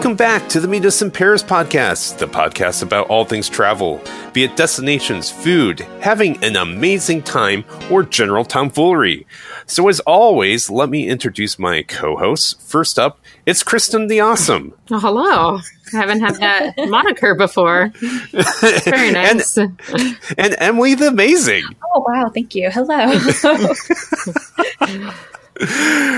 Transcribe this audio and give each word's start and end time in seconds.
Welcome 0.00 0.16
back 0.16 0.48
to 0.48 0.60
the 0.60 0.66
Meet 0.66 0.86
Us 0.86 1.02
in 1.02 1.10
Paris 1.10 1.42
podcast, 1.42 2.16
the 2.16 2.26
podcast 2.26 2.82
about 2.82 3.08
all 3.08 3.26
things 3.26 3.50
travel, 3.50 4.00
be 4.32 4.44
it 4.44 4.56
destinations, 4.56 5.30
food, 5.30 5.80
having 6.00 6.42
an 6.42 6.56
amazing 6.56 7.22
time, 7.22 7.66
or 7.90 8.02
general 8.02 8.46
tomfoolery. 8.46 9.26
So, 9.66 9.90
as 9.90 10.00
always, 10.00 10.70
let 10.70 10.88
me 10.88 11.06
introduce 11.06 11.58
my 11.58 11.82
co 11.82 12.16
hosts. 12.16 12.56
First 12.66 12.98
up, 12.98 13.20
it's 13.44 13.62
Kristen 13.62 14.06
the 14.06 14.20
Awesome. 14.20 14.72
Oh, 14.90 14.98
hello. 14.98 15.58
I 15.92 15.96
haven't 15.96 16.20
had 16.20 16.36
that 16.36 16.78
moniker 16.88 17.34
before. 17.34 17.92
Very 17.92 19.12
nice. 19.12 19.58
and, 19.58 19.78
and 20.38 20.56
Emily 20.56 20.94
the 20.94 21.08
Amazing. 21.08 21.64
Oh, 21.94 22.06
wow. 22.08 22.30
Thank 22.30 22.54
you. 22.54 22.70
Hello. 22.70 23.12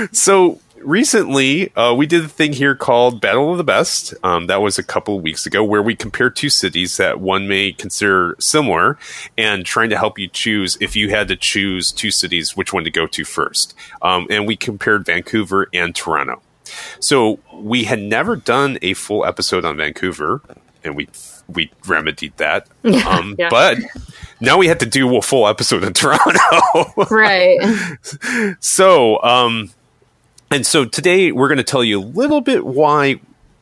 so, 0.13 0.61
recently 0.83 1.75
uh, 1.75 1.93
we 1.93 2.05
did 2.05 2.25
a 2.25 2.27
thing 2.27 2.53
here 2.53 2.75
called 2.75 3.21
battle 3.21 3.51
of 3.51 3.57
the 3.57 3.63
best. 3.63 4.13
Um, 4.23 4.47
that 4.47 4.61
was 4.61 4.77
a 4.77 4.83
couple 4.83 5.17
of 5.17 5.23
weeks 5.23 5.45
ago 5.45 5.63
where 5.63 5.81
we 5.81 5.95
compared 5.95 6.35
two 6.35 6.49
cities 6.49 6.97
that 6.97 7.19
one 7.19 7.47
may 7.47 7.71
consider 7.71 8.35
similar 8.39 8.97
and 9.37 9.65
trying 9.65 9.89
to 9.89 9.97
help 9.97 10.19
you 10.19 10.27
choose 10.27 10.77
if 10.81 10.95
you 10.95 11.09
had 11.09 11.27
to 11.29 11.35
choose 11.35 11.91
two 11.91 12.11
cities 12.11 12.55
which 12.55 12.73
one 12.73 12.83
to 12.83 12.91
go 12.91 13.07
to 13.07 13.25
first. 13.25 13.73
Um, 14.01 14.27
and 14.29 14.47
we 14.47 14.55
compared 14.55 15.05
vancouver 15.05 15.67
and 15.73 15.95
toronto. 15.95 16.41
So 16.99 17.39
we 17.53 17.83
had 17.83 17.99
never 17.99 18.35
done 18.35 18.77
a 18.81 18.93
full 18.93 19.25
episode 19.25 19.65
on 19.65 19.77
vancouver 19.77 20.41
and 20.83 20.95
we 20.95 21.07
we 21.47 21.71
remedied 21.87 22.35
that. 22.37 22.67
Um, 23.07 23.35
yeah. 23.37 23.49
but 23.49 23.77
now 24.39 24.57
we 24.57 24.67
had 24.67 24.79
to 24.79 24.85
do 24.85 25.15
a 25.17 25.21
full 25.21 25.47
episode 25.47 25.83
in 25.83 25.93
toronto. 25.93 26.93
Right. 27.09 27.59
So 28.59 29.21
um 29.23 29.71
and 30.53 30.67
so 30.67 30.85
today 30.85 31.31
we're 31.31 31.47
going 31.47 31.57
to 31.57 31.63
tell 31.63 31.83
you 31.83 31.99
a 31.99 32.05
little 32.05 32.39
bit 32.39 32.63
why, 32.63 33.19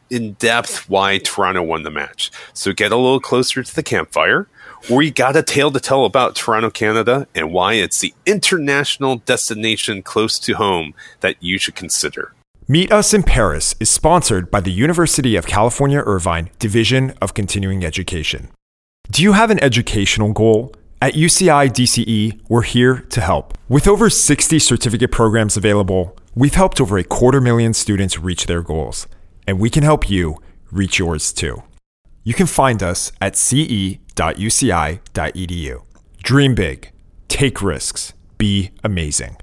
in 0.09 0.34
depth, 0.34 0.89
why 0.89 1.20
Toronto 1.20 1.64
won 1.64 1.84
the 1.84 1.89
match. 1.89 2.31
So 2.53 2.73
get 2.73 2.92
a 2.92 2.97
little 2.97 3.22
closer 3.22 3.64
to 3.64 3.75
the 3.75 3.81
campfire. 3.81 4.50
We 4.89 5.09
got 5.09 5.38
a 5.38 5.42
tale 5.42 5.72
to 5.72 5.80
tell 5.80 6.03
about 6.03 6.36
Toronto, 6.36 6.69
Canada, 6.69 7.28
and 7.34 7.53
why 7.53 7.75
it's 7.75 8.02
the 8.02 8.14
international 8.25 9.17
destination 9.17 10.03
close 10.03 10.38
to 10.39 10.53
home 10.53 10.94
that 11.22 11.38
you 11.39 11.58
should 11.58 11.75
consider. 11.75 12.34
Meet 12.67 12.92
Us 12.92 13.14
in 13.14 13.23
Paris 13.23 13.73
is 13.80 13.89
sponsored 13.89 14.52
by 14.52 14.59
the 14.59 14.72
University 14.72 15.38
of 15.38 15.47
California 15.47 16.00
Irvine 16.06 16.50
Division 16.59 17.14
of 17.22 17.34
Continuing 17.34 17.86
Education. 17.86 18.50
Do 19.09 19.23
you 19.23 19.31
have 19.31 19.50
an 19.50 19.64
educational 19.64 20.34
goal? 20.34 20.73
At 21.02 21.14
UCI 21.14 21.69
DCE, 21.69 22.42
we're 22.50 22.62
here 22.62 23.00
to 23.09 23.22
help. 23.22 23.58
With 23.69 23.88
over 23.88 24.09
60 24.09 24.59
certificate 24.59 25.12
programs 25.12 25.58
available, 25.58 26.16
We've 26.34 26.56
helped 26.56 26.80
over 26.80 26.98
a 26.98 27.04
quarter 27.04 27.42
million 27.42 27.74
students 27.74 28.18
reach 28.18 28.46
their 28.46 28.62
goals, 28.62 29.06
and 29.46 29.60
we 29.60 29.70
can 29.70 29.84
help 29.84 30.10
you 30.10 30.38
reach 30.72 30.98
yours 30.98 31.34
too. 31.34 31.64
You 32.24 32.34
can 32.34 32.48
find 32.48 32.82
us 32.82 33.12
at 33.20 33.36
ce.uci.edu. 33.36 34.00
Dream 36.24 36.56
big, 36.56 36.92
take 37.28 37.62
risks, 37.62 38.14
be 38.38 38.72
amazing. 38.82 39.36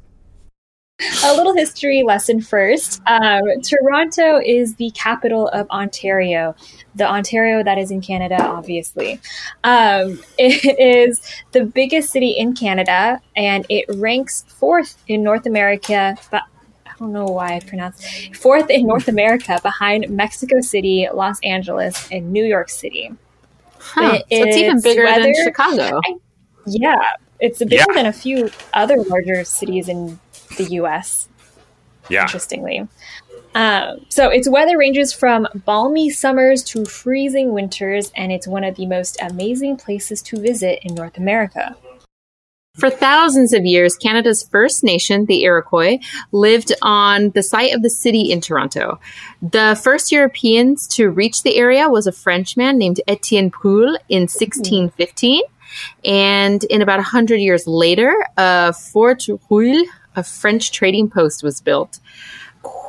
A 1.25 1.36
little 1.36 1.55
history 1.55 2.03
lesson 2.03 2.41
first. 2.41 3.03
Um, 3.06 3.42
Toronto 3.62 4.41
is 4.44 4.77
the 4.77 4.91
capital 4.92 5.48
of 5.48 5.69
Ontario, 5.70 6.56
the 6.94 7.06
Ontario 7.06 7.62
that 7.62 7.77
is 7.77 7.91
in 7.91 8.00
Canada, 8.00 8.42
obviously. 8.42 9.20
Um, 9.62 10.20
it 10.39 10.81
is 10.81 11.20
the 11.53 11.66
biggest 11.66 12.11
city 12.11 12.31
in 12.31 12.55
Canada 12.55 13.20
and 13.36 13.66
it 13.69 13.84
ranks 13.97 14.47
fourth 14.48 14.97
in 15.06 15.22
North 15.22 15.44
America, 15.44 16.16
don't 16.98 17.12
know 17.12 17.27
why 17.27 17.56
I 17.56 17.60
pronounced 17.60 18.04
fourth 18.36 18.70
in 18.70 18.86
North 18.86 19.08
America 19.08 19.58
behind 19.62 20.08
Mexico 20.10 20.60
City, 20.60 21.09
Los 21.12 21.38
Angeles, 21.41 22.09
and 22.10 22.32
New 22.32 22.44
York 22.44 22.69
City. 22.69 23.12
Huh. 23.78 24.19
so 24.19 24.25
it's 24.31 24.56
even 24.56 24.81
bigger 24.81 25.04
weather, 25.04 25.22
than 25.22 25.34
Chicago. 25.44 26.00
I, 26.04 26.14
yeah, 26.66 27.00
it's 27.41 27.59
bigger 27.60 27.76
yeah. 27.76 27.94
than 27.94 28.06
a 28.06 28.12
few 28.12 28.50
other 28.75 28.97
larger 29.04 29.44
cities 29.44 29.88
in 29.88 30.19
the 30.56 30.64
U.S. 30.64 31.28
Yeah, 32.09 32.22
interestingly. 32.22 32.88
Um, 33.54 34.04
so 34.09 34.28
its 34.28 34.48
weather 34.48 34.76
ranges 34.76 35.12
from 35.12 35.48
balmy 35.54 36.10
summers 36.10 36.62
to 36.65 36.84
freezing 36.84 37.53
winters, 37.53 38.12
and 38.15 38.30
it's 38.30 38.47
one 38.47 38.65
of 38.65 38.76
the 38.76 38.86
most 38.86 39.16
amazing 39.20 39.76
places 39.76 40.20
to 40.22 40.41
visit 40.41 40.80
in 40.82 40.94
North 40.94 41.16
America. 41.16 41.76
For 42.78 42.91
thousands 42.91 43.53
of 43.53 43.66
years, 43.66 43.97
Canada's 43.97 44.44
First 44.44 44.84
Nation, 44.84 45.27
the 45.27 45.43
Iroquois, 45.43 45.99
lived 46.31 46.72
on 46.81 47.31
the 47.31 47.43
site 47.43 47.75
of 47.75 47.83
the 47.83 47.91
city 47.91 48.31
in 48.31 48.41
Toronto. 48.41 49.00
The 49.43 49.78
first 49.83 50.12
Europeans 50.12 50.87
to 50.89 51.11
reach 51.11 51.43
the 51.43 51.56
area 51.56 51.89
was 51.89 52.06
a 52.06 52.12
Frenchman 52.12 52.78
named 52.78 53.00
Etienne 53.09 53.50
Brulé 53.50 53.97
in 54.09 54.22
1615. 54.22 55.43
And 56.05 56.62
in 56.65 56.81
about 56.81 56.99
100 56.99 57.37
years 57.37 57.66
later, 57.66 58.15
a 58.37 58.72
Fort 58.72 59.25
Royal, 59.50 59.84
a 60.15 60.22
French 60.22 60.71
trading 60.71 61.10
post, 61.10 61.43
was 61.43 61.60
built 61.60 61.99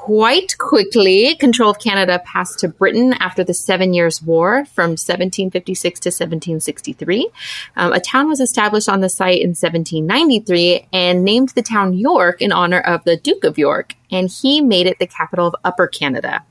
quite 0.10 0.58
quickly, 0.58 1.36
control 1.36 1.70
of 1.70 1.78
Canada 1.78 2.20
passed 2.26 2.58
to 2.58 2.68
Britain 2.68 3.14
after 3.20 3.44
the 3.44 3.54
Seven 3.54 3.94
Years' 3.94 4.24
War 4.24 4.66
from 4.66 4.98
1756 4.98 6.00
to 6.00 6.08
1763. 6.10 7.30
Um, 7.76 7.94
a 7.94 8.00
town 8.00 8.28
was 8.28 8.40
established 8.40 8.90
on 8.90 9.02
the 9.02 9.08
site 9.08 9.40
in 9.40 9.50
1793 9.50 10.88
and 10.92 11.24
named 11.24 11.50
the 11.50 11.62
town 11.62 11.94
York 11.94 12.42
in 12.42 12.52
honor 12.52 12.80
of 12.80 13.04
the 13.04 13.18
Duke 13.18 13.44
of 13.44 13.60
York, 13.60 13.94
and 14.10 14.32
he 14.32 14.62
made 14.62 14.88
it 14.88 14.98
the 14.98 15.06
capital 15.06 15.46
of 15.46 15.56
Upper 15.64 15.86
Canada. 15.86 16.44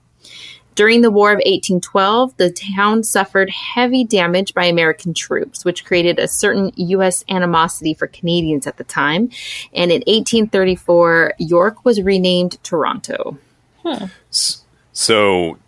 During 0.77 1.01
the 1.01 1.11
War 1.11 1.33
of 1.33 1.39
1812, 1.39 2.37
the 2.37 2.53
town 2.77 3.03
suffered 3.03 3.51
heavy 3.51 4.05
damage 4.05 4.55
by 4.55 4.67
American 4.67 5.15
troops, 5.15 5.65
which 5.65 5.85
created 5.85 6.21
a 6.21 6.29
certain 6.29 6.71
U.S. 6.77 7.25
animosity 7.29 7.93
for 7.93 8.07
Canadians 8.07 8.69
at 8.69 8.77
the 8.77 8.85
time. 8.85 9.31
And 9.73 9.91
in 9.91 10.05
1834, 10.07 11.35
York 11.41 11.85
was 11.85 12.01
renamed 12.01 12.63
Toronto. 12.63 13.37
So 14.93 15.59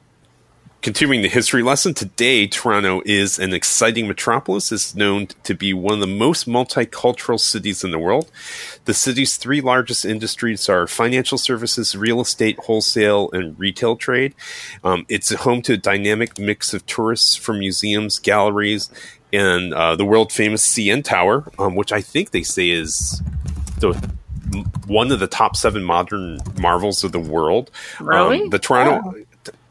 Continuing 0.82 1.20
the 1.20 1.28
history 1.28 1.62
lesson, 1.62 1.92
today 1.92 2.46
Toronto 2.46 3.02
is 3.04 3.38
an 3.38 3.52
exciting 3.52 4.08
metropolis. 4.08 4.72
It's 4.72 4.94
known 4.94 5.26
to 5.42 5.52
be 5.52 5.74
one 5.74 5.92
of 5.92 6.00
the 6.00 6.06
most 6.06 6.48
multicultural 6.48 7.38
cities 7.38 7.84
in 7.84 7.90
the 7.90 7.98
world. 7.98 8.30
The 8.86 8.94
city's 8.94 9.36
three 9.36 9.60
largest 9.60 10.06
industries 10.06 10.70
are 10.70 10.86
financial 10.86 11.36
services, 11.36 11.94
real 11.94 12.18
estate, 12.22 12.58
wholesale, 12.60 13.28
and 13.32 13.58
retail 13.58 13.94
trade. 13.94 14.34
Um, 14.82 15.04
it's 15.10 15.30
home 15.34 15.60
to 15.62 15.74
a 15.74 15.76
dynamic 15.76 16.38
mix 16.38 16.72
of 16.72 16.86
tourists 16.86 17.36
from 17.36 17.58
museums, 17.58 18.18
galleries, 18.18 18.90
and 19.34 19.74
uh, 19.74 19.96
the 19.96 20.06
world 20.06 20.32
famous 20.32 20.66
CN 20.66 21.04
Tower, 21.04 21.44
um, 21.58 21.74
which 21.74 21.92
I 21.92 22.00
think 22.00 22.30
they 22.30 22.42
say 22.42 22.70
is 22.70 23.20
the 23.80 23.92
one 24.86 25.12
of 25.12 25.20
the 25.20 25.26
top 25.26 25.56
seven 25.56 25.82
modern 25.84 26.38
marvels 26.58 27.04
of 27.04 27.12
the 27.12 27.20
world. 27.20 27.70
Really? 28.00 28.42
Um, 28.42 28.50
the 28.50 28.58
Toronto. 28.58 29.02
Oh 29.04 29.24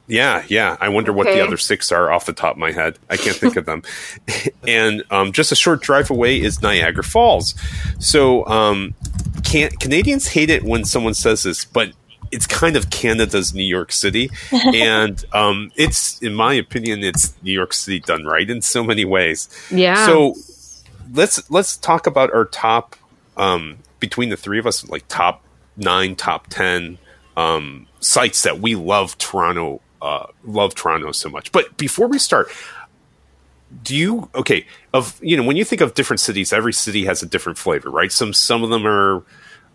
yeah, 0.09 0.43
yeah. 0.47 0.75
I 0.81 0.89
wonder 0.89 1.11
okay. 1.11 1.17
what 1.17 1.25
the 1.27 1.39
other 1.39 1.55
six 1.55 1.91
are 1.91 2.11
off 2.11 2.25
the 2.25 2.33
top 2.33 2.53
of 2.53 2.57
my 2.57 2.71
head. 2.71 2.97
I 3.11 3.15
can't 3.15 3.37
think 3.37 3.55
of 3.55 3.65
them. 3.65 3.83
and 4.67 5.03
um, 5.11 5.31
just 5.31 5.51
a 5.51 5.55
short 5.55 5.83
drive 5.83 6.09
away 6.09 6.41
is 6.41 6.63
Niagara 6.63 7.03
Falls. 7.03 7.53
So 7.99 8.43
um, 8.47 8.95
can- 9.43 9.69
Canadians 9.79 10.27
hate 10.27 10.49
it 10.49 10.63
when 10.63 10.83
someone 10.83 11.13
says 11.13 11.43
this, 11.43 11.63
but 11.63 11.93
it's 12.31 12.47
kind 12.47 12.75
of 12.75 12.89
Canada's 12.89 13.53
New 13.53 13.63
York 13.63 13.91
City, 13.91 14.29
and 14.51 15.23
um, 15.33 15.71
it's, 15.75 16.19
in 16.21 16.33
my 16.33 16.53
opinion, 16.53 17.03
it's 17.03 17.35
New 17.43 17.53
York 17.53 17.73
City 17.73 17.99
done 17.99 18.25
right 18.25 18.49
in 18.49 18.61
so 18.61 18.83
many 18.83 19.05
ways. 19.05 19.47
Yeah. 19.69 20.05
So 20.05 20.35
let's 21.13 21.49
let's 21.49 21.77
talk 21.77 22.07
about 22.07 22.33
our 22.33 22.45
top 22.45 22.95
um, 23.37 23.77
between 23.99 24.29
the 24.29 24.37
three 24.37 24.59
of 24.59 24.67
us, 24.67 24.87
like 24.89 25.07
top 25.07 25.43
nine, 25.77 26.15
top 26.15 26.47
ten 26.47 26.97
um, 27.37 27.87
sites 27.99 28.43
that 28.43 28.59
we 28.59 28.75
love 28.75 29.17
Toronto 29.17 29.81
uh, 30.01 30.27
love 30.43 30.75
Toronto 30.75 31.11
so 31.11 31.29
much. 31.29 31.51
But 31.51 31.77
before 31.77 32.07
we 32.07 32.19
start, 32.19 32.49
do 33.83 33.95
you 33.95 34.29
okay 34.33 34.65
of 34.93 35.19
you 35.21 35.37
know 35.37 35.43
when 35.43 35.57
you 35.57 35.65
think 35.65 35.81
of 35.81 35.93
different 35.93 36.19
cities, 36.19 36.51
every 36.53 36.73
city 36.73 37.05
has 37.05 37.21
a 37.21 37.25
different 37.25 37.57
flavor, 37.57 37.89
right? 37.89 38.11
Some 38.11 38.33
some 38.33 38.63
of 38.63 38.69
them 38.69 38.85
are 38.85 39.23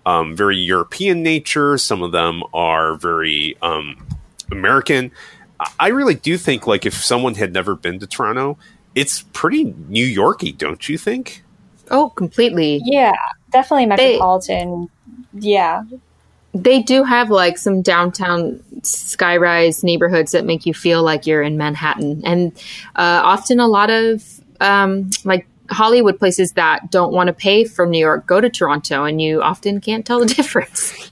um, 0.06 0.37
very 0.37 0.56
European 0.59 1.23
nature, 1.23 1.79
some 1.79 2.03
of 2.03 2.12
them 2.12 2.43
are 2.53 2.97
very 2.97 3.56
um, 3.62 4.06
American. 4.50 5.11
I 5.79 5.88
really 5.88 6.15
do 6.15 6.37
think 6.37 6.67
like 6.67 6.85
if 6.85 6.94
someone 6.94 7.35
had 7.35 7.53
never 7.53 7.75
been 7.75 7.99
to 8.00 8.06
Toronto, 8.06 8.59
it's 8.94 9.23
pretty 9.32 9.65
New 9.88 10.05
Yorky, 10.05 10.53
don't 10.53 10.88
you 10.88 10.99
think? 10.99 11.43
Oh, 11.91 12.11
completely. 12.11 12.81
Yeah, 12.85 13.12
definitely 13.55 13.87
metropolitan. 13.87 14.91
They, 15.33 15.49
yeah, 15.49 15.85
they 16.53 16.83
do 16.83 17.05
have 17.05 17.31
like 17.31 17.56
some 17.56 17.81
downtown 17.81 18.62
skyrise 18.83 19.83
neighborhoods 19.83 20.33
that 20.33 20.45
make 20.45 20.67
you 20.67 20.75
feel 20.75 21.03
like 21.03 21.27
you're 21.27 21.43
in 21.43 21.56
Manhattan, 21.56 22.23
and 22.27 22.53
uh, 22.97 23.23
often 23.25 23.61
a 23.61 23.67
lot 23.67 23.89
of 23.89 24.23
um, 24.61 25.09
like 25.25 25.47
Hollywood 25.71 26.19
places 26.19 26.53
that 26.53 26.91
don't 26.91 27.12
want 27.12 27.29
to 27.29 27.33
pay 27.33 27.65
from 27.65 27.91
New 27.91 27.99
York 27.99 28.27
go 28.27 28.41
to 28.41 28.51
Toronto, 28.51 29.05
and 29.05 29.23
you 29.23 29.41
often 29.43 29.81
can't 29.81 30.05
tell 30.05 30.21
the 30.21 30.27
difference. 30.35 31.11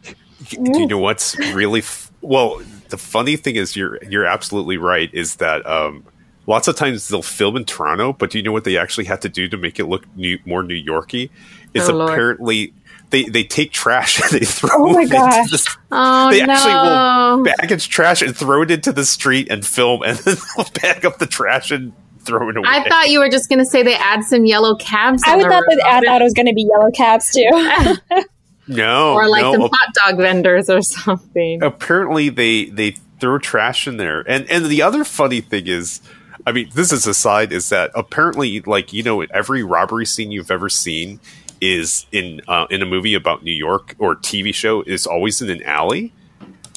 you 0.50 0.86
know 0.86 0.98
what's 0.98 1.38
really 1.38 1.80
f- 1.80 2.12
well 2.20 2.60
the 2.92 2.98
funny 2.98 3.36
thing 3.36 3.56
is, 3.56 3.74
you're 3.74 3.98
you're 4.04 4.24
absolutely 4.24 4.76
right. 4.76 5.12
Is 5.12 5.36
that 5.36 5.66
um, 5.66 6.04
lots 6.46 6.68
of 6.68 6.76
times 6.76 7.08
they'll 7.08 7.22
film 7.22 7.56
in 7.56 7.64
Toronto, 7.64 8.12
but 8.12 8.30
do 8.30 8.38
you 8.38 8.44
know 8.44 8.52
what 8.52 8.62
they 8.62 8.78
actually 8.78 9.06
had 9.06 9.20
to 9.22 9.28
do 9.28 9.48
to 9.48 9.56
make 9.56 9.80
it 9.80 9.86
look 9.86 10.06
new, 10.16 10.38
more 10.44 10.62
New 10.62 10.76
Yorky? 10.76 11.32
Is 11.74 11.88
Oh, 11.88 11.94
Lord. 11.94 12.10
apparently 12.10 12.74
they 13.10 13.24
they 13.24 13.44
take 13.44 13.72
trash 13.72 14.20
and 14.32 14.40
they 14.40 14.44
throw 14.46 14.70
Oh 14.72 14.92
my 14.92 15.02
it 15.02 15.10
gosh. 15.10 15.36
into 15.38 15.50
the, 15.56 15.76
Oh 15.90 16.30
they 16.30 16.44
no! 16.44 16.52
actually 16.52 17.44
will 17.44 17.56
package 17.56 17.88
trash 17.88 18.22
and 18.22 18.36
throw 18.36 18.62
it 18.62 18.70
into 18.70 18.92
the 18.92 19.04
street 19.04 19.48
and 19.50 19.64
film, 19.64 20.02
and 20.02 20.16
then 20.18 20.36
they'll 20.56 20.64
pack 20.66 21.04
up 21.04 21.18
the 21.18 21.26
trash 21.26 21.70
and 21.70 21.92
throw 22.20 22.48
it 22.50 22.56
away. 22.56 22.68
I 22.68 22.88
thought 22.88 23.08
you 23.10 23.18
were 23.18 23.28
just 23.28 23.48
going 23.48 23.58
to 23.58 23.64
say 23.64 23.82
they 23.82 23.96
add 23.96 24.22
some 24.24 24.44
yellow 24.46 24.76
cabs. 24.76 25.22
I 25.26 25.36
would 25.36 25.42
thought 25.42 25.50
that 25.50 25.64
roof. 25.68 25.80
I 25.84 26.00
thought 26.02 26.20
it 26.20 26.24
was 26.24 26.34
going 26.34 26.46
to 26.46 26.54
be 26.54 26.68
yellow 26.70 26.90
cabs 26.92 27.32
too. 27.32 28.22
no, 28.68 29.14
or 29.14 29.28
like 29.28 29.42
no, 29.42 29.52
some 29.52 29.62
hot 29.62 29.94
dog 29.94 30.16
vendors 30.18 30.70
or 30.70 30.82
something. 30.82 31.62
apparently 31.62 32.28
they 32.28 32.66
they 32.66 32.96
throw 33.20 33.38
trash 33.38 33.86
in 33.86 33.96
there 33.98 34.20
and 34.28 34.50
and 34.50 34.66
the 34.66 34.82
other 34.82 35.04
funny 35.04 35.40
thing 35.40 35.66
is 35.68 36.00
i 36.44 36.50
mean 36.50 36.68
this 36.74 36.90
is 36.90 37.06
aside 37.06 37.52
is 37.52 37.68
that 37.68 37.88
apparently 37.94 38.60
like 38.62 38.92
you 38.92 39.00
know 39.00 39.22
every 39.22 39.62
robbery 39.62 40.04
scene 40.04 40.32
you've 40.32 40.50
ever 40.50 40.68
seen 40.68 41.20
is 41.62 42.04
in 42.12 42.40
uh, 42.48 42.66
in 42.70 42.82
a 42.82 42.86
movie 42.86 43.14
about 43.14 43.42
new 43.44 43.52
york 43.54 43.94
or 43.98 44.16
tv 44.16 44.52
show 44.54 44.82
is 44.82 45.06
always 45.06 45.40
in 45.40 45.48
an 45.48 45.62
alley. 45.62 46.12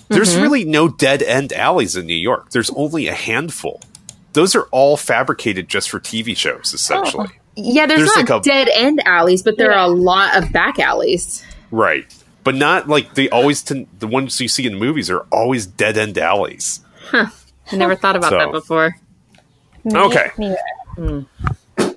There's 0.08 0.38
really 0.38 0.64
no 0.64 0.88
dead 0.88 1.24
end 1.24 1.52
alleys 1.52 1.96
in 1.96 2.06
new 2.06 2.14
york. 2.14 2.52
There's 2.52 2.70
only 2.70 3.08
a 3.08 3.14
handful. 3.14 3.82
Those 4.34 4.56
are 4.56 4.68
all 4.72 4.96
fabricated 4.98 5.68
just 5.68 5.90
for 5.90 6.00
tv 6.00 6.38
shows 6.38 6.74
essentially. 6.74 7.30
Yeah, 7.58 7.86
there's, 7.88 8.02
There's 8.02 8.16
not 8.16 8.30
like 8.30 8.42
a- 8.42 8.44
dead 8.48 8.70
end 8.74 9.02
alleys, 9.06 9.42
but 9.42 9.58
there 9.58 9.72
are 9.74 9.86
a 9.86 9.88
lot 9.90 10.38
of 10.38 10.52
back 10.54 10.78
alleys. 10.80 11.44
right. 11.72 12.06
But 12.44 12.54
not 12.54 12.88
like 12.88 13.16
they 13.16 13.28
always 13.30 13.64
tend, 13.64 13.88
the 13.98 14.06
ones 14.06 14.40
you 14.40 14.48
see 14.48 14.68
in 14.68 14.76
movies 14.76 15.10
are 15.10 15.22
always 15.32 15.66
dead 15.66 15.98
end 15.98 16.20
alleys. 16.20 16.80
Huh. 17.10 17.26
I 17.72 17.76
never 17.76 17.96
thought 18.02 18.16
about 18.16 18.30
So- 18.30 18.38
that 18.38 18.52
before. 18.52 18.96
Okay. 19.92 20.30
Me- 20.38 20.56
me- 21.00 21.26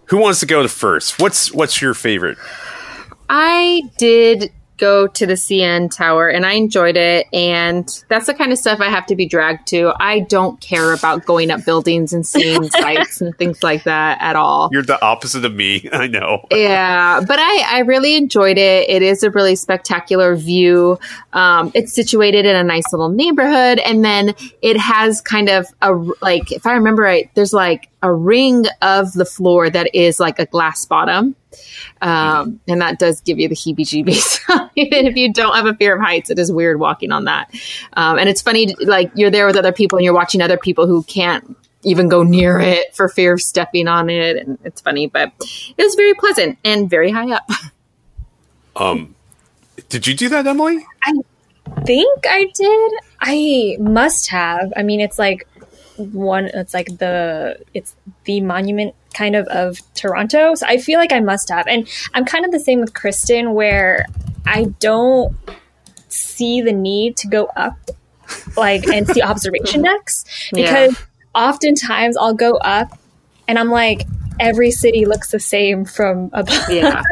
who 0.06 0.16
wants 0.16 0.40
to 0.40 0.46
go 0.46 0.62
to 0.62 0.68
first? 0.68 1.20
What's 1.20 1.52
what's 1.52 1.82
your 1.82 1.92
favorite 1.92 2.38
I 3.28 3.82
did 3.98 4.52
go 4.78 5.06
to 5.06 5.26
the 5.26 5.34
CN 5.34 5.94
Tower 5.94 6.28
and 6.28 6.46
I 6.46 6.52
enjoyed 6.52 6.96
it. 6.96 7.26
And 7.32 7.86
that's 8.08 8.26
the 8.26 8.34
kind 8.34 8.52
of 8.52 8.58
stuff 8.58 8.80
I 8.80 8.88
have 8.88 9.06
to 9.06 9.16
be 9.16 9.26
dragged 9.26 9.66
to. 9.68 9.92
I 10.00 10.20
don't 10.20 10.60
care 10.60 10.94
about 10.94 11.26
going 11.26 11.50
up 11.50 11.64
buildings 11.64 12.12
and 12.12 12.26
seeing 12.26 12.62
sights 12.70 13.20
and 13.20 13.36
things 13.36 13.62
like 13.62 13.84
that 13.84 14.18
at 14.20 14.36
all. 14.36 14.70
You're 14.72 14.82
the 14.82 15.02
opposite 15.04 15.44
of 15.44 15.54
me. 15.54 15.88
I 15.92 16.06
know. 16.06 16.46
Yeah, 16.50 17.20
but 17.20 17.38
I, 17.38 17.76
I 17.76 17.78
really 17.80 18.16
enjoyed 18.16 18.56
it. 18.56 18.88
It 18.88 19.02
is 19.02 19.22
a 19.22 19.30
really 19.30 19.56
spectacular 19.56 20.34
view. 20.36 20.98
Um, 21.32 21.72
it's 21.74 21.92
situated 21.92 22.46
in 22.46 22.56
a 22.56 22.64
nice 22.64 22.90
little 22.92 23.08
neighborhood, 23.08 23.80
and 23.80 24.04
then 24.04 24.34
it 24.62 24.78
has 24.78 25.20
kind 25.20 25.48
of 25.48 25.66
a 25.82 25.92
like, 26.22 26.52
if 26.52 26.66
I 26.66 26.74
remember 26.74 27.02
right, 27.02 27.30
there's 27.34 27.52
like 27.52 27.88
a 28.02 28.12
ring 28.12 28.64
of 28.80 29.12
the 29.12 29.24
floor 29.24 29.68
that 29.70 29.94
is 29.94 30.20
like 30.20 30.38
a 30.38 30.46
glass 30.46 30.84
bottom, 30.84 31.34
um, 32.00 32.60
and 32.68 32.80
that 32.80 32.98
does 32.98 33.20
give 33.20 33.38
you 33.38 33.48
the 33.48 33.54
heebie-jeebies. 33.54 34.70
Even 34.76 35.06
if 35.06 35.16
you 35.16 35.32
don't 35.32 35.54
have 35.54 35.66
a 35.66 35.74
fear 35.74 35.96
of 35.96 36.00
heights, 36.00 36.30
it 36.30 36.38
is 36.38 36.52
weird 36.52 36.78
walking 36.78 37.10
on 37.10 37.24
that. 37.24 37.52
Um, 37.94 38.18
and 38.18 38.28
it's 38.28 38.42
funny, 38.42 38.74
like 38.80 39.10
you're 39.14 39.30
there 39.30 39.46
with 39.46 39.56
other 39.56 39.72
people, 39.72 39.98
and 39.98 40.04
you're 40.04 40.14
watching 40.14 40.40
other 40.40 40.58
people 40.58 40.86
who 40.86 41.02
can't 41.04 41.56
even 41.82 42.08
go 42.08 42.22
near 42.22 42.58
it 42.60 42.94
for 42.94 43.08
fear 43.08 43.34
of 43.34 43.40
stepping 43.40 43.88
on 43.88 44.10
it. 44.10 44.36
And 44.36 44.58
it's 44.64 44.80
funny, 44.80 45.06
but 45.06 45.32
it 45.76 45.82
was 45.82 45.94
very 45.94 46.14
pleasant 46.14 46.58
and 46.64 46.88
very 46.88 47.10
high 47.10 47.32
up. 47.32 47.48
um, 48.76 49.14
Did 49.88 50.06
you 50.06 50.14
do 50.14 50.28
that, 50.28 50.46
Emily? 50.46 50.84
I 51.02 51.12
think 51.84 52.26
I 52.28 52.50
did. 52.54 52.92
I 53.20 53.76
must 53.80 54.28
have. 54.28 54.72
I 54.76 54.82
mean, 54.82 55.00
it's 55.00 55.18
like 55.18 55.46
one. 55.98 56.46
It's 56.46 56.74
like 56.74 56.98
the. 56.98 57.58
It's 57.74 57.94
the 58.24 58.40
monument 58.40 58.94
kind 59.14 59.36
of 59.36 59.46
of 59.48 59.80
Toronto. 59.94 60.54
So 60.54 60.66
I 60.66 60.78
feel 60.78 60.98
like 60.98 61.12
I 61.12 61.20
must 61.20 61.48
have. 61.50 61.66
And 61.66 61.88
I'm 62.14 62.24
kind 62.24 62.44
of 62.44 62.52
the 62.52 62.60
same 62.60 62.80
with 62.80 62.94
Kristen, 62.94 63.54
where 63.54 64.06
I 64.46 64.64
don't 64.80 65.36
see 66.08 66.60
the 66.60 66.72
need 66.72 67.16
to 67.18 67.28
go 67.28 67.46
up, 67.56 67.76
like 68.56 68.86
and 68.86 69.06
see 69.06 69.22
observation 69.32 69.82
decks 69.82 70.24
because 70.52 70.96
oftentimes 71.34 72.16
I'll 72.16 72.34
go 72.34 72.56
up 72.56 72.98
and 73.46 73.58
I'm 73.58 73.70
like. 73.70 74.02
Every 74.40 74.70
city 74.70 75.04
looks 75.06 75.30
the 75.30 75.40
same 75.40 75.84
from 75.84 76.30
above. 76.32 76.68
Yeah. 76.70 77.02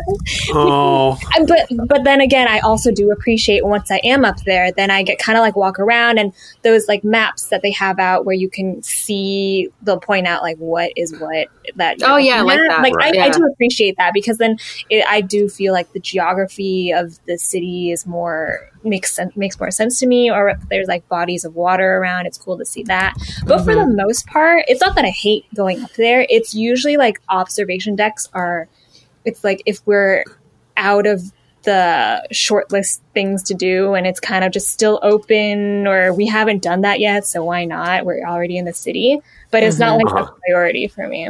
Oh, 0.53 1.19
but 1.47 1.67
but 1.89 2.05
then 2.05 2.21
again, 2.21 2.49
I 2.49 2.61
also 2.61 2.91
do 2.93 3.11
appreciate 3.11 3.65
once 3.65 3.91
I 3.91 4.01
am 4.05 4.25
up 4.25 4.43
there, 4.45 4.73
then 4.73 4.91
I 4.91 5.03
get 5.03 5.19
kind 5.19 5.37
of 5.39 5.43
like 5.43 5.57
walk 5.57 5.79
around 5.79 6.19
and 6.19 6.33
those 6.63 6.89
like 6.89 7.05
maps 7.05 7.47
that 7.49 7.63
they 7.63 7.71
have 7.73 7.99
out 7.99 8.25
where 8.25 8.35
you 8.35 8.49
can 8.49 8.83
see 8.83 9.69
they'll 9.83 10.01
point 10.01 10.27
out 10.27 10.43
like 10.43 10.57
what 10.59 10.93
is 10.97 11.17
what 11.19 11.49
that. 11.77 11.99
Oh, 12.03 12.17
yeah, 12.17 12.37
I 12.39 12.41
like 12.43 12.61
that. 12.69 12.83
Like 12.83 12.95
Right. 12.95 13.17
I, 13.17 13.27
I 13.27 13.31
do 13.31 13.45
appreciate 13.47 13.97
that 13.99 14.13
because 14.15 14.39
then 14.39 14.57
it, 14.91 15.05
I 15.09 15.21
do 15.21 15.49
feel 15.49 15.73
like 15.73 15.93
the 15.93 16.01
geography 16.01 16.93
of 16.93 17.19
the 17.27 17.37
city 17.39 17.91
is 17.91 18.07
more 18.07 18.71
makes 18.85 19.13
sense 19.13 19.37
makes 19.37 19.59
more 19.59 19.71
sense 19.73 19.99
to 19.99 20.07
me. 20.07 20.31
Or 20.31 20.49
if 20.51 20.61
there's 20.71 20.87
like 20.87 21.09
bodies 21.09 21.45
of 21.45 21.55
water 21.57 21.97
around, 21.99 22.27
it's 22.27 22.39
cool 22.39 22.57
to 22.59 22.65
see 22.65 22.85
that. 22.85 23.15
But 23.47 23.65
for 23.65 23.73
Mm-hmm. 23.73 23.91
the 23.97 24.05
most 24.05 24.27
part, 24.29 24.65
it's 24.69 24.81
not 24.81 24.95
that 24.95 25.05
I 25.05 25.11
hate 25.11 25.45
going 25.55 25.83
up 25.83 25.93
there. 25.95 26.25
It's 26.31 26.55
usually 26.55 26.97
like 26.97 27.16
observation 27.29 27.97
decks 27.97 28.29
are. 28.33 28.69
It's 29.25 29.43
like 29.43 29.63
if 29.67 29.81
we're 29.87 30.25
out 30.77 31.07
of 31.07 31.33
the 31.63 32.27
short 32.31 32.71
list 32.71 33.03
things 33.13 33.43
to 33.43 33.55
do 33.55 33.95
and 33.95 34.07
it's 34.07 34.21
kind 34.21 34.45
of 34.45 34.53
just 34.53 34.69
still 34.69 35.01
open 35.03 35.87
or 35.87 36.15
we 36.15 36.25
haven't 36.27 36.63
done 36.63 36.83
that 36.83 37.01
yet 37.01 37.27
so 37.27 37.43
why 37.43 37.65
not 37.65 38.07
we're 38.07 38.25
already 38.25 38.57
in 38.57 38.65
the 38.65 38.73
city 38.73 39.21
but 39.51 39.65
it's 39.65 39.77
not 39.77 39.97
like 39.97 40.07
a 40.07 40.27
mm-hmm. 40.27 40.39
priority 40.47 40.87
for 40.87 41.09
me 41.09 41.29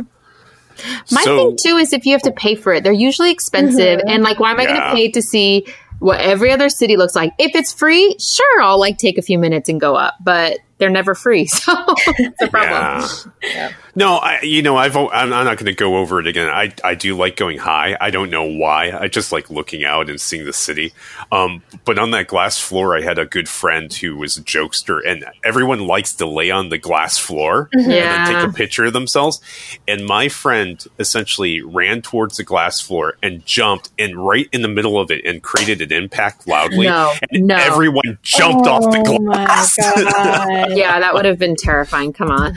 My 1.10 1.22
So- 1.22 1.36
thing 1.36 1.56
too 1.56 1.76
is 1.76 1.92
if 1.92 2.06
you 2.06 2.12
have 2.12 2.22
to 2.22 2.32
pay 2.32 2.54
for 2.54 2.72
it, 2.74 2.84
they're 2.84 2.92
usually 2.92 3.30
expensive. 3.30 4.00
Mm-hmm. 4.00 4.08
And 4.08 4.22
like, 4.22 4.38
why 4.38 4.50
am 4.50 4.60
I 4.60 4.66
going 4.66 4.80
to 4.80 4.92
pay 4.92 5.10
to 5.12 5.22
see 5.22 5.66
what 5.98 6.20
every 6.20 6.52
other 6.52 6.68
city 6.68 6.96
looks 6.96 7.14
like? 7.16 7.32
If 7.38 7.54
it's 7.54 7.72
free, 7.72 8.16
sure, 8.18 8.62
I'll 8.62 8.78
like 8.78 8.98
take 8.98 9.18
a 9.18 9.22
few 9.22 9.38
minutes 9.38 9.68
and 9.68 9.80
go 9.80 9.94
up, 9.96 10.14
but 10.22 10.58
they're 10.78 10.90
never 10.90 11.14
free. 11.14 11.46
So 11.66 11.72
it's 11.96 12.42
a 12.42 12.48
problem. 12.48 13.32
yeah. 13.42 13.72
No, 13.96 14.16
I, 14.16 14.40
you 14.42 14.60
know, 14.60 14.76
I've, 14.76 14.94
I'm, 14.94 15.08
I'm 15.10 15.30
not 15.30 15.56
going 15.56 15.64
to 15.66 15.74
go 15.74 15.96
over 15.96 16.20
it 16.20 16.26
again. 16.26 16.50
I, 16.50 16.72
I 16.84 16.94
do 16.94 17.16
like 17.16 17.36
going 17.36 17.56
high. 17.56 17.96
I 17.98 18.10
don't 18.10 18.28
know 18.28 18.44
why. 18.44 18.92
I 18.92 19.08
just 19.08 19.32
like 19.32 19.48
looking 19.48 19.84
out 19.84 20.10
and 20.10 20.20
seeing 20.20 20.44
the 20.44 20.52
city. 20.52 20.92
Um, 21.32 21.62
but 21.86 21.98
on 21.98 22.10
that 22.10 22.26
glass 22.26 22.60
floor, 22.60 22.94
I 22.94 23.00
had 23.00 23.18
a 23.18 23.24
good 23.24 23.48
friend 23.48 23.90
who 23.90 24.18
was 24.18 24.36
a 24.36 24.42
jokester, 24.42 25.00
and 25.04 25.24
everyone 25.42 25.86
likes 25.86 26.14
to 26.16 26.26
lay 26.26 26.50
on 26.50 26.68
the 26.68 26.76
glass 26.76 27.16
floor 27.16 27.70
and 27.72 27.90
then 27.90 28.26
take 28.26 28.50
a 28.50 28.52
picture 28.52 28.84
of 28.84 28.92
themselves. 28.92 29.40
And 29.88 30.04
my 30.04 30.28
friend 30.28 30.84
essentially 30.98 31.62
ran 31.62 32.02
towards 32.02 32.36
the 32.36 32.44
glass 32.44 32.82
floor 32.82 33.16
and 33.22 33.46
jumped, 33.46 33.90
and 33.98 34.14
right 34.14 34.46
in 34.52 34.60
the 34.60 34.68
middle 34.68 35.00
of 35.00 35.10
it, 35.10 35.24
and 35.24 35.42
created 35.42 35.80
an 35.80 35.92
impact 35.92 36.46
loudly. 36.46 36.86
No, 36.86 37.14
and 37.30 37.46
no. 37.46 37.56
everyone 37.56 38.18
jumped 38.22 38.66
off 38.66 38.82
the 38.82 38.96
Oh 39.06 39.18
my 39.20 39.44
glass. 39.44 39.76
God. 39.76 40.76
Yeah, 40.76 41.00
that 41.00 41.14
would 41.14 41.24
have 41.24 41.38
been 41.38 41.56
terrifying. 41.56 42.12
Come 42.12 42.30
on. 42.30 42.54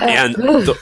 And 0.00 0.34
the, 0.34 0.78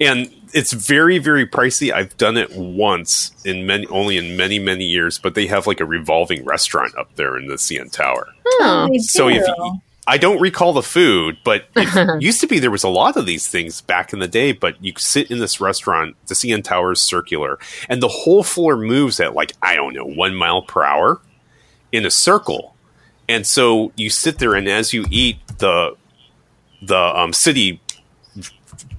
and 0.00 0.30
it's 0.52 0.72
very 0.72 1.18
very 1.18 1.46
pricey. 1.46 1.92
I've 1.92 2.16
done 2.16 2.36
it 2.36 2.54
once 2.56 3.32
in 3.44 3.66
many 3.66 3.86
only 3.88 4.16
in 4.16 4.36
many 4.36 4.58
many 4.58 4.84
years, 4.84 5.18
but 5.18 5.34
they 5.34 5.46
have 5.46 5.66
like 5.66 5.80
a 5.80 5.84
revolving 5.84 6.44
restaurant 6.44 6.96
up 6.96 7.14
there 7.16 7.36
in 7.36 7.48
the 7.48 7.54
CN 7.54 7.90
Tower. 7.90 8.28
Oh. 8.46 8.88
So 8.98 9.28
if 9.28 9.44
do. 9.44 9.52
you, 9.56 9.80
I 10.06 10.18
don't 10.18 10.40
recall 10.40 10.72
the 10.72 10.82
food, 10.82 11.38
but 11.44 11.66
it 11.76 12.22
used 12.22 12.40
to 12.40 12.46
be 12.46 12.58
there 12.58 12.70
was 12.70 12.84
a 12.84 12.88
lot 12.88 13.16
of 13.16 13.26
these 13.26 13.48
things 13.48 13.80
back 13.80 14.12
in 14.12 14.18
the 14.18 14.28
day. 14.28 14.52
But 14.52 14.82
you 14.82 14.92
sit 14.96 15.30
in 15.30 15.38
this 15.38 15.60
restaurant, 15.60 16.16
the 16.26 16.34
CN 16.34 16.62
Tower 16.62 16.92
is 16.92 17.00
circular, 17.00 17.58
and 17.88 18.02
the 18.02 18.08
whole 18.08 18.42
floor 18.42 18.76
moves 18.76 19.20
at 19.20 19.34
like 19.34 19.52
I 19.62 19.74
don't 19.74 19.94
know 19.94 20.04
one 20.06 20.34
mile 20.34 20.62
per 20.62 20.84
hour 20.84 21.20
in 21.92 22.04
a 22.04 22.10
circle, 22.10 22.74
and 23.28 23.46
so 23.46 23.92
you 23.96 24.10
sit 24.10 24.38
there, 24.38 24.54
and 24.54 24.68
as 24.68 24.92
you 24.92 25.04
eat, 25.10 25.38
the 25.58 25.96
the 26.82 26.96
um, 26.96 27.32
city 27.32 27.80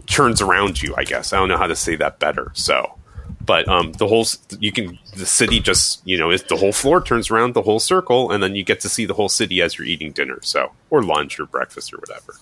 turns 0.07 0.41
around 0.41 0.81
you. 0.81 0.93
I 0.97 1.03
guess 1.03 1.33
I 1.33 1.37
don't 1.37 1.49
know 1.49 1.57
how 1.57 1.67
to 1.67 1.75
say 1.75 1.95
that 1.97 2.19
better. 2.19 2.51
So, 2.53 2.97
but 3.45 3.67
um, 3.67 3.91
the 3.93 4.07
whole 4.07 4.25
you 4.59 4.71
can 4.71 4.97
the 5.15 5.25
city 5.25 5.59
just 5.59 6.01
you 6.07 6.17
know 6.17 6.31
if 6.31 6.47
the 6.47 6.55
whole 6.57 6.71
floor 6.73 7.01
turns 7.01 7.29
around 7.31 7.53
the 7.53 7.61
whole 7.61 7.79
circle, 7.79 8.31
and 8.31 8.41
then 8.43 8.55
you 8.55 8.63
get 8.63 8.79
to 8.81 8.89
see 8.89 9.05
the 9.05 9.13
whole 9.13 9.29
city 9.29 9.61
as 9.61 9.77
you're 9.77 9.87
eating 9.87 10.11
dinner. 10.11 10.39
So, 10.41 10.71
or 10.89 11.03
lunch 11.03 11.39
or 11.39 11.45
breakfast 11.45 11.93
or 11.93 11.97
whatever. 11.97 12.35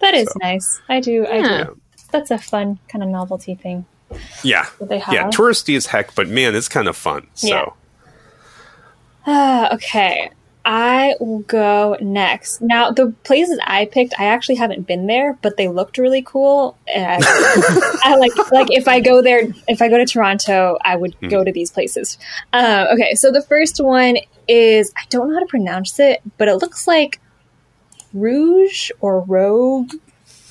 that 0.00 0.14
is 0.14 0.26
so. 0.28 0.38
nice 0.42 0.80
i 0.88 0.98
do 1.00 1.24
i 1.26 1.36
Yeah. 1.38 1.64
do 1.64 1.80
that's 2.10 2.30
a 2.32 2.38
fun 2.38 2.78
kind 2.88 3.02
of 3.04 3.08
novelty 3.08 3.54
thing 3.54 3.84
Yeah, 4.42 4.66
that 4.80 4.88
they 4.88 4.98
have 4.98 5.14
yeah, 5.14 5.28
touristy 5.30 5.76
as 5.76 5.86
heck, 5.86 6.14
but 6.14 6.28
man, 6.28 6.54
it's 6.54 6.68
kind 6.68 6.88
of 6.88 6.96
fun. 6.96 7.28
So, 7.34 7.46
Yeah. 7.48 7.66
Ah, 9.26 9.72
okay. 9.74 10.30
I 10.64 11.14
will 11.18 11.40
go 11.40 11.96
next. 12.00 12.60
Now, 12.60 12.90
the 12.90 13.12
places 13.24 13.58
I 13.64 13.86
picked, 13.86 14.14
I 14.18 14.26
actually 14.26 14.54
haven't 14.56 14.86
been 14.86 15.06
there, 15.06 15.38
but 15.42 15.56
they 15.56 15.68
looked 15.68 15.98
really 15.98 16.22
cool. 16.22 16.78
And 16.92 17.22
I 17.26 18.16
like, 18.18 18.52
like 18.52 18.68
if 18.70 18.86
I 18.86 19.00
go 19.00 19.22
there, 19.22 19.48
if 19.66 19.82
I 19.82 19.88
go 19.88 19.98
to 19.98 20.06
Toronto, 20.06 20.78
I 20.84 20.96
would 20.96 21.16
go 21.28 21.42
to 21.42 21.50
these 21.50 21.70
places. 21.70 22.16
Uh, 22.52 22.86
okay, 22.92 23.14
so 23.14 23.32
the 23.32 23.42
first 23.42 23.80
one 23.82 24.18
is 24.46 24.92
I 24.96 25.02
don't 25.08 25.28
know 25.28 25.34
how 25.34 25.40
to 25.40 25.46
pronounce 25.46 25.98
it, 25.98 26.22
but 26.38 26.48
it 26.48 26.56
looks 26.56 26.86
like 26.86 27.20
Rouge 28.12 28.90
or 29.00 29.20
Rogue, 29.20 29.94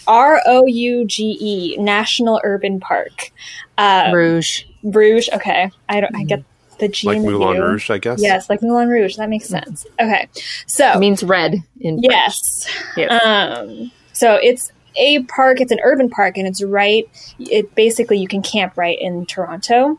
R 0.08 0.42
O 0.46 0.66
U 0.66 1.06
G 1.06 1.38
E, 1.40 1.78
National 1.78 2.42
Urban 2.44 2.80
Park. 2.80 3.32
Um, 3.78 4.14
Rouge. 4.14 4.64
Rouge. 4.84 5.30
Okay, 5.34 5.72
I 5.88 6.02
don't. 6.02 6.16
I 6.16 6.24
get 6.24 6.44
the 6.82 6.90
G 6.90 7.08
like 7.08 7.18
and 7.18 7.26
the 7.26 7.32
Moulin 7.32 7.56
U. 7.58 7.64
Rouge, 7.64 7.90
I 7.90 7.98
guess. 7.98 8.22
Yes, 8.22 8.50
like 8.50 8.62
Moulin 8.62 8.90
Rouge. 8.90 9.16
That 9.16 9.30
makes 9.30 9.46
sense. 9.48 9.86
Okay, 10.02 10.28
so 10.66 10.92
It 10.92 11.00
means 11.00 11.24
red 11.24 11.56
in 11.80 12.00
yes, 12.04 12.68
French. 12.94 13.10
Yes. 13.12 13.24
um, 13.26 13.92
so 14.12 14.36
it's 14.36 14.74
a 14.98 15.24
park. 15.24 15.62
It's 15.62 15.72
an 15.72 15.80
urban 15.84 16.10
park, 16.10 16.38
and 16.38 16.46
it's 16.46 16.62
right. 16.62 17.08
It 17.40 17.74
basically 17.76 18.18
you 18.20 18.28
can 18.28 18.42
camp 18.42 18.76
right 18.78 19.00
in 19.00 19.26
Toronto, 19.26 19.98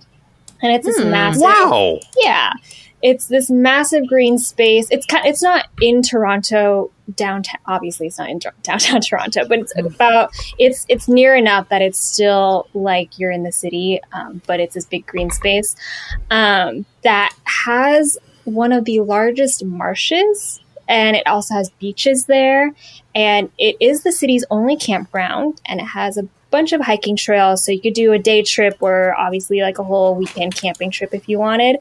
and 0.61 0.73
it's 0.75 0.85
this 0.85 1.01
Hmm. 1.01 1.11
massive. 1.11 1.43
Wow. 1.43 2.01
Yeah, 2.21 2.53
it's 3.03 3.27
this 3.27 3.51
massive 3.51 4.07
green 4.07 4.39
space. 4.39 4.87
It's 4.91 5.05
kind. 5.07 5.27
It's 5.27 5.43
not 5.43 5.67
in 5.81 6.03
Toronto 6.03 6.91
downtown. 7.17 7.61
Obviously, 7.67 8.07
it's 8.07 8.19
not 8.19 8.31
in 8.31 8.41
downtown 8.63 9.01
Toronto, 9.09 9.47
but 9.49 9.59
it's 9.59 9.77
about. 9.77 10.31
It's 10.59 10.87
it's 10.89 11.09
near 11.09 11.35
enough 11.35 11.69
that 11.69 11.83
it's 11.83 11.99
still 11.99 12.69
like 12.75 13.19
you're 13.19 13.33
in 13.33 13.43
the 13.43 13.53
city, 13.53 14.01
um, 14.13 14.41
but 14.47 14.61
it's 14.61 14.75
this 14.75 14.87
big 14.87 15.07
green 15.07 15.31
space 15.31 15.75
um, 16.31 16.87
that 17.03 17.35
has 17.45 18.19
one 18.45 18.73
of 18.73 18.85
the 18.85 19.01
largest 19.01 19.65
marshes, 19.65 20.61
and 20.89 21.17
it 21.17 21.27
also 21.27 21.55
has 21.55 21.71
beaches 21.81 22.27
there, 22.27 22.73
and 23.15 23.51
it 23.59 23.77
is 23.81 24.05
the 24.05 24.13
city's 24.13 24.45
only 24.49 24.77
campground, 24.77 25.61
and 25.67 25.81
it 25.81 25.87
has 25.87 26.17
a 26.17 26.29
bunch 26.53 26.73
of 26.73 26.81
hiking 26.81 27.17
trails. 27.17 27.65
So 27.65 27.73
you 27.73 27.81
could 27.81 27.95
do 27.95 28.13
a 28.13 28.19
day 28.19 28.43
trip 28.43 28.77
or 28.81 29.19
obviously 29.19 29.61
like 29.61 29.79
a 29.79 29.85
whole 29.85 30.15
weekend 30.15 30.55
camping 30.55 30.91
trip 30.93 31.13
if 31.13 31.29
you 31.29 31.39
wanted. 31.39 31.79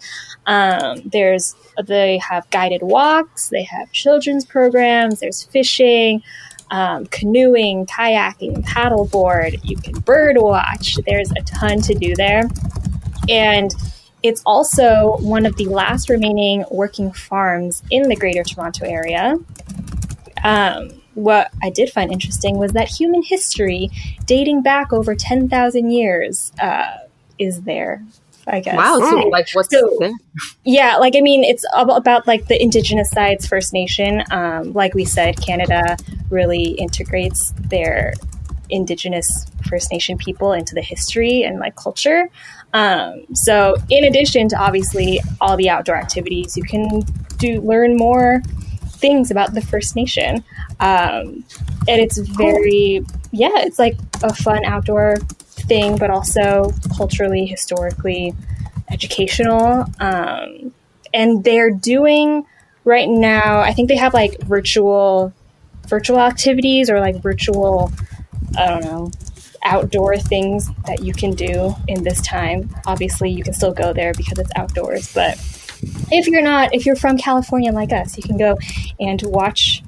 Um, 0.47 1.01
there's 1.05 1.55
they 1.83 2.17
have 2.17 2.49
guided 2.49 2.81
walks 2.81 3.49
they 3.49 3.63
have 3.63 3.91
children's 3.91 4.43
programs 4.43 5.19
there's 5.19 5.43
fishing 5.43 6.23
um, 6.71 7.05
canoeing 7.07 7.85
kayaking 7.85 8.63
paddleboard 8.63 9.59
you 9.63 9.75
can 9.77 9.93
bird 9.99 10.37
watch. 10.39 10.97
There's 11.05 11.29
a 11.31 11.41
ton 11.43 11.81
to 11.81 11.93
do 11.93 12.15
there. 12.15 12.49
And 13.29 13.75
it's 14.23 14.41
also 14.45 15.17
one 15.19 15.45
of 15.45 15.55
the 15.57 15.65
last 15.65 16.09
remaining 16.09 16.63
working 16.71 17.11
farms 17.11 17.83
in 17.91 18.07
the 18.07 18.15
greater 18.15 18.43
toronto 18.43 18.85
area. 18.85 19.35
Um, 20.43 21.00
what 21.15 21.51
I 21.61 21.69
did 21.69 21.89
find 21.89 22.11
interesting 22.11 22.57
was 22.57 22.71
that 22.71 22.87
human 22.87 23.21
history, 23.23 23.89
dating 24.25 24.61
back 24.61 24.93
over 24.93 25.15
10,000 25.15 25.91
years, 25.91 26.51
uh, 26.61 26.97
is 27.39 27.61
there, 27.63 28.03
I 28.47 28.59
guess. 28.59 28.75
Wow. 28.77 28.97
So, 28.99 29.23
Oh. 29.23 29.27
like, 29.27 29.47
what's 29.53 29.69
So- 29.71 29.97
there? 29.99 30.11
Yeah, 30.63 30.97
like, 30.97 31.15
I 31.15 31.21
mean, 31.21 31.43
it's 31.43 31.65
ab- 31.75 31.89
about, 31.89 32.27
like, 32.27 32.47
the 32.47 32.61
Indigenous 32.61 33.09
sides, 33.09 33.45
First 33.47 33.73
Nation. 33.73 34.23
Um, 34.31 34.73
like 34.73 34.93
we 34.93 35.05
said, 35.05 35.41
Canada 35.41 35.97
really 36.29 36.63
integrates 36.65 37.53
their 37.69 38.13
Indigenous 38.69 39.45
First 39.69 39.91
Nation 39.91 40.17
people 40.17 40.53
into 40.53 40.73
the 40.75 40.81
history 40.81 41.43
and, 41.43 41.59
like, 41.59 41.75
culture. 41.75 42.29
Um, 42.73 43.25
so, 43.33 43.75
in 43.89 44.05
addition 44.05 44.47
to 44.49 44.55
obviously 44.57 45.19
all 45.41 45.57
the 45.57 45.69
outdoor 45.69 45.97
activities, 45.97 46.55
you 46.55 46.63
can 46.63 47.01
do 47.37 47.59
learn 47.61 47.97
more 47.97 48.41
things 49.01 49.31
about 49.31 49.53
the 49.53 49.61
First 49.61 49.95
Nation. 49.95 50.43
Um, 50.79 51.43
and 51.87 51.99
it's 51.99 52.17
very, 52.17 53.05
yeah, 53.31 53.59
it's 53.59 53.79
like 53.79 53.97
a 54.23 54.33
fun 54.33 54.63
outdoor 54.63 55.17
thing, 55.17 55.97
but 55.97 56.09
also 56.09 56.71
culturally, 56.95 57.45
historically 57.45 58.33
educational. 58.89 59.85
Um, 59.99 60.73
and 61.13 61.43
they're 61.43 61.71
doing 61.71 62.45
right 62.85 63.09
now, 63.09 63.59
I 63.59 63.73
think 63.73 63.89
they 63.89 63.97
have 63.97 64.13
like 64.13 64.39
virtual 64.41 65.33
virtual 65.87 66.19
activities 66.19 66.89
or 66.89 66.99
like 66.99 67.17
virtual, 67.21 67.91
I 68.57 68.67
don't 68.67 68.83
know, 68.85 69.11
outdoor 69.63 70.17
things 70.17 70.69
that 70.85 71.03
you 71.03 71.13
can 71.13 71.31
do 71.31 71.75
in 71.87 72.03
this 72.03 72.21
time. 72.21 72.73
Obviously, 72.85 73.29
you 73.29 73.43
can 73.43 73.53
still 73.53 73.73
go 73.73 73.91
there 73.93 74.13
because 74.13 74.39
it's 74.39 74.51
outdoors, 74.55 75.13
but 75.13 75.37
if 76.11 76.27
you're 76.27 76.41
not, 76.43 76.73
if 76.73 76.85
you're 76.85 76.95
from 76.95 77.17
California 77.17 77.71
like 77.71 77.91
us, 77.91 78.17
you 78.17 78.23
can 78.23 78.37
go 78.37 78.57
and 78.99 79.21
watch 79.23 79.83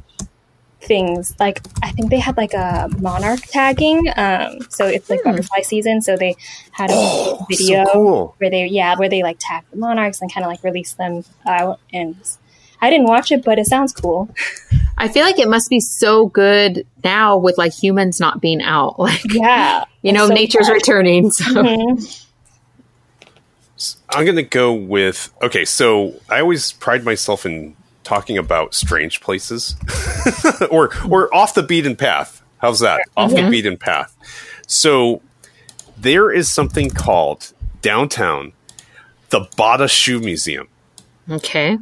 things 0.82 1.34
like 1.40 1.62
I 1.82 1.92
think 1.92 2.10
they 2.10 2.20
had 2.20 2.36
like 2.36 2.54
a 2.54 2.90
monarch 3.00 3.40
tagging. 3.44 4.08
Um, 4.18 4.60
so 4.70 4.86
it's 4.86 5.10
like 5.10 5.24
butterfly 5.24 5.62
season. 5.62 6.02
So 6.02 6.18
they 6.18 6.36
had 6.72 6.90
a 6.92 6.94
Oh, 6.98 7.46
video 7.50 7.86
so 7.86 7.92
cool. 7.94 8.36
where 8.40 8.50
they 8.50 8.66
yeah 8.68 8.96
where 8.98 9.08
they 9.10 9.24
like 9.24 9.38
tag 9.40 9.64
the 9.72 9.78
monarchs 9.78 10.22
and 10.22 10.32
kind 10.34 10.44
of 10.46 10.50
like 10.52 10.64
release 10.64 10.94
them 10.94 11.24
out. 11.46 11.80
And 11.94 12.16
I 12.82 12.90
didn't 12.90 13.08
watch 13.08 13.32
it, 13.32 13.46
but 13.46 13.60
it 13.60 13.66
sounds 13.68 13.94
cool. 13.94 14.30
I 14.98 15.08
feel 15.08 15.24
like 15.24 15.40
it 15.40 15.48
must 15.48 15.70
be 15.70 15.80
so 15.80 16.28
good 16.28 16.86
now 17.04 17.38
with 17.38 17.58
like 17.58 17.72
humans 17.74 18.20
not 18.20 18.42
being 18.42 18.62
out. 18.62 18.96
Like, 19.00 19.22
Yeah, 19.34 19.86
you 20.02 20.12
know, 20.12 20.28
So 20.28 20.34
nature's 20.34 20.68
fun. 20.68 20.76
returning. 20.76 21.32
So. 21.32 21.46
Mhm. 21.46 22.23
I'm 24.10 24.26
going 24.26 24.36
to 24.38 24.44
go 24.44 24.74
with 24.74 25.34
okay. 25.42 25.66
So 25.66 26.14
I 26.30 26.40
always 26.40 26.72
pride 26.74 27.04
myself 27.04 27.46
in 27.46 27.76
talking 28.04 28.38
about 28.38 28.74
strange 28.74 29.22
places, 29.22 29.76
or 30.72 30.92
or 31.10 31.34
off 31.34 31.54
the 31.54 31.64
beaten 31.64 31.96
path. 31.96 32.42
How's 32.60 32.80
that? 32.80 33.02
Off 33.18 33.32
the 33.32 33.50
beaten 33.50 33.78
path. 33.78 34.16
So 34.68 35.22
there 35.98 36.32
is 36.32 36.50
something 36.50 36.90
called 36.90 37.52
downtown, 37.82 38.54
the 39.30 39.48
Bata 39.58 39.88
Shoe 39.88 40.20
Museum. 40.20 40.68
Okay. 41.30 41.78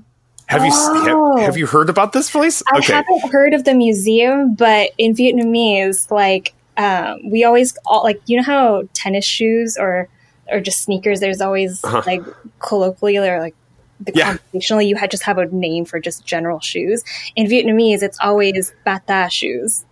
Have 0.47 0.65
you 0.65 0.71
Oh. 0.73 1.37
have, 1.37 1.45
have 1.45 1.57
you 1.57 1.65
heard 1.65 1.89
about 1.89 2.11
this 2.13 2.29
place? 2.29 2.61
I 2.71 2.81
haven't 2.81 3.31
heard 3.31 3.53
of 3.53 3.63
the 3.63 3.73
museum, 3.73 4.53
but 4.55 4.89
in 4.97 5.13
Vietnamese, 5.15 6.11
like 6.11 6.53
um, 6.77 7.29
we 7.29 7.43
always 7.43 7.77
all, 7.85 8.03
like 8.03 8.19
you 8.25 8.37
know 8.37 8.43
how 8.43 8.83
tennis 8.93 9.23
shoes 9.25 9.77
or 9.79 10.09
or 10.51 10.59
just 10.61 10.81
sneakers. 10.81 11.19
There's 11.19 11.41
always 11.41 11.83
Uh-huh. 11.83 12.03
like 12.05 12.21
colloquially 12.59 13.29
or 13.29 13.39
like 13.39 13.55
the 13.99 14.11
Yeah. 14.15 14.37
conversationally, 14.37 14.87
you 14.87 14.95
had 14.95 15.11
just 15.11 15.23
have 15.23 15.37
a 15.37 15.45
name 15.45 15.85
for 15.85 15.99
just 15.99 16.25
general 16.25 16.59
shoes. 16.59 17.03
In 17.35 17.47
Vietnamese, 17.47 18.01
it's 18.01 18.17
always 18.19 18.73
bata 18.85 19.27
shoes. 19.29 19.85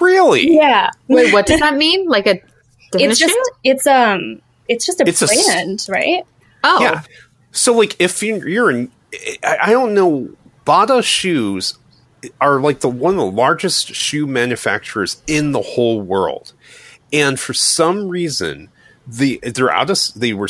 really? 0.00 0.52
Yeah, 0.54 0.90
Wait, 1.08 1.32
what 1.32 1.46
does 1.46 1.60
that 1.64 1.76
mean? 1.76 2.06
Like 2.08 2.26
a 2.26 2.40
it's 2.94 3.18
just 3.18 3.32
shoe? 3.32 3.42
it's 3.64 3.86
um 3.86 4.40
it's 4.68 4.84
just 4.84 5.00
a 5.00 5.08
It's 5.08 5.22
a 5.22 5.26
s- 5.26 5.46
brand, 5.46 5.86
right? 5.88 6.24
Oh, 6.64 6.78
Yeah. 6.80 7.02
So 7.52 7.72
like 7.72 7.96
if 7.98 8.22
you're, 8.22 8.46
you're 8.46 8.70
in, 8.70 8.90
I, 9.42 9.58
I 9.64 9.70
don't 9.70 9.94
know, 9.94 10.28
Bata 10.66 11.00
shoes 11.02 11.78
are 12.40 12.60
like 12.60 12.80
the 12.80 12.88
one 12.88 13.14
of 13.14 13.18
the 13.20 13.30
largest 13.30 13.94
shoe 13.94 14.26
manufacturers 14.26 15.22
in 15.26 15.52
the 15.52 15.62
whole 15.62 16.00
world, 16.02 16.52
and 17.12 17.38
for 17.38 17.54
some 17.54 18.08
reason, 18.08 18.68
the 19.06 19.40
they're 19.42 19.72
out 19.72 19.90
of 19.90 19.98
they 20.14 20.32
were. 20.32 20.48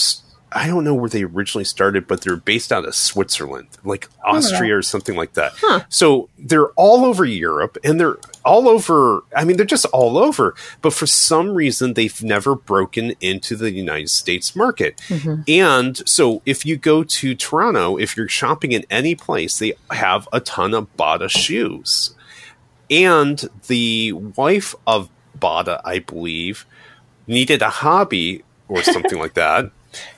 I 0.52 0.68
don't 0.68 0.84
know 0.84 0.94
where 0.94 1.10
they 1.10 1.24
originally 1.24 1.64
started, 1.64 2.06
but 2.06 2.20
they're 2.22 2.36
based 2.36 2.72
out 2.72 2.86
of 2.86 2.94
Switzerland, 2.94 3.66
like 3.84 4.08
oh, 4.24 4.36
Austria 4.36 4.76
or 4.76 4.82
something 4.82 5.16
like 5.16 5.32
that. 5.34 5.52
Huh. 5.60 5.80
So 5.88 6.28
they're 6.38 6.68
all 6.76 7.04
over 7.04 7.24
Europe 7.24 7.76
and 7.82 7.98
they're 7.98 8.16
all 8.44 8.68
over. 8.68 9.24
I 9.36 9.44
mean, 9.44 9.56
they're 9.56 9.66
just 9.66 9.86
all 9.86 10.16
over. 10.16 10.54
But 10.82 10.94
for 10.94 11.06
some 11.06 11.50
reason, 11.50 11.94
they've 11.94 12.22
never 12.22 12.54
broken 12.54 13.14
into 13.20 13.56
the 13.56 13.72
United 13.72 14.08
States 14.08 14.54
market. 14.54 14.96
Mm-hmm. 15.08 15.42
And 15.48 16.08
so 16.08 16.42
if 16.46 16.64
you 16.64 16.76
go 16.76 17.02
to 17.02 17.34
Toronto, 17.34 17.98
if 17.98 18.16
you're 18.16 18.28
shopping 18.28 18.70
in 18.70 18.86
any 18.88 19.16
place, 19.16 19.58
they 19.58 19.74
have 19.90 20.28
a 20.32 20.40
ton 20.40 20.74
of 20.74 20.96
Bata 20.96 21.28
shoes. 21.28 22.14
And 22.88 23.44
the 23.66 24.12
wife 24.12 24.76
of 24.86 25.10
Bata, 25.34 25.82
I 25.84 25.98
believe, 25.98 26.66
needed 27.26 27.62
a 27.62 27.70
hobby 27.70 28.44
or 28.68 28.82
something 28.82 29.18
like 29.18 29.34
that. 29.34 29.70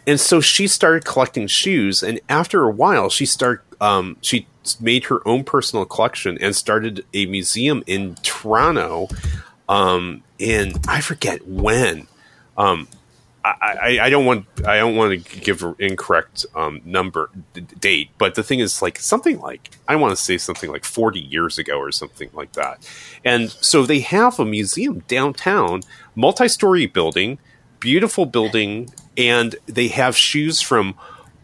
And 0.06 0.18
so 0.18 0.40
she 0.40 0.66
started 0.66 1.04
collecting 1.04 1.46
shoes, 1.46 2.02
and 2.02 2.20
after 2.28 2.64
a 2.64 2.70
while, 2.70 3.08
she 3.10 3.26
started. 3.26 3.62
Um, 3.80 4.16
she 4.22 4.46
made 4.80 5.04
her 5.04 5.26
own 5.26 5.44
personal 5.44 5.84
collection 5.84 6.36
and 6.40 6.54
started 6.54 7.04
a 7.14 7.26
museum 7.26 7.84
in 7.86 8.16
Toronto. 8.22 9.08
Um, 9.68 10.22
in 10.38 10.74
I 10.88 11.00
forget 11.00 11.46
when. 11.46 12.08
Um, 12.56 12.88
I, 13.44 13.76
I, 13.80 13.98
I 14.06 14.10
don't 14.10 14.24
want 14.24 14.46
I 14.66 14.78
don't 14.78 14.96
want 14.96 15.24
to 15.24 15.40
give 15.40 15.62
an 15.62 15.76
incorrect 15.78 16.44
um, 16.54 16.80
number 16.84 17.30
d- 17.54 17.60
date, 17.78 18.10
but 18.18 18.34
the 18.34 18.42
thing 18.42 18.58
is 18.60 18.82
like 18.82 18.98
something 18.98 19.38
like 19.38 19.70
I 19.86 19.96
want 19.96 20.10
to 20.16 20.22
say 20.22 20.38
something 20.38 20.70
like 20.70 20.84
forty 20.84 21.20
years 21.20 21.56
ago 21.56 21.78
or 21.78 21.92
something 21.92 22.30
like 22.32 22.52
that. 22.54 22.86
And 23.24 23.50
so 23.50 23.84
they 23.84 24.00
have 24.00 24.40
a 24.40 24.44
museum 24.44 25.04
downtown, 25.06 25.82
multi-story 26.14 26.86
building, 26.86 27.38
beautiful 27.80 28.26
building, 28.26 28.90
and 29.16 29.56
they 29.66 29.88
have 29.88 30.16
shoes 30.16 30.60
from 30.60 30.94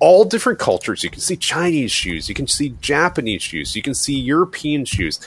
all 0.00 0.24
different 0.24 0.58
cultures. 0.58 1.02
You 1.02 1.10
can 1.10 1.20
see 1.20 1.36
Chinese 1.36 1.92
shoes, 1.92 2.28
you 2.28 2.34
can 2.34 2.46
see 2.46 2.74
Japanese 2.80 3.42
shoes, 3.42 3.74
you 3.74 3.82
can 3.82 3.94
see 3.94 4.18
European 4.18 4.84
shoes. 4.84 5.20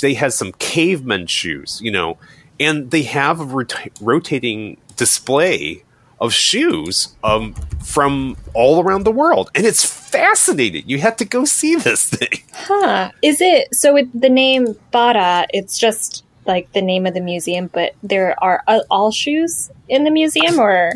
They 0.00 0.14
have 0.14 0.32
some 0.32 0.52
caveman 0.52 1.26
shoes, 1.26 1.80
you 1.82 1.90
know, 1.90 2.18
and 2.60 2.90
they 2.90 3.02
have 3.02 3.40
a 3.40 3.44
rot- 3.44 3.88
rotating 4.00 4.76
display 4.96 5.84
of 6.20 6.32
shoes 6.32 7.14
um, 7.22 7.54
from 7.84 8.36
all 8.52 8.82
around 8.82 9.04
the 9.04 9.12
world, 9.12 9.50
and 9.54 9.64
it's 9.64 9.86
fascinating. 9.86 10.82
You 10.86 10.98
have 10.98 11.16
to 11.16 11.24
go 11.24 11.44
see 11.44 11.76
this 11.76 12.08
thing. 12.10 12.42
Huh. 12.52 13.12
Is 13.22 13.40
it 13.40 13.74
so 13.74 13.94
with 13.94 14.08
the 14.18 14.28
name 14.28 14.76
Bata, 14.90 15.46
it's 15.54 15.78
just 15.78 16.24
like 16.48 16.72
the 16.72 16.82
name 16.82 17.06
of 17.06 17.14
the 17.14 17.20
museum, 17.20 17.68
but 17.72 17.94
there 18.02 18.34
are 18.42 18.62
uh, 18.66 18.80
all 18.90 19.10
shoes 19.12 19.70
in 19.88 20.04
the 20.04 20.10
museum 20.10 20.58
or 20.58 20.94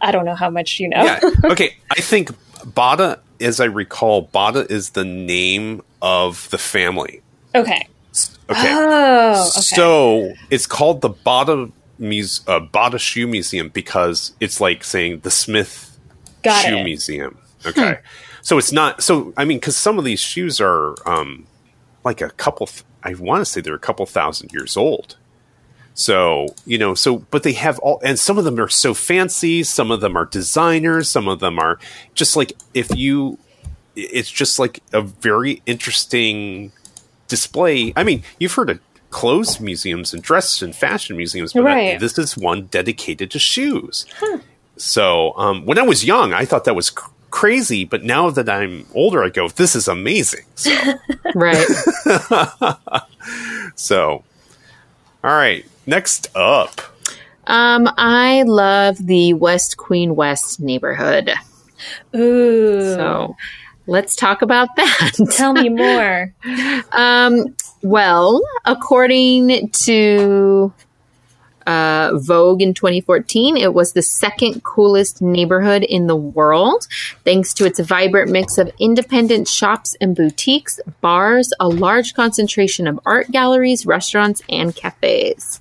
I 0.00 0.12
don't 0.12 0.24
know 0.24 0.34
how 0.36 0.48
much 0.48 0.78
you 0.80 0.88
know. 0.88 1.04
Yeah. 1.04 1.20
Okay. 1.44 1.76
I 1.90 2.00
think 2.00 2.30
Bata, 2.74 3.20
as 3.40 3.60
I 3.60 3.64
recall, 3.64 4.22
Bata 4.22 4.66
is 4.70 4.90
the 4.90 5.04
name 5.04 5.82
of 6.00 6.48
the 6.50 6.58
family. 6.58 7.20
okay. 7.54 7.86
Okay. 8.50 8.72
Oh, 8.74 9.42
okay. 9.50 9.60
So 9.60 10.32
it's 10.50 10.66
called 10.66 11.02
the 11.02 11.10
Bata 11.10 11.70
Muse, 11.98 12.40
uh, 12.46 12.60
Bata 12.60 12.98
Shoe 12.98 13.26
Museum 13.26 13.68
because 13.68 14.32
it's 14.40 14.58
like 14.60 14.82
saying 14.84 15.20
the 15.20 15.30
Smith 15.30 15.98
Got 16.42 16.64
Shoe 16.64 16.78
it. 16.78 16.84
Museum. 16.84 17.36
Okay. 17.66 17.98
So 18.42 18.56
it's 18.56 18.72
not. 18.72 19.02
So 19.02 19.34
I 19.36 19.44
mean, 19.44 19.58
because 19.58 19.76
some 19.76 19.98
of 19.98 20.04
these 20.04 20.20
shoes 20.20 20.60
are 20.60 20.94
um, 21.06 21.46
like 22.04 22.22
a 22.22 22.30
couple. 22.30 22.66
Th- 22.66 22.84
I 23.08 23.14
want 23.14 23.40
to 23.40 23.44
say 23.44 23.60
they're 23.60 23.74
a 23.74 23.78
couple 23.78 24.04
thousand 24.06 24.52
years 24.52 24.76
old. 24.76 25.16
So 25.94 26.54
you 26.64 26.78
know, 26.78 26.94
so 26.94 27.10
but 27.30 27.42
they 27.42 27.54
have 27.54 27.78
all, 27.80 28.00
and 28.04 28.18
some 28.18 28.38
of 28.38 28.44
them 28.44 28.58
are 28.60 28.68
so 28.68 28.94
fancy. 28.94 29.64
Some 29.64 29.90
of 29.90 30.00
them 30.00 30.16
are 30.16 30.26
designers. 30.26 31.08
Some 31.10 31.26
of 31.28 31.40
them 31.40 31.58
are 31.58 31.78
just 32.14 32.36
like 32.36 32.52
if 32.74 32.94
you. 32.96 33.38
It's 33.96 34.30
just 34.30 34.60
like 34.60 34.80
a 34.92 35.00
very 35.00 35.60
interesting 35.66 36.70
display. 37.26 37.92
I 37.96 38.04
mean, 38.04 38.22
you've 38.38 38.52
heard 38.54 38.70
of 38.70 38.78
clothes 39.10 39.58
museums 39.58 40.14
and 40.14 40.22
dress 40.22 40.62
and 40.62 40.72
fashion 40.76 41.16
museums, 41.16 41.52
but 41.52 41.64
Right. 41.64 41.98
this 41.98 42.16
is 42.16 42.36
one 42.36 42.66
dedicated 42.66 43.28
to 43.32 43.40
shoes. 43.40 44.06
So 44.76 45.32
um, 45.36 45.64
when 45.66 45.78
I 45.78 45.82
was 45.82 46.04
young, 46.04 46.32
I 46.32 46.44
thought 46.44 46.64
that 46.66 46.76
was 46.76 46.90
cr- 46.90 47.10
crazy, 47.30 47.84
but 47.84 48.02
now 48.04 48.30
that 48.30 48.48
I'm 48.48 48.86
older, 48.94 49.22
I 49.22 49.28
go, 49.28 49.48
"This 49.48 49.74
is 49.76 49.88
amazing." 49.88 50.44
So, 50.54 50.70
Right. 51.34 51.66
so 53.74 54.24
all 55.24 55.30
right. 55.36 55.64
Next 55.86 56.28
up, 56.36 56.80
Um, 57.46 57.88
I 57.96 58.42
love 58.46 58.98
the 58.98 59.32
West 59.34 59.76
Queen 59.78 60.14
West 60.14 60.60
neighborhood. 60.60 61.32
Ooh. 62.14 62.94
So 62.94 63.36
let's 63.86 64.14
talk 64.14 64.42
about 64.42 64.68
that. 64.76 65.12
Tell 65.32 65.52
me 65.54 65.68
more. 65.70 66.32
Um, 66.92 67.54
well, 67.82 68.42
according 68.66 69.70
to 69.70 70.72
uh, 71.68 72.12
Vogue 72.14 72.62
in 72.62 72.72
2014, 72.72 73.58
it 73.58 73.74
was 73.74 73.92
the 73.92 74.00
second 74.00 74.64
coolest 74.64 75.20
neighborhood 75.20 75.84
in 75.84 76.06
the 76.06 76.16
world, 76.16 76.88
thanks 77.24 77.52
to 77.54 77.66
its 77.66 77.78
vibrant 77.78 78.30
mix 78.30 78.56
of 78.56 78.72
independent 78.80 79.46
shops 79.46 79.94
and 80.00 80.16
boutiques, 80.16 80.80
bars, 81.02 81.52
a 81.60 81.68
large 81.68 82.14
concentration 82.14 82.86
of 82.86 82.98
art 83.04 83.30
galleries, 83.30 83.84
restaurants, 83.84 84.40
and 84.48 84.74
cafes. 84.74 85.60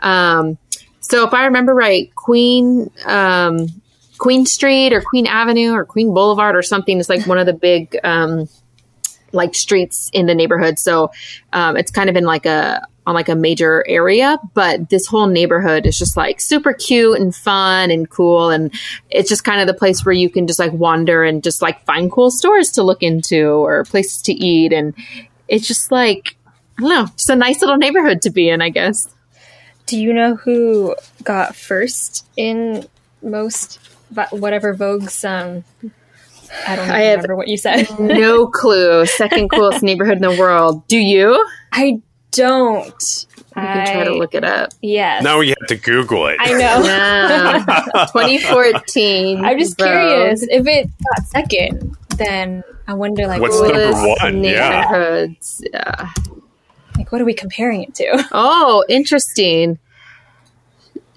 Um, 0.00 0.58
so, 1.00 1.26
if 1.26 1.32
I 1.32 1.46
remember 1.46 1.74
right, 1.74 2.14
Queen. 2.14 2.90
Um, 3.06 3.68
Queen 4.18 4.46
Street 4.46 4.94
or 4.94 5.02
Queen 5.02 5.26
Avenue 5.26 5.72
or 5.72 5.84
Queen 5.84 6.14
Boulevard 6.14 6.56
or 6.56 6.62
something 6.62 6.98
is 6.98 7.10
like 7.10 7.26
one 7.26 7.36
of 7.36 7.44
the 7.44 7.52
big 7.52 7.98
um, 8.02 8.48
like 9.32 9.54
streets 9.54 10.10
in 10.14 10.24
the 10.24 10.34
neighborhood. 10.34 10.78
So 10.78 11.10
um, 11.52 11.76
it's 11.76 11.90
kind 11.90 12.08
of 12.08 12.16
in 12.16 12.24
like 12.24 12.46
a 12.46 12.80
on 13.06 13.14
like 13.14 13.28
a 13.28 13.34
major 13.36 13.84
area, 13.86 14.36
but 14.54 14.90
this 14.90 15.06
whole 15.06 15.26
neighborhood 15.28 15.86
is 15.86 15.96
just 15.98 16.16
like 16.16 16.40
super 16.40 16.72
cute 16.72 17.20
and 17.20 17.34
fun 17.34 17.90
and 17.90 18.10
cool, 18.10 18.50
and 18.50 18.74
it's 19.10 19.28
just 19.28 19.44
kind 19.44 19.60
of 19.60 19.66
the 19.66 19.74
place 19.74 20.04
where 20.04 20.12
you 20.12 20.28
can 20.28 20.46
just 20.46 20.58
like 20.58 20.72
wander 20.72 21.22
and 21.22 21.42
just 21.44 21.62
like 21.62 21.84
find 21.86 22.10
cool 22.10 22.30
stores 22.30 22.70
to 22.72 22.82
look 22.82 23.02
into 23.02 23.46
or 23.48 23.84
places 23.84 24.22
to 24.22 24.32
eat, 24.32 24.72
and 24.72 24.92
it's 25.48 25.66
just 25.68 25.90
like 25.92 26.36
I 26.78 26.82
don't 26.82 26.90
know, 26.90 27.06
just 27.16 27.30
a 27.30 27.36
nice 27.36 27.60
little 27.62 27.76
neighborhood 27.76 28.22
to 28.22 28.30
be 28.30 28.48
in, 28.50 28.60
I 28.60 28.68
guess. 28.70 29.08
Do 29.86 29.96
you 29.98 30.12
know 30.12 30.34
who 30.34 30.96
got 31.22 31.54
first 31.54 32.26
in 32.36 32.86
most 33.22 33.78
but 34.10 34.32
whatever 34.32 34.74
Vogue's 34.74 35.24
um 35.24 35.64
I 36.66 36.76
don't 36.76 36.88
I 36.90 37.00
have- 37.00 37.16
remember 37.18 37.36
what 37.36 37.48
you 37.48 37.56
said. 37.56 37.88
No 37.98 38.46
clue. 38.60 39.04
Second 39.06 39.48
coolest 39.50 39.82
neighborhood 39.82 40.16
in 40.16 40.22
the 40.22 40.36
world. 40.38 40.86
Do 40.88 40.96
you? 40.98 41.32
You 41.32 41.46
I 41.72 42.00
don't. 42.36 43.26
I 43.54 43.60
can 43.74 43.86
try 43.86 44.04
to 44.04 44.14
look 44.14 44.34
it 44.34 44.44
up. 44.44 44.70
Yes. 44.82 45.22
now 45.22 45.38
we 45.38 45.48
have 45.48 45.66
to 45.68 45.76
Google 45.76 46.26
it. 46.26 46.36
I 46.38 46.52
know. 46.52 46.82
Yeah. 46.84 47.64
2014. 48.12 49.44
I'm 49.44 49.58
just 49.58 49.78
Vogue. 49.78 49.88
curious 49.88 50.42
if 50.42 50.66
it 50.66 50.90
got 51.04 51.26
second. 51.26 51.96
Then 52.16 52.62
I 52.86 52.94
wonder, 52.94 53.26
like, 53.26 53.40
What's 53.40 53.58
what, 53.58 53.72
number 53.72 53.92
Coolest 53.92 54.22
one? 54.22 54.44
Yeah. 54.44 54.80
Neighborhoods. 54.90 55.64
Yeah. 55.72 56.10
like, 56.96 57.10
what 57.12 57.20
are 57.20 57.24
we 57.24 57.34
comparing 57.34 57.82
it 57.82 57.94
to? 57.96 58.24
Oh, 58.32 58.84
interesting. 58.88 59.78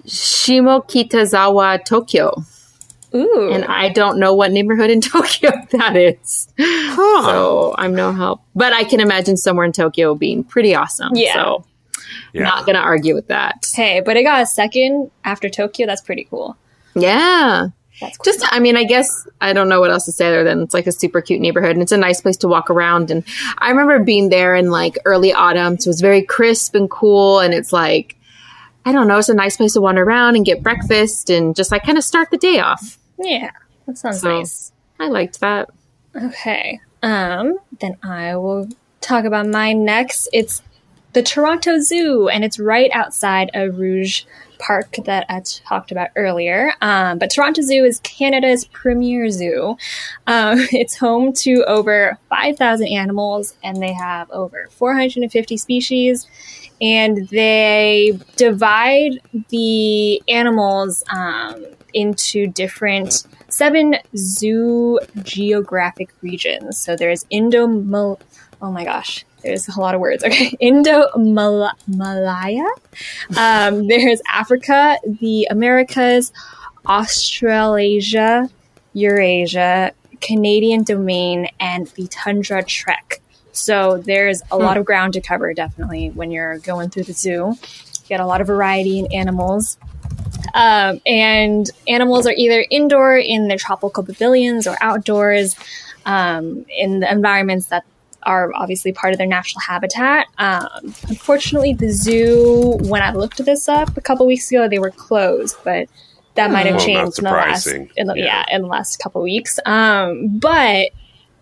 Shimokitazawa, 0.06 1.84
Tokyo. 1.84 2.42
Ooh, 3.14 3.50
And 3.52 3.64
I 3.64 3.88
don't 3.88 4.18
know 4.18 4.34
what 4.34 4.52
neighborhood 4.52 4.90
in 4.90 5.00
Tokyo 5.00 5.50
that 5.72 5.96
is. 5.96 6.48
Huh. 6.58 7.22
So 7.24 7.74
I'm 7.76 7.94
no 7.94 8.12
help. 8.12 8.40
But 8.54 8.72
I 8.72 8.84
can 8.84 9.00
imagine 9.00 9.36
somewhere 9.36 9.64
in 9.66 9.72
Tokyo 9.72 10.14
being 10.14 10.44
pretty 10.44 10.74
awesome. 10.74 11.10
Yeah. 11.14 11.34
So 11.34 11.64
Yeah. 12.32 12.44
not 12.44 12.66
going 12.66 12.76
to 12.76 12.82
argue 12.82 13.14
with 13.14 13.28
that. 13.28 13.66
hey, 13.74 14.00
but 14.00 14.16
it 14.16 14.22
got 14.22 14.42
a 14.42 14.46
second 14.46 15.10
after 15.24 15.48
Tokyo. 15.48 15.86
That's 15.86 16.02
pretty 16.02 16.24
cool. 16.30 16.56
Yeah. 16.94 17.68
That's 18.00 18.16
cool. 18.16 18.32
Just, 18.32 18.44
I 18.50 18.60
mean, 18.60 18.76
I 18.76 18.84
guess 18.84 19.26
I 19.42 19.52
don't 19.52 19.68
know 19.68 19.80
what 19.80 19.90
else 19.90 20.06
to 20.06 20.12
say 20.12 20.26
other 20.28 20.42
than 20.44 20.62
it's 20.62 20.72
like 20.72 20.86
a 20.86 20.92
super 20.92 21.20
cute 21.20 21.40
neighborhood 21.40 21.72
and 21.72 21.82
it's 21.82 21.92
a 21.92 21.98
nice 21.98 22.20
place 22.20 22.38
to 22.38 22.48
walk 22.48 22.70
around. 22.70 23.10
And 23.10 23.24
I 23.58 23.68
remember 23.70 23.98
being 24.02 24.28
there 24.30 24.54
in 24.54 24.70
like 24.70 24.98
early 25.04 25.32
autumn, 25.34 25.78
so 25.78 25.88
it 25.88 25.90
was 25.90 26.00
very 26.00 26.22
crisp 26.22 26.74
and 26.74 26.88
cool. 26.90 27.40
And 27.40 27.52
it's 27.52 27.72
like, 27.74 28.16
I 28.86 28.92
don't 28.92 29.06
know, 29.06 29.18
it's 29.18 29.28
a 29.28 29.34
nice 29.34 29.58
place 29.58 29.74
to 29.74 29.82
wander 29.82 30.02
around 30.02 30.36
and 30.36 30.46
get 30.46 30.62
breakfast 30.62 31.28
and 31.28 31.54
just 31.54 31.70
like 31.70 31.82
kind 31.84 31.98
of 31.98 32.04
start 32.04 32.30
the 32.30 32.38
day 32.38 32.58
off. 32.60 32.96
Yeah, 33.20 33.50
that 33.86 33.98
sounds 33.98 34.20
So- 34.20 34.38
nice. 34.38 34.72
I 34.98 35.08
liked 35.08 35.40
that. 35.40 35.70
Okay. 36.14 36.80
Um, 37.02 37.58
then 37.80 37.96
I 38.02 38.36
will 38.36 38.68
talk 39.00 39.24
about 39.24 39.46
mine 39.46 39.84
next. 39.84 40.28
It's 40.32 40.62
the 41.14 41.22
Toronto 41.22 41.78
Zoo, 41.80 42.28
and 42.28 42.44
it's 42.44 42.58
right 42.58 42.90
outside 42.92 43.50
a 43.54 43.70
Rouge 43.70 44.24
Park 44.58 44.96
that 45.06 45.24
I 45.30 45.40
talked 45.66 45.90
about 45.90 46.10
earlier. 46.16 46.72
Um, 46.82 47.18
but 47.18 47.30
Toronto 47.30 47.62
Zoo 47.62 47.84
is 47.84 47.98
Canada's 48.00 48.66
premier 48.66 49.30
zoo. 49.30 49.76
Um, 50.26 50.58
it's 50.72 50.96
home 50.98 51.32
to 51.34 51.64
over 51.64 52.18
5,000 52.28 52.86
animals, 52.88 53.56
and 53.64 53.80
they 53.82 53.94
have 53.94 54.30
over 54.30 54.66
450 54.70 55.56
species. 55.56 56.28
And 56.82 57.26
they 57.28 58.18
divide 58.36 59.20
the 59.48 60.22
animals 60.28 61.02
um, 61.10 61.64
into 61.94 62.46
different 62.46 63.26
seven 63.48 63.96
zoo 64.16 64.98
geographic 65.22 66.10
regions. 66.22 66.78
So 66.78 66.96
there's 66.96 67.24
Indo 67.30 67.66
Mal 67.66 68.18
oh 68.62 68.70
my 68.70 68.84
gosh, 68.84 69.24
there's 69.42 69.68
a 69.68 69.80
lot 69.80 69.94
of 69.94 70.00
words. 70.00 70.24
Okay, 70.30 70.54
Indo 70.60 71.06
Malaya. 71.16 72.66
Um, 73.36 73.86
there's 73.88 74.20
Africa, 74.30 74.98
the 75.04 75.48
Americas, 75.50 76.32
Australasia, 76.86 78.48
Eurasia, 78.92 79.92
Canadian 80.20 80.82
domain, 80.82 81.48
and 81.58 81.86
the 81.88 82.06
Tundra 82.08 82.62
Trek. 82.62 83.20
So 83.52 83.98
there's 83.98 84.42
a 84.50 84.56
lot 84.56 84.76
of 84.76 84.84
ground 84.84 85.14
to 85.14 85.20
cover, 85.20 85.52
definitely, 85.52 86.10
when 86.10 86.30
you're 86.30 86.58
going 86.58 86.90
through 86.90 87.04
the 87.04 87.12
zoo. 87.12 87.54
You 87.56 88.08
get 88.08 88.20
a 88.20 88.26
lot 88.26 88.40
of 88.40 88.46
variety 88.46 89.00
in 89.00 89.12
animals. 89.12 89.76
Um, 90.54 91.00
and 91.06 91.70
animals 91.88 92.26
are 92.26 92.34
either 92.36 92.64
indoor 92.70 93.16
in 93.16 93.48
their 93.48 93.58
tropical 93.58 94.04
pavilions 94.04 94.66
or 94.66 94.76
outdoors 94.80 95.56
um, 96.06 96.64
in 96.68 97.00
the 97.00 97.10
environments 97.10 97.66
that 97.66 97.84
are 98.22 98.52
obviously 98.54 98.92
part 98.92 99.12
of 99.12 99.18
their 99.18 99.26
natural 99.26 99.60
habitat. 99.60 100.26
Um, 100.38 100.94
unfortunately, 101.08 101.72
the 101.72 101.90
zoo, 101.90 102.76
when 102.82 103.02
I 103.02 103.12
looked 103.12 103.42
this 103.44 103.68
up 103.68 103.96
a 103.96 104.00
couple 104.00 104.26
weeks 104.26 104.50
ago, 104.50 104.68
they 104.68 104.78
were 104.78 104.90
closed, 104.90 105.56
but 105.64 105.88
that 106.34 106.50
might 106.50 106.66
have 106.66 106.74
Oh, 106.74 106.78
not 106.78 106.84
changed 106.86 107.18
in 107.18 107.24
the 107.24 107.30
last, 107.30 107.66
in 107.66 108.06
the, 108.06 108.14
yeah. 108.16 108.44
Yeah. 108.48 108.56
in 108.56 108.62
the 108.62 108.68
last 108.68 108.98
couple 108.98 109.22
weeks. 109.22 109.58
Um, 109.64 110.38
but 110.38 110.90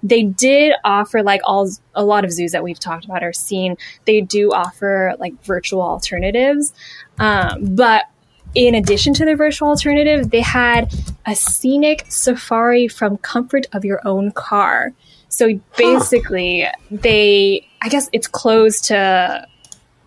they 0.02 0.22
did 0.22 0.74
offer 0.84 1.22
like 1.24 1.40
all 1.44 1.68
a 1.94 2.04
lot 2.04 2.24
of 2.24 2.30
zoos 2.32 2.52
that 2.52 2.62
we've 2.62 2.78
talked 2.78 3.04
about 3.04 3.24
or 3.24 3.32
seen. 3.32 3.76
They 4.04 4.20
do 4.20 4.52
offer 4.52 5.14
like 5.18 5.34
virtual 5.44 5.82
alternatives, 5.82 6.72
um, 7.18 7.74
but 7.74 8.04
in 8.54 8.74
addition 8.74 9.14
to 9.14 9.24
their 9.24 9.36
virtual 9.36 9.68
alternative, 9.68 10.30
they 10.30 10.40
had 10.40 10.92
a 11.26 11.34
scenic 11.34 12.04
safari 12.08 12.88
from 12.88 13.16
comfort 13.18 13.66
of 13.72 13.84
your 13.84 14.00
own 14.06 14.30
car. 14.32 14.92
So 15.28 15.60
basically, 15.76 16.66
they, 16.90 17.68
I 17.82 17.88
guess 17.88 18.08
it's 18.12 18.26
closed 18.26 18.84
to 18.86 19.46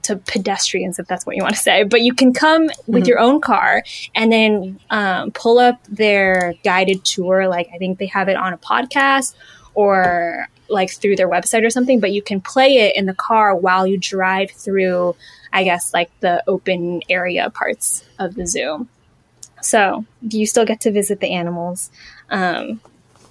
to 0.03 0.15
pedestrians, 0.15 0.97
if 0.97 1.05
that's 1.05 1.27
what 1.27 1.35
you 1.35 1.43
want 1.43 1.53
to 1.53 1.61
say. 1.61 1.83
But 1.83 2.01
you 2.01 2.15
can 2.15 2.33
come 2.33 2.71
with 2.87 3.03
Mhm. 3.03 3.07
your 3.07 3.19
own 3.19 3.39
car 3.39 3.83
and 4.15 4.31
then 4.31 4.79
um, 4.89 5.29
pull 5.29 5.59
up 5.59 5.79
their 5.87 6.55
guided 6.63 7.05
tour. 7.05 7.47
Like 7.47 7.69
I 7.71 7.77
think 7.77 7.99
they 7.99 8.07
have 8.07 8.27
it 8.27 8.35
on 8.35 8.51
a 8.51 8.57
podcast 8.57 9.35
or 9.75 10.47
like 10.69 10.89
through 10.89 11.17
their 11.17 11.29
website 11.29 11.63
or 11.63 11.69
something. 11.69 11.99
But 11.99 12.11
you 12.13 12.23
can 12.23 12.41
play 12.41 12.77
it 12.77 12.95
in 12.95 13.05
the 13.05 13.13
car 13.13 13.55
while 13.55 13.85
you 13.85 13.95
drive 13.99 14.49
through. 14.49 15.15
I 15.53 15.63
guess 15.63 15.93
like 15.93 16.11
the 16.19 16.43
open 16.47 17.01
area 17.09 17.49
parts 17.49 18.05
of 18.19 18.35
the 18.35 18.47
zoo. 18.47 18.87
So 19.61 20.05
you 20.21 20.45
still 20.45 20.65
get 20.65 20.81
to 20.81 20.91
visit 20.91 21.19
the 21.19 21.31
animals 21.31 21.91
um, 22.29 22.81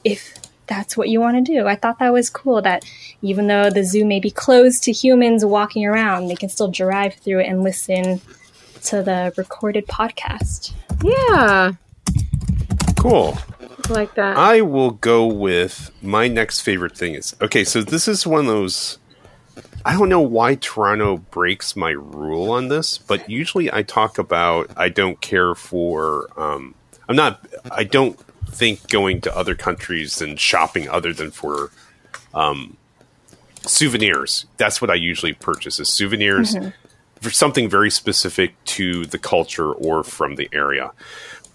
if 0.04 0.34
that's 0.66 0.96
what 0.96 1.08
you 1.08 1.20
want 1.20 1.44
to 1.44 1.52
do. 1.52 1.66
I 1.66 1.74
thought 1.74 1.98
that 1.98 2.12
was 2.12 2.30
cool 2.30 2.62
that 2.62 2.84
even 3.22 3.48
though 3.48 3.70
the 3.70 3.82
zoo 3.82 4.04
may 4.04 4.20
be 4.20 4.30
closed 4.30 4.84
to 4.84 4.92
humans 4.92 5.44
walking 5.44 5.84
around, 5.84 6.28
they 6.28 6.36
can 6.36 6.48
still 6.48 6.68
drive 6.68 7.14
through 7.14 7.40
it 7.40 7.48
and 7.48 7.64
listen 7.64 8.20
to 8.84 9.02
the 9.02 9.32
recorded 9.36 9.88
podcast. 9.88 10.72
Yeah, 11.02 11.72
Cool. 13.00 13.38
Like 13.88 14.14
that. 14.16 14.36
I 14.36 14.60
will 14.60 14.90
go 14.90 15.26
with 15.26 15.90
my 16.02 16.28
next 16.28 16.60
favorite 16.60 16.94
thing 16.94 17.14
is 17.14 17.34
okay. 17.40 17.64
So 17.64 17.80
this 17.82 18.06
is 18.06 18.26
one 18.26 18.40
of 18.40 18.46
those. 18.46 18.98
I 19.84 19.96
don't 19.96 20.08
know 20.08 20.20
why 20.20 20.56
Toronto 20.56 21.18
breaks 21.18 21.74
my 21.74 21.90
rule 21.90 22.50
on 22.50 22.68
this, 22.68 22.98
but 22.98 23.28
usually 23.30 23.72
I 23.72 23.82
talk 23.82 24.18
about 24.18 24.70
I 24.76 24.88
don't 24.88 25.20
care 25.20 25.54
for. 25.54 26.28
Um, 26.36 26.74
I'm 27.08 27.16
not. 27.16 27.46
I 27.70 27.84
don't 27.84 28.18
think 28.46 28.88
going 28.88 29.20
to 29.22 29.36
other 29.36 29.54
countries 29.54 30.20
and 30.20 30.38
shopping 30.38 30.88
other 30.88 31.12
than 31.12 31.30
for 31.30 31.70
um, 32.34 32.76
souvenirs. 33.66 34.46
That's 34.56 34.80
what 34.80 34.90
I 34.90 34.94
usually 34.94 35.32
purchase 35.32 35.80
is 35.80 35.88
souvenirs 35.88 36.56
for 37.20 37.30
something 37.30 37.68
very 37.68 37.90
specific 37.90 38.62
to 38.64 39.06
the 39.06 39.18
culture 39.18 39.72
or 39.72 40.02
from 40.02 40.36
the 40.36 40.48
area. 40.52 40.92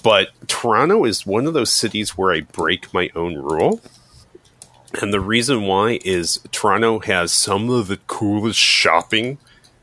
But 0.04 0.30
Toronto 0.48 1.04
is 1.06 1.26
one 1.26 1.48
of 1.48 1.54
those 1.54 1.74
cities 1.74 2.18
where 2.18 2.32
I 2.32 2.42
break 2.42 2.94
my 2.94 3.10
own 3.16 3.36
rule. 3.36 3.82
And 5.02 5.14
the 5.14 5.20
reason 5.20 5.64
why 5.64 6.00
is 6.04 6.40
Toronto 6.52 7.00
has 7.00 7.32
some 7.32 7.70
of 7.70 7.88
the 7.88 7.98
coolest 8.08 8.60
shopping 8.60 9.38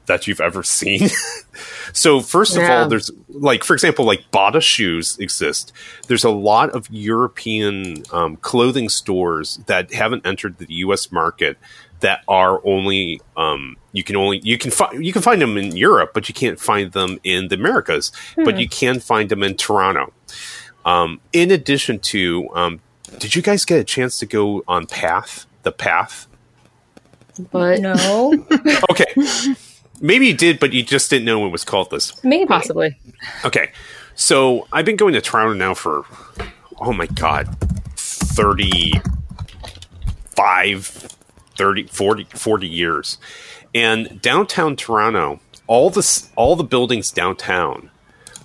that 0.06 0.26
you've 0.26 0.40
ever 0.40 0.62
seen. 0.62 1.08
so 1.92 2.20
first 2.20 2.56
of 2.56 2.62
all, 2.68 2.88
there's 2.88 3.10
like, 3.28 3.64
for 3.64 3.74
example, 3.74 4.04
like 4.04 4.30
Bata 4.30 4.60
shoes 4.60 5.16
exist. 5.18 5.72
There's 6.08 6.24
a 6.24 6.30
lot 6.30 6.70
of 6.70 6.90
European 6.90 8.02
um, 8.12 8.36
clothing 8.36 8.88
stores 8.88 9.60
that 9.66 9.92
haven't 9.92 10.26
entered 10.26 10.58
the 10.58 10.66
U.S. 10.68 11.12
market 11.12 11.56
that 12.00 12.24
are 12.26 12.60
only 12.66 13.20
um, 13.36 13.76
you 13.92 14.02
can 14.02 14.16
only 14.16 14.40
you 14.42 14.58
can 14.58 14.70
find 14.70 15.04
you 15.04 15.12
can 15.12 15.22
find 15.22 15.40
them 15.40 15.56
in 15.56 15.76
Europe, 15.76 16.10
but 16.12 16.28
you 16.28 16.34
can't 16.34 16.60
find 16.60 16.92
them 16.92 17.18
in 17.22 17.48
the 17.48 17.54
Americas. 17.54 18.10
But 18.36 18.58
you 18.58 18.68
can 18.68 19.00
find 19.00 19.30
them 19.30 19.42
in 19.42 19.56
Toronto. 19.56 20.12
Um, 20.84 21.20
in 21.32 21.52
addition 21.52 22.00
to, 22.00 22.48
um, 22.54 22.80
did 23.18 23.34
you 23.34 23.42
guys 23.42 23.64
get 23.64 23.80
a 23.80 23.84
chance 23.84 24.18
to 24.20 24.26
go 24.26 24.62
on 24.68 24.86
Path? 24.86 25.46
The 25.62 25.72
Path. 25.72 26.26
but 27.50 27.80
No, 27.80 28.46
Okay. 28.90 29.06
Maybe 30.00 30.26
you 30.26 30.34
did, 30.36 30.58
but 30.58 30.72
you 30.72 30.82
just 30.82 31.10
didn't 31.10 31.24
know 31.26 31.46
it 31.46 31.50
was 31.50 31.64
called 31.64 31.90
this. 31.90 32.22
maybe. 32.24 32.46
possibly. 32.46 32.96
Okay. 33.44 33.70
So 34.14 34.66
I've 34.72 34.84
been 34.84 34.96
going 34.96 35.14
to 35.14 35.20
Toronto 35.20 35.54
now 35.54 35.74
for, 35.74 36.04
oh 36.80 36.92
my 36.92 37.06
God, 37.06 37.46
35, 37.96 40.86
30, 41.56 41.86
40, 41.86 42.24
40 42.24 42.68
years. 42.68 43.18
And 43.74 44.20
downtown 44.20 44.76
Toronto, 44.76 45.40
all 45.66 45.88
the, 45.90 46.28
all 46.36 46.56
the 46.56 46.64
buildings 46.64 47.10
downtown 47.12 47.90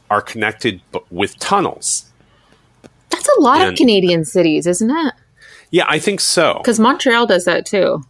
are 0.10 0.22
connected 0.22 0.82
with 1.10 1.38
tunnels. 1.40 2.06
That's 3.28 3.38
a 3.38 3.42
lot 3.42 3.62
And- 3.62 3.72
of 3.72 3.76
Canadian 3.78 4.26
cities, 4.26 4.66
isn't 4.68 4.90
it? 4.90 5.14
Yeah, 5.70 5.86
I 5.88 6.00
think 6.00 6.22
so. 6.22 6.60
Because 6.64 6.80
Montreal 6.80 7.26
does 7.28 7.44
that 7.46 7.66
too. 7.66 8.04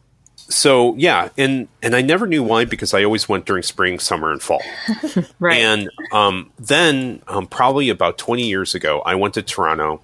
So 0.49 0.95
yeah, 0.95 1.29
and 1.37 1.67
and 1.81 1.95
I 1.95 2.01
never 2.01 2.25
knew 2.27 2.41
why 2.43 2.63
because 2.65 2.93
I 2.93 3.03
always 3.03 3.27
went 3.27 3.45
during 3.45 3.63
spring, 3.63 3.99
summer, 3.99 4.31
and 4.31 4.41
fall. 4.41 4.61
Right. 5.39 5.57
And 5.59 5.89
um, 6.11 6.51
then, 6.57 7.21
um, 7.27 7.47
probably 7.47 7.89
about 7.89 8.17
20 8.17 8.43
years 8.47 8.73
ago, 8.75 9.01
I 9.05 9.15
went 9.15 9.33
to 9.35 9.41
Toronto 9.41 10.01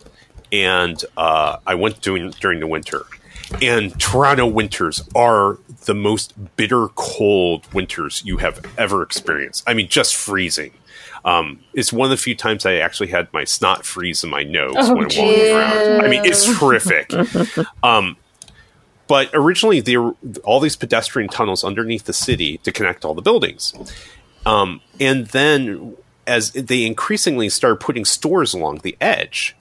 and 0.51 1.03
uh, 1.17 1.57
I 1.65 1.75
went 1.75 2.01
during, 2.01 2.31
during 2.31 2.59
the 2.59 2.67
winter. 2.67 3.03
And 3.61 3.97
Toronto 3.99 4.45
winters 4.47 5.07
are 5.15 5.59
the 5.85 5.93
most 5.95 6.33
bitter 6.55 6.87
cold 6.89 7.71
winters 7.73 8.21
you 8.25 8.37
have 8.37 8.63
ever 8.77 9.01
experienced. 9.03 9.63
I 9.67 9.73
mean, 9.75 9.87
just 9.87 10.15
freezing. 10.15 10.71
Um, 11.25 11.61
it's 11.73 11.93
one 11.93 12.05
of 12.05 12.09
the 12.11 12.21
few 12.21 12.35
times 12.35 12.65
I 12.65 12.75
actually 12.75 13.07
had 13.07 13.31
my 13.31 13.45
snot 13.45 13.85
freeze 13.85 14.23
in 14.23 14.29
my 14.29 14.43
nose 14.43 14.73
Oh, 14.77 14.93
when 14.93 15.05
I'm 15.11 15.17
walking 15.17 15.55
around. 15.55 16.01
I 16.05 16.07
mean, 16.09 16.25
it's 16.25 16.53
horrific. 16.57 17.11
um, 17.83 18.17
but 19.07 19.29
originally, 19.33 19.79
there 19.79 20.11
all 20.43 20.59
these 20.59 20.75
pedestrian 20.75 21.29
tunnels 21.29 21.63
underneath 21.63 22.05
the 22.05 22.13
city 22.13 22.57
to 22.59 22.71
connect 22.71 23.05
all 23.05 23.13
the 23.13 23.21
buildings. 23.21 23.73
Um, 24.45 24.81
and 24.99 25.27
then 25.27 25.95
as 26.27 26.51
they 26.51 26.85
increasingly 26.85 27.49
started 27.49 27.79
putting 27.79 28.05
stores 28.05 28.53
along 28.53 28.79
the 28.79 28.97
edge, 28.99 29.55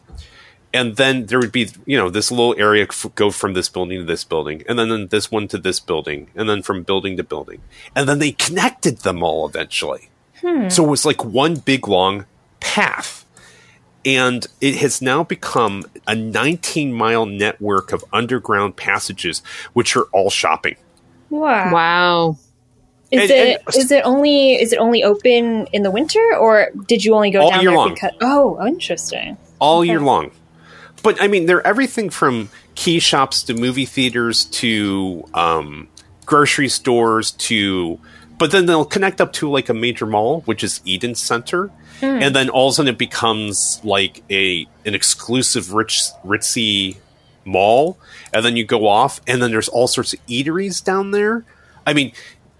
and 0.73 0.97
then 0.97 1.27
there 1.27 1.39
would 1.39 1.53
be 1.53 1.69
you 1.87 1.97
know 1.97 2.09
this 2.11 2.31
little 2.31 2.55
area 2.59 2.87
f- 2.89 3.07
go 3.15 3.31
from 3.31 3.53
this 3.55 3.69
building 3.69 3.99
to 3.99 4.05
this 4.05 4.25
building, 4.25 4.63
and 4.69 4.79
then, 4.79 4.89
then 4.89 5.09
this 5.09 5.31
one 5.31 5.49
to 5.49 5.59
this 5.59 5.81
building, 5.81 6.29
and 6.35 6.49
then 6.49 6.63
from 6.63 6.83
building 6.83 7.17
to 7.17 7.23
building, 7.25 7.61
and 7.95 8.09
then 8.09 8.19
they 8.19 8.33
connected 8.33 8.99
them 8.99 9.23
all 9.23 9.47
eventually. 9.47 10.09
So 10.69 10.85
it 10.85 10.89
was 10.89 11.05
like 11.07 11.25
one 11.25 11.57
big 11.57 11.87
long 11.89 12.27
path. 12.61 13.25
And 14.05 14.45
it 14.61 14.77
has 14.77 15.01
now 15.01 15.23
become 15.23 15.85
a 16.09 16.15
19 16.17 16.93
mile 16.93 17.25
network 17.25 17.93
of 17.93 18.05
underground 18.13 18.77
passages, 18.77 19.43
which 19.75 19.97
are 19.97 20.05
all 20.13 20.29
shopping. 20.31 20.75
Wow. 21.31 21.73
wow. 21.73 22.37
Is 23.13 23.23
And- 23.23 23.31
it 23.31 23.63
and- 23.67 23.77
is 23.77 23.91
it 23.93 24.03
only 24.05 24.55
is 24.55 24.73
it 24.73 24.79
only 24.79 25.05
open 25.05 25.67
in 25.73 25.83
the 25.83 25.91
winter 25.91 26.21
or 26.37 26.71
did 26.89 27.05
you 27.05 27.15
only 27.15 27.31
go 27.31 27.43
All 27.43 27.51
down 27.51 27.61
year 27.61 27.71
there 27.71 27.79
long. 27.79 27.95
because 27.95 28.11
Oh, 28.21 28.59
interesting. 28.67 29.37
all 29.61 29.81
Okay. 29.81 29.91
year 29.91 30.01
long. 30.01 30.31
But 31.05 31.21
I 31.23 31.29
mean, 31.29 31.47
they're 31.47 31.65
everything 31.67 32.11
from 32.11 32.49
key 32.75 32.99
shops 33.01 33.43
to 33.45 33.55
movie 33.55 33.85
theaters 33.87 34.45
to 34.47 35.25
um, 35.35 35.89
grocery 36.27 36.69
stores 36.69 37.31
to. 37.33 38.01
But 38.39 38.51
then 38.51 38.67
they'll 38.67 38.85
connect 38.85 39.21
up 39.21 39.33
to 39.35 39.51
like 39.51 39.69
a 39.69 39.75
major 39.75 40.07
mall, 40.07 40.41
which 40.43 40.65
is 40.65 40.81
Eaton 40.85 41.15
Centre, 41.15 41.69
hmm. 42.01 42.05
and 42.07 42.35
then 42.35 42.49
all 42.51 42.69
of 42.69 42.73
a 42.73 42.75
sudden 42.77 42.95
it 42.95 42.99
becomes 42.99 43.81
like 43.85 44.23
a 44.31 44.67
an 44.85 44.95
exclusive 44.95 45.73
rich 45.73 46.03
ritzy 46.25 46.97
mall, 47.45 47.99
and 48.33 48.45
then 48.45 48.57
you 48.57 48.65
go 48.65 48.87
off, 48.89 49.21
and 49.27 49.41
then 49.43 49.51
there's 49.51 49.69
all 49.69 49.87
sorts 49.87 50.13
of 50.13 50.27
eateries 50.27 50.83
down 50.83 51.11
there. 51.13 51.45
I 51.87 51.93
mean, 51.93 52.13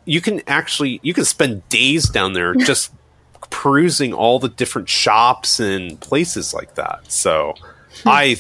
you 0.05 0.21
can 0.21 0.43
actually 0.47 1.01
you 1.03 1.15
can 1.15 1.25
spend 1.25 1.69
days 1.69 2.09
down 2.09 2.33
there 2.33 2.55
just 2.59 2.93
perusing 3.51 4.13
all 4.13 4.39
the 4.39 4.49
different 4.49 4.89
shops 4.89 5.61
and 5.61 6.01
places 6.01 6.55
like 6.55 6.75
that. 6.77 7.01
So, 7.11 7.55
hmm. 8.03 8.09
I 8.09 8.37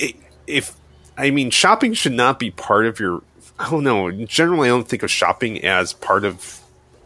i- 0.00 0.14
if 0.46 0.74
I 1.16 1.30
mean 1.30 1.50
shopping 1.50 1.94
should 1.94 2.12
not 2.12 2.38
be 2.38 2.50
part 2.50 2.86
of 2.86 3.00
your. 3.00 3.22
I 3.58 3.70
don't 3.70 3.84
know. 3.84 4.10
Generally, 4.10 4.68
I 4.68 4.70
don't 4.70 4.88
think 4.88 5.02
of 5.02 5.10
shopping 5.10 5.64
as 5.64 5.92
part 5.92 6.24
of 6.24 6.60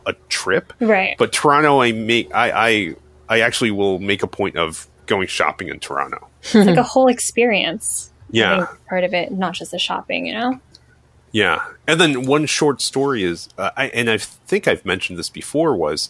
a 0.07 0.15
trip. 0.29 0.73
Right. 0.81 1.17
But 1.19 1.33
Toronto, 1.33 1.81
I 1.81 1.93
make 1.93 2.35
I 2.35 2.51
I, 2.51 2.95
I 3.29 3.41
actually 3.41 3.73
will 3.73 3.99
make 3.99 4.23
a 4.23 4.29
point 4.29 4.57
of 4.57 4.89
going 5.07 5.29
shopping 5.29 5.69
in 5.69 5.81
Toronto. 5.81 6.29
it's 6.43 6.55
like 6.55 6.77
a 6.77 6.83
whole 6.83 7.09
experience. 7.09 8.11
Yeah. 8.31 8.67
part 8.89 9.05
of 9.05 9.15
it, 9.15 9.33
not 9.33 9.55
just 9.55 9.71
the 9.71 9.79
shopping, 9.79 10.27
you 10.27 10.35
know? 10.35 10.61
Yeah, 11.33 11.67
and 11.87 12.01
then 12.01 12.25
one 12.25 12.47
short 12.47 12.81
story 12.81 13.23
is, 13.23 13.49
uh, 13.59 13.71
I, 13.77 13.89
and 13.89 14.09
I 14.09 14.17
think 14.17 14.67
I've 14.67 14.87
mentioned 14.87 15.19
this 15.19 15.29
before, 15.29 15.77
was 15.77 16.09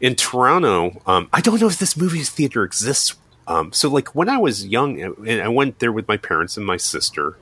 in 0.00 0.16
Toronto. 0.16 1.00
Um, 1.06 1.28
I 1.32 1.40
don't 1.40 1.60
know 1.60 1.68
if 1.68 1.78
this 1.78 1.96
movie 1.96 2.22
theater 2.22 2.62
exists. 2.62 3.16
Um, 3.46 3.72
so, 3.72 3.88
like 3.88 4.14
when 4.14 4.28
I 4.28 4.36
was 4.36 4.66
young, 4.66 5.00
and 5.00 5.40
I 5.40 5.48
went 5.48 5.78
there 5.78 5.92
with 5.92 6.06
my 6.08 6.18
parents 6.18 6.56
and 6.58 6.66
my 6.66 6.76
sister, 6.76 7.38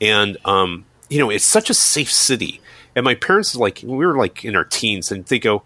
and 0.00 0.36
um, 0.44 0.84
you 1.10 1.18
know, 1.18 1.28
it's 1.28 1.44
such 1.44 1.68
a 1.68 1.74
safe 1.74 2.10
city. 2.10 2.60
And 2.96 3.04
my 3.04 3.14
parents, 3.14 3.54
like, 3.54 3.82
we 3.84 4.06
were 4.06 4.16
like 4.16 4.44
in 4.44 4.56
our 4.56 4.64
teens, 4.64 5.12
and 5.12 5.24
they 5.26 5.38
go, 5.38 5.62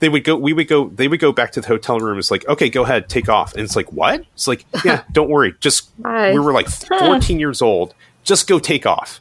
they 0.00 0.08
would 0.08 0.24
go, 0.24 0.36
we 0.36 0.52
would 0.52 0.68
go, 0.68 0.88
they 0.88 1.08
would 1.08 1.20
go 1.20 1.32
back 1.32 1.52
to 1.52 1.60
the 1.60 1.66
hotel 1.66 1.98
room. 1.98 2.18
It's 2.18 2.30
like, 2.30 2.46
okay, 2.46 2.68
go 2.68 2.84
ahead, 2.84 3.08
take 3.08 3.28
off. 3.28 3.54
And 3.54 3.62
it's 3.62 3.74
like, 3.74 3.90
what? 3.92 4.24
It's 4.34 4.46
like, 4.46 4.66
yeah, 4.84 5.04
don't 5.10 5.30
worry, 5.30 5.54
just 5.60 6.00
Bye. 6.00 6.32
we 6.32 6.38
were 6.38 6.52
like 6.52 6.68
14 6.98 7.40
years 7.40 7.62
old, 7.62 7.94
just 8.24 8.46
go 8.46 8.58
take 8.58 8.84
off 8.84 9.20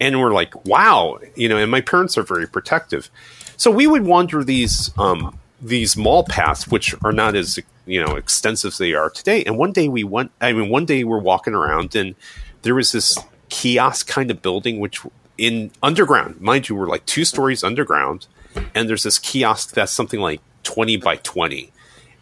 and 0.00 0.20
we're 0.20 0.32
like, 0.32 0.66
wow, 0.66 1.18
you 1.34 1.48
know, 1.48 1.56
and 1.56 1.70
my 1.70 1.80
parents 1.80 2.18
are 2.18 2.22
very 2.22 2.46
protective. 2.46 3.10
So 3.56 3.70
we 3.70 3.86
would 3.86 4.02
wander 4.02 4.44
these 4.44 4.90
um, 4.98 5.38
these 5.60 5.96
mall 5.96 6.24
paths, 6.24 6.68
which 6.68 6.94
are 7.04 7.12
not 7.12 7.34
as 7.34 7.58
you 7.86 8.04
know 8.04 8.16
extensive 8.16 8.72
as 8.72 8.78
they 8.78 8.94
are 8.94 9.10
today. 9.10 9.44
And 9.44 9.56
one 9.56 9.72
day 9.72 9.88
we 9.88 10.04
went. 10.04 10.32
I 10.40 10.52
mean, 10.52 10.68
one 10.68 10.84
day 10.84 11.04
we're 11.04 11.20
walking 11.20 11.54
around, 11.54 11.94
and 11.94 12.14
there 12.62 12.74
was 12.74 12.92
this 12.92 13.16
kiosk 13.54 14.08
kind 14.08 14.32
of 14.32 14.42
building, 14.42 14.80
which 14.80 15.00
in 15.38 15.70
underground, 15.80 16.40
mind 16.40 16.68
you, 16.68 16.74
we're 16.74 16.88
like 16.88 17.06
two 17.06 17.24
stories 17.24 17.62
underground, 17.62 18.26
and 18.74 18.88
there's 18.88 19.04
this 19.04 19.20
kiosk 19.20 19.74
that's 19.74 19.92
something 19.92 20.18
like 20.18 20.40
20 20.64 20.96
by 20.96 21.16
20. 21.16 21.70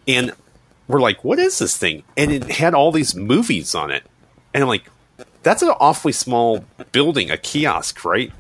And 0.07 0.33
we're 0.89 1.01
like, 1.01 1.25
what 1.25 1.39
is 1.39 1.59
this 1.59 1.75
thing? 1.75 2.03
And 2.19 2.31
it 2.31 2.45
had 2.45 2.75
all 2.75 2.93
these 2.93 3.15
movies 3.15 3.75
on 3.75 3.91
it. 3.91 4.05
And 4.53 4.63
I'm 4.63 4.69
like, 4.69 4.85
that's 5.43 5.63
an 5.63 5.71
awfully 5.81 6.13
small 6.13 6.67
building, 6.93 7.31
a 7.31 7.39
kiosk, 7.39 8.05
right? 8.05 8.31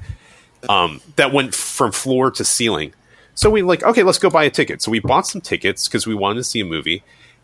Um, 0.68 1.00
that 1.16 1.32
went 1.32 1.54
from 1.54 1.92
floor 1.92 2.30
to 2.32 2.44
ceiling. 2.44 2.92
So 3.34 3.48
we 3.48 3.62
like, 3.62 3.82
okay, 3.82 4.02
let's 4.02 4.18
go 4.18 4.28
buy 4.28 4.44
a 4.44 4.50
ticket. 4.50 4.82
So 4.82 4.90
we 4.90 5.00
bought 5.00 5.26
some 5.26 5.40
tickets 5.40 5.88
because 5.88 6.06
we 6.06 6.14
wanted 6.14 6.40
to 6.40 6.44
see 6.44 6.60
a 6.60 6.66
movie. 6.66 7.02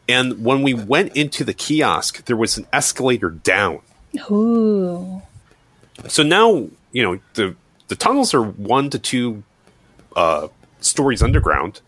And 0.08 0.44
when 0.44 0.62
we 0.62 0.74
went 0.74 1.16
into 1.16 1.42
the 1.42 1.54
kiosk, 1.54 2.26
there 2.26 2.36
was 2.36 2.58
an 2.58 2.66
escalator 2.70 3.30
down. 3.30 3.80
Ooh. 4.30 5.22
So 6.06 6.22
now, 6.22 6.68
you 6.92 7.02
know, 7.02 7.18
the 7.34 7.56
the 7.88 7.96
tunnels 7.96 8.34
are 8.34 8.42
one 8.42 8.90
to 8.90 8.98
two 8.98 9.42
uh, 10.14 10.48
stories 10.80 11.22
underground. 11.22 11.80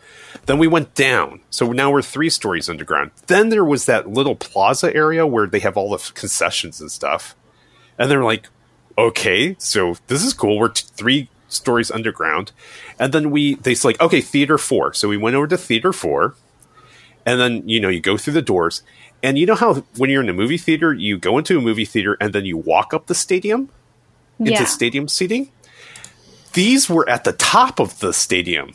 Then 0.46 0.58
we 0.58 0.66
went 0.66 0.94
down. 0.94 1.40
So 1.50 1.72
now 1.72 1.90
we're 1.90 2.02
three 2.02 2.30
stories 2.30 2.68
underground. 2.68 3.10
Then 3.26 3.50
there 3.50 3.64
was 3.64 3.86
that 3.86 4.08
little 4.08 4.34
plaza 4.34 4.94
area 4.94 5.26
where 5.26 5.46
they 5.46 5.60
have 5.60 5.76
all 5.76 5.90
the 5.90 6.12
concessions 6.14 6.80
and 6.80 6.90
stuff. 6.90 7.36
And 7.98 8.10
they're 8.10 8.24
like, 8.24 8.48
okay, 8.96 9.56
so 9.58 9.96
this 10.06 10.24
is 10.24 10.32
cool. 10.32 10.58
We're 10.58 10.70
t- 10.70 10.86
three 10.94 11.28
stories 11.48 11.90
underground. 11.90 12.52
And 12.98 13.12
then 13.12 13.30
we, 13.30 13.54
they 13.56 13.74
like, 13.84 14.00
okay, 14.00 14.20
theater 14.20 14.56
four. 14.58 14.94
So 14.94 15.08
we 15.08 15.16
went 15.16 15.36
over 15.36 15.46
to 15.48 15.58
theater 15.58 15.92
four. 15.92 16.34
And 17.26 17.38
then, 17.38 17.68
you 17.68 17.80
know, 17.80 17.88
you 17.88 18.00
go 18.00 18.16
through 18.16 18.32
the 18.32 18.42
doors. 18.42 18.82
And 19.22 19.36
you 19.36 19.44
know 19.44 19.54
how 19.54 19.74
when 19.96 20.08
you're 20.08 20.22
in 20.22 20.30
a 20.30 20.34
movie 20.34 20.56
theater, 20.56 20.94
you 20.94 21.18
go 21.18 21.36
into 21.36 21.58
a 21.58 21.60
movie 21.60 21.84
theater 21.84 22.16
and 22.20 22.32
then 22.32 22.46
you 22.46 22.56
walk 22.56 22.94
up 22.94 23.06
the 23.06 23.14
stadium 23.14 23.68
into 24.40 24.52
Yeah. 24.52 24.64
stadium 24.64 25.06
seating? 25.06 25.50
These 26.54 26.90
were 26.90 27.08
at 27.08 27.24
the 27.24 27.32
top 27.32 27.78
of 27.78 28.00
the 28.00 28.12
stadium. 28.12 28.72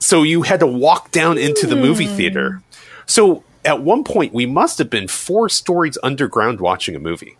So 0.00 0.22
you 0.22 0.42
had 0.42 0.60
to 0.60 0.66
walk 0.66 1.12
down 1.12 1.38
into 1.38 1.66
the 1.66 1.76
movie 1.76 2.06
hmm. 2.06 2.16
theater. 2.16 2.62
So 3.06 3.44
at 3.64 3.82
one 3.82 4.04
point, 4.04 4.34
we 4.34 4.44
must 4.44 4.78
have 4.78 4.90
been 4.90 5.08
four 5.08 5.48
stories 5.48 5.96
underground 6.02 6.60
watching 6.60 6.94
a 6.94 6.98
movie. 6.98 7.36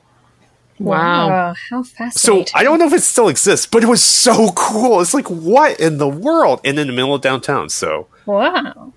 Wow. 0.78 1.54
How 1.70 1.82
fascinating. 1.82 2.46
So. 2.46 2.52
I 2.58 2.62
don't 2.64 2.78
know 2.78 2.86
if 2.86 2.92
it 2.92 3.02
still 3.02 3.28
exists, 3.28 3.66
but 3.66 3.82
it 3.82 3.86
was 3.88 4.02
so 4.02 4.50
cool. 4.52 5.00
It's 5.00 5.14
like, 5.14 5.28
what 5.28 5.78
in 5.78 5.98
the 5.98 6.08
world? 6.08 6.60
And 6.64 6.78
in 6.78 6.86
the 6.86 6.92
middle 6.92 7.14
of 7.14 7.20
downtown. 7.20 7.68
So 7.68 8.08
Wow. 8.26 8.92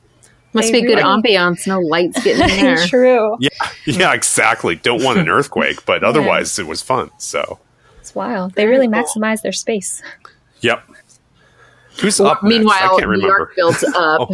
Must 0.54 0.72
They 0.72 0.82
be 0.82 0.88
good 0.88 0.98
really- 0.98 1.04
ambiance. 1.04 1.68
No 1.68 1.80
lights 1.80 2.24
getting 2.24 2.50
in 2.50 2.66
there. 2.76 2.88
True. 2.88 3.38
yeah, 3.40 3.50
yeah, 3.86 4.13
exactly. 4.13 4.76
Don't 4.76 5.04
want 5.04 5.20
an 5.20 5.30
earthquake, 5.30 5.86
but 5.86 6.04
otherwise 6.06 6.58
it 6.58 6.66
was 6.68 6.82
fun. 6.82 7.12
So, 7.18 7.60
It's 8.08 8.15
wild. 8.15 8.54
They 8.54 8.67
really 8.67 8.88
maximize 8.88 9.41
their 9.41 9.52
space. 9.52 10.02
yep. 10.62 10.82
Who's 12.00 12.22
up? 12.22 12.41
next? 12.41 12.46
I 12.46 12.48
Meanwhile, 12.48 13.00
can't 13.00 13.12
New. 13.12 13.28
York 13.28 13.52
builds 13.58 13.84
up. 13.96 14.30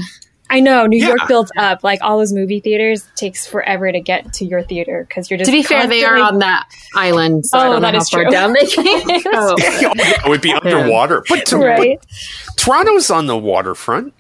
I 0.52 0.60
know 0.60 0.86
New 0.86 1.00
Yeah. 1.00 1.08
York 1.08 1.22
builds 1.28 1.52
up 1.58 1.84
like 1.84 2.00
all 2.04 2.20
those 2.20 2.32
movie 2.34 2.60
theaters 2.60 3.08
takes 3.16 3.48
forever 3.48 3.92
to 3.92 4.00
get 4.00 4.32
to 4.34 4.46
your 4.46 4.62
theater 4.62 5.08
because 5.10 5.32
you're 5.32 5.40
just 5.40 5.48
to 5.50 5.52
be 5.52 5.64
fair, 5.64 5.88
they 5.88 6.04
are 6.06 6.18
on 6.18 6.38
that 6.38 6.68
island, 6.96 7.48
so 7.48 7.58
I 7.58 7.62
Oh, 7.62 7.72
don't 7.72 7.82
know 7.82 7.88
that 7.88 7.94
how 7.96 8.02
is 8.02 8.10
far 8.10 8.22
true. 8.26 8.32
down 8.32 8.54
they 8.54 8.66
can 8.68 8.84
go. 8.86 9.32
Oh, 9.34 9.56
yeah, 9.82 9.92
it 9.96 10.30
would 10.30 10.42
be 10.42 10.54
underwater, 10.54 11.24
but, 11.28 11.48
to, 11.48 11.58
right. 11.58 12.00
but 12.00 12.58
Toronto's 12.58 13.10
on 13.10 13.26
the 13.26 13.38
waterfront. 13.38 14.14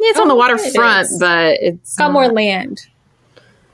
Yeah, 0.00 0.08
it's 0.08 0.18
on 0.18 0.28
the 0.28 0.34
Oh, 0.34 0.38
waterfront, 0.38 1.08
it 1.08 1.10
is. 1.12 1.18
but 1.20 1.58
it's 1.60 1.96
Got 1.96 2.06
not- 2.06 2.12
more 2.14 2.28
land. 2.28 2.86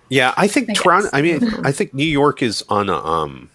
Yeah, 0.08 0.34
I 0.36 0.48
think 0.48 0.70
I 0.70 0.72
Toronto. 0.72 1.04
guess. 1.04 1.14
I 1.14 1.22
mean, 1.22 1.54
I 1.64 1.70
think 1.70 1.94
New 1.94 2.02
York 2.04 2.42
is 2.42 2.64
on 2.68 2.88
a 2.88 2.96
um, 2.96 3.48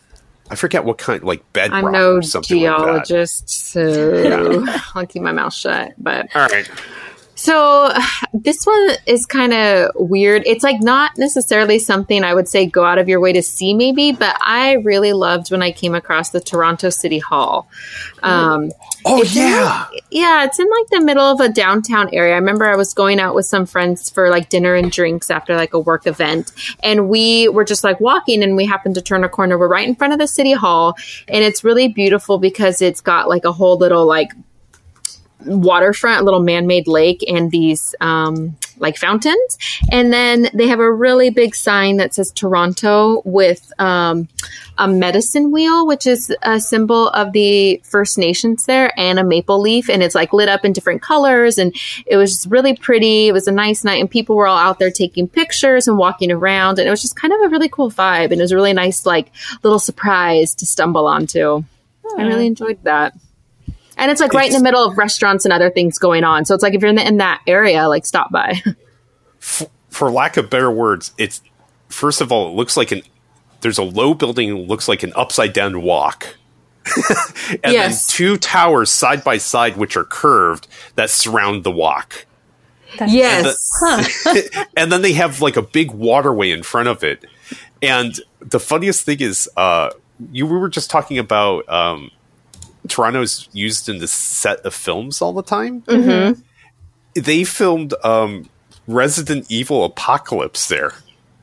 I 0.49 0.55
forget 0.55 0.85
what 0.85 0.97
kind, 0.97 1.23
like 1.23 1.43
bedrock 1.53 1.83
I'm 1.83 1.91
no 1.91 2.15
or 2.15 2.21
something 2.21 2.61
like 2.61 2.77
geologist, 2.77 3.49
so 3.49 4.65
I'll 4.95 5.05
keep 5.05 5.21
my 5.21 5.31
mouth 5.31 5.53
shut. 5.53 5.93
But 5.97 6.33
All 6.35 6.47
right. 6.47 6.69
So 7.37 7.93
this 8.33 8.65
one 8.65 8.89
is 9.05 9.25
kind 9.25 9.53
of 9.53 9.91
weird. 9.95 10.43
It's 10.45 10.63
like 10.63 10.81
not 10.81 11.17
necessarily 11.17 11.79
something 11.79 12.23
I 12.23 12.33
would 12.33 12.47
say 12.47 12.65
go 12.65 12.83
out 12.83 12.97
of 12.97 13.07
your 13.07 13.19
way 13.19 13.31
to 13.33 13.41
see, 13.43 13.73
maybe, 13.73 14.11
but 14.11 14.35
I 14.41 14.73
really 14.73 15.13
loved 15.13 15.51
when 15.51 15.61
I 15.61 15.71
came 15.71 15.95
across 15.95 16.31
the 16.31 16.41
Toronto 16.41 16.89
City 16.89 17.19
Hall. 17.19 17.69
Um, 18.23 18.71
Oh 19.05 19.23
yeah. 19.23 19.85
like- 19.91 20.03
yeah, 20.11 20.43
it's 20.43 20.59
in 20.59 20.67
like 20.69 20.87
the 20.89 21.01
middle 21.01 21.23
of 21.23 21.39
a 21.39 21.47
downtown 21.47 22.09
area. 22.13 22.33
I 22.33 22.37
remember 22.37 22.65
I 22.65 22.75
was 22.75 22.93
going 22.93 23.19
out 23.19 23.35
with 23.35 23.45
some 23.45 23.65
friends 23.65 24.09
for 24.09 24.29
like 24.29 24.49
dinner 24.49 24.73
and 24.75 24.91
drinks 24.91 25.29
after 25.29 25.55
like 25.55 25.73
a 25.73 25.79
work 25.79 26.07
event, 26.07 26.51
and 26.83 27.07
we 27.07 27.47
were 27.47 27.63
just 27.63 27.83
like 27.83 28.01
walking, 28.01 28.43
and 28.43 28.55
we 28.57 28.65
happened 28.65 28.95
to 28.95 29.01
turn 29.01 29.23
a 29.23 29.29
corner. 29.29 29.57
We're 29.57 29.67
right 29.69 29.87
in 29.87 29.95
front 29.95 30.11
of 30.13 30.19
the 30.19 30.27
city 30.27 30.51
hall, 30.53 30.95
and 31.27 31.43
it's 31.43 31.63
really 31.63 31.87
beautiful 31.87 32.37
because 32.39 32.81
it's 32.81 32.99
got 32.99 33.29
like 33.29 33.45
a 33.45 33.51
whole 33.53 33.77
little 33.77 34.05
like 34.05 34.31
waterfront, 35.45 36.21
a 36.21 36.23
little 36.23 36.41
man-made 36.41 36.87
lake, 36.87 37.23
and 37.27 37.51
these 37.51 37.95
um, 38.01 38.57
like 38.79 38.97
fountains. 38.97 39.57
And 39.91 40.11
then 40.11 40.49
they 40.53 40.67
have 40.67 40.79
a 40.79 40.91
really 40.91 41.29
big 41.29 41.55
sign 41.55 41.97
that 41.97 42.13
says 42.13 42.31
Toronto 42.31 43.21
with 43.25 43.71
um, 43.79 44.27
a 44.77 44.87
medicine 44.87 45.51
wheel, 45.51 45.87
which 45.87 46.05
is 46.05 46.33
a 46.41 46.59
symbol 46.59 47.09
of 47.09 47.31
the 47.33 47.81
First 47.83 48.17
Nations 48.17 48.65
there, 48.65 48.91
and 48.99 49.19
a 49.19 49.23
maple 49.23 49.59
leaf, 49.59 49.89
and 49.89 50.03
it's 50.03 50.15
like 50.15 50.33
lit 50.33 50.49
up 50.49 50.65
in 50.65 50.73
different 50.73 51.01
colors, 51.01 51.57
and 51.57 51.75
it 52.05 52.17
was 52.17 52.31
just 52.31 52.47
really 52.47 52.75
pretty. 52.75 53.27
It 53.27 53.33
was 53.33 53.47
a 53.47 53.51
nice 53.51 53.83
night, 53.83 53.99
and 53.99 54.09
people 54.09 54.35
were 54.35 54.47
all 54.47 54.57
out 54.57 54.79
there 54.79 54.91
taking 54.91 55.27
pictures 55.27 55.87
and 55.87 55.97
walking 55.97 56.31
around, 56.31 56.79
and 56.79 56.87
it 56.87 56.91
was 56.91 57.01
just 57.01 57.15
kind 57.15 57.33
of 57.33 57.41
a 57.41 57.49
really 57.49 57.69
cool 57.69 57.91
vibe, 57.91 58.31
and 58.31 58.39
it 58.39 58.41
was 58.41 58.51
a 58.51 58.55
really 58.55 58.73
nice 58.73 59.05
like 59.05 59.31
little 59.63 59.79
surprise 59.79 60.55
to 60.55 60.65
stumble 60.65 61.07
onto. 61.07 61.63
I 62.17 62.23
really 62.23 62.47
enjoyed 62.47 62.81
that. 62.83 63.13
And 63.97 64.11
it's 64.11 64.21
like 64.21 64.33
right 64.33 64.47
in 64.47 64.55
the 64.57 64.63
middle 64.63 64.83
of 64.83 64.97
restaurants 64.97 65.43
and 65.43 65.53
other 65.53 65.69
things 65.69 65.97
going 65.97 66.23
on. 66.23 66.45
So 66.45 66.53
it's 66.53 66.63
like 66.63 66.73
if 66.73 66.81
you're 66.81 66.89
in, 66.89 66.95
the, 66.95 67.07
in 67.07 67.17
that 67.17 67.41
area, 67.47 67.87
like 67.89 68.05
stop 68.05 68.31
by. 68.31 68.61
For 69.89 70.11
lack 70.11 70.37
of 70.37 70.49
better 70.49 70.69
words, 70.71 71.11
it's 71.17 71.41
first 71.89 72.21
of 72.21 72.31
all, 72.31 72.49
it 72.49 72.55
looks 72.55 72.77
like 72.77 72.91
an. 72.91 73.01
There's 73.61 73.79
a 73.79 73.83
low 73.83 74.13
building. 74.13 74.53
looks 74.67 74.87
like 74.87 75.01
an 75.03 75.11
upside 75.15 75.53
down 75.53 75.81
walk. 75.81 76.35
and 77.63 77.73
Yes. 77.73 78.05
then 78.07 78.15
two 78.15 78.37
towers 78.37 78.91
side 78.91 79.23
by 79.23 79.37
side, 79.37 79.77
which 79.77 79.97
are 79.97 80.03
curved, 80.03 80.67
that 80.95 81.09
surround 81.09 81.63
the 81.63 81.71
walk. 81.71 82.25
yes. 83.07 83.69
and 84.77 84.91
then 84.91 85.01
they 85.01 85.13
have 85.13 85.41
like 85.41 85.57
a 85.57 85.61
big 85.61 85.91
waterway 85.91 86.51
in 86.51 86.63
front 86.63 86.87
of 86.87 87.03
it. 87.03 87.25
And 87.81 88.15
the 88.39 88.59
funniest 88.59 89.03
thing 89.05 89.19
is, 89.21 89.49
uh, 89.57 89.89
you 90.31 90.45
we 90.45 90.57
were 90.57 90.69
just 90.69 90.89
talking 90.89 91.17
about 91.17 91.67
um, 91.69 92.11
Toronto's 92.87 93.49
used 93.53 93.89
in 93.89 93.99
the 93.99 94.07
set 94.07 94.65
of 94.65 94.73
films 94.73 95.21
all 95.21 95.33
the 95.33 95.43
time. 95.43 95.81
Mm-hmm. 95.83 96.41
They 97.19 97.43
filmed 97.43 97.93
um, 98.03 98.49
Resident 98.87 99.45
Evil 99.49 99.83
Apocalypse 99.83 100.67
there. 100.67 100.93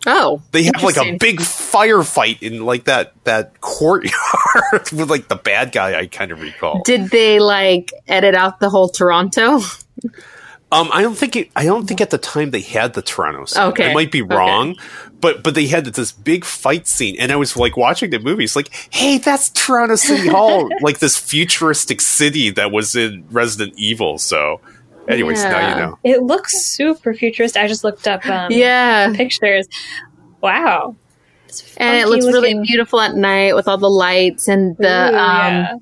Oh, 0.06 0.42
They 0.52 0.64
have 0.64 0.82
like 0.82 0.98
a 0.98 1.16
big 1.16 1.38
firefight 1.40 2.42
in 2.42 2.66
like 2.66 2.84
that 2.84 3.14
that 3.24 3.60
courtyard 3.62 4.12
with 4.92 5.08
like 5.08 5.28
the 5.28 5.36
bad 5.36 5.72
guy. 5.72 5.98
I 5.98 6.06
kind 6.06 6.30
of 6.30 6.40
recall. 6.42 6.82
Did 6.84 7.08
they 7.08 7.38
like 7.40 7.90
edit 8.06 8.34
out 8.34 8.60
the 8.60 8.68
whole 8.68 8.88
Toronto? 8.88 9.60
Um, 10.74 10.90
I 10.92 11.02
don't 11.02 11.16
think 11.16 11.36
it, 11.36 11.50
I 11.54 11.64
don't 11.64 11.86
think 11.86 12.00
at 12.00 12.10
the 12.10 12.18
time 12.18 12.50
they 12.50 12.60
had 12.60 12.94
the 12.94 13.02
Toronto 13.02 13.44
scene. 13.44 13.62
Okay. 13.62 13.90
I 13.90 13.94
might 13.94 14.10
be 14.10 14.22
Okay. 14.22 14.34
wrong, 14.34 14.76
but 15.20 15.42
but 15.44 15.54
they 15.54 15.66
had 15.66 15.84
this 15.84 16.10
big 16.12 16.44
fight 16.44 16.86
scene, 16.88 17.16
and 17.18 17.30
I 17.30 17.36
was 17.36 17.56
like 17.56 17.76
watching 17.76 18.10
the 18.10 18.18
movie. 18.18 18.44
It's 18.44 18.56
like, 18.56 18.70
hey, 18.90 19.18
that's 19.18 19.50
Toronto 19.50 19.94
City 19.96 20.28
Hall, 20.28 20.68
like 20.80 20.98
this 20.98 21.16
futuristic 21.16 22.00
city 22.00 22.50
that 22.50 22.72
was 22.72 22.96
in 22.96 23.24
Resident 23.30 23.74
Evil. 23.78 24.18
So, 24.18 24.60
anyways, 25.08 25.44
now 25.44 25.68
you 25.68 25.76
know. 25.76 25.98
It 26.02 26.22
looks 26.22 26.66
super 26.66 27.14
futuristic. 27.14 27.62
I 27.62 27.68
just 27.68 27.84
looked 27.84 28.08
up 28.08 28.26
um, 28.26 28.50
yeah. 28.50 29.12
pictures. 29.14 29.68
Wow. 30.40 30.96
And 31.76 31.96
it 31.98 32.02
funky 32.02 32.20
looks 32.20 32.26
really 32.26 32.60
beautiful 32.66 33.00
at 33.00 33.14
night 33.14 33.54
with 33.54 33.68
all 33.68 33.78
the 33.78 33.88
lights 33.88 34.48
and 34.48 34.76
the 34.78 35.04
Ooh, 35.04 35.16
um 35.16 35.54
yeah. 35.54 35.74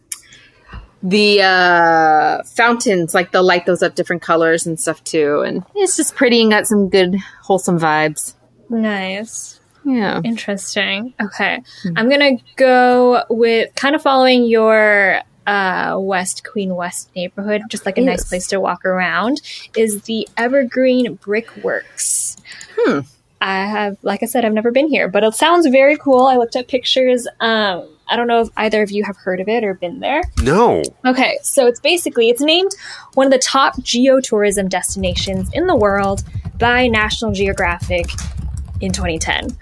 The 1.02 1.42
uh 1.42 2.42
fountains, 2.44 3.14
like 3.14 3.32
they'll 3.32 3.42
light 3.42 3.66
those 3.66 3.82
up 3.82 3.94
different 3.94 4.22
colors 4.22 4.66
and 4.66 4.78
stuff 4.78 5.02
too. 5.04 5.40
And 5.40 5.64
it's 5.74 5.96
just 5.96 6.14
pretty 6.14 6.40
and 6.40 6.50
got 6.50 6.66
some 6.66 6.88
good 6.88 7.16
wholesome 7.42 7.78
vibes. 7.78 8.34
Nice. 8.70 9.60
Yeah. 9.84 10.20
Interesting. 10.24 11.14
Okay. 11.20 11.62
I'm 11.96 12.08
going 12.08 12.38
to 12.38 12.44
go 12.56 13.24
with 13.28 13.74
kind 13.74 13.94
of 13.94 14.02
following 14.02 14.44
your 14.44 15.20
uh, 15.46 15.96
West 15.98 16.44
Queen 16.44 16.74
West 16.74 17.10
neighborhood, 17.16 17.62
just 17.68 17.84
like 17.84 17.98
a 17.98 18.00
nice 18.00 18.24
place 18.24 18.46
to 18.48 18.60
walk 18.60 18.84
around, 18.84 19.40
is 19.76 20.02
the 20.02 20.28
Evergreen 20.36 21.14
Brickworks. 21.14 22.36
Hmm. 22.78 23.00
I 23.40 23.66
have, 23.66 23.96
like 24.02 24.22
I 24.22 24.26
said, 24.26 24.44
I've 24.44 24.52
never 24.52 24.70
been 24.70 24.86
here, 24.86 25.08
but 25.08 25.24
it 25.24 25.34
sounds 25.34 25.66
very 25.66 25.96
cool. 25.96 26.26
I 26.26 26.36
looked 26.36 26.54
at 26.54 26.68
pictures. 26.68 27.26
Um, 27.40 27.88
I 28.12 28.16
don't 28.16 28.27
know 28.27 28.42
if 28.42 28.48
either 28.59 28.83
of 28.83 28.90
you 28.90 29.05
have 29.05 29.16
heard 29.16 29.40
of 29.40 29.48
it 29.48 29.64
or 29.64 29.72
been 29.72 30.01
there. 30.01 30.22
No, 30.42 30.83
Okay, 31.05 31.38
so 31.42 31.66
it's 31.66 31.81
basically 31.81 32.29
it's 32.29 32.42
named 32.42 32.72
one 33.14 33.27
of 33.27 33.33
the 33.33 33.38
top 33.38 33.77
geotourism 33.79 34.68
destinations 34.68 35.51
in 35.55 35.66
the 35.66 35.75
world 35.75 36.22
by 36.59 36.88
National 36.88 37.33
Geographic 37.33 38.07
in 38.83 38.92
2010. 38.92 39.57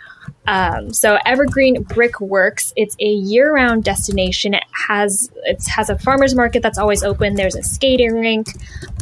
Um, 0.47 0.93
so 0.93 1.17
Evergreen 1.25 1.83
Brick 1.85 2.21
Works, 2.21 2.73
it's 2.75 2.97
a 2.99 3.09
year-round 3.09 3.85
destination. 3.85 4.55
It 4.55 4.65
has 4.73 5.31
it 5.45 5.65
has 5.69 5.91
a 5.91 5.99
farmers 5.99 6.35
market 6.35 6.61
that's 6.61 6.79
always 6.79 7.05
open. 7.05 7.35
There's 7.35 7.55
a 7.55 7.63
skating 7.63 8.15
rink, 8.15 8.49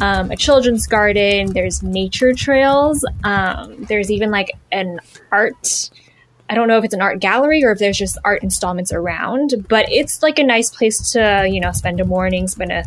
um, 0.02 0.30
a 0.30 0.36
children's 0.36 0.86
garden. 0.86 1.54
There's 1.54 1.82
nature 1.82 2.34
trails. 2.34 3.02
Um, 3.24 3.84
there's 3.84 4.10
even 4.10 4.30
like 4.30 4.50
an 4.72 5.00
art. 5.32 5.90
I 6.50 6.54
don't 6.54 6.68
know 6.68 6.78
if 6.78 6.84
it's 6.84 6.94
an 6.94 7.02
art 7.02 7.20
gallery 7.20 7.64
or 7.64 7.72
if 7.72 7.78
there's 7.78 7.98
just 7.98 8.18
art 8.24 8.42
installments 8.42 8.92
around, 8.92 9.66
but 9.68 9.86
it's 9.90 10.22
like 10.22 10.38
a 10.38 10.44
nice 10.44 10.70
place 10.70 11.12
to 11.12 11.46
you 11.50 11.60
know 11.60 11.72
spend 11.72 12.00
a 12.00 12.04
morning, 12.04 12.48
spend 12.48 12.72
a 12.72 12.84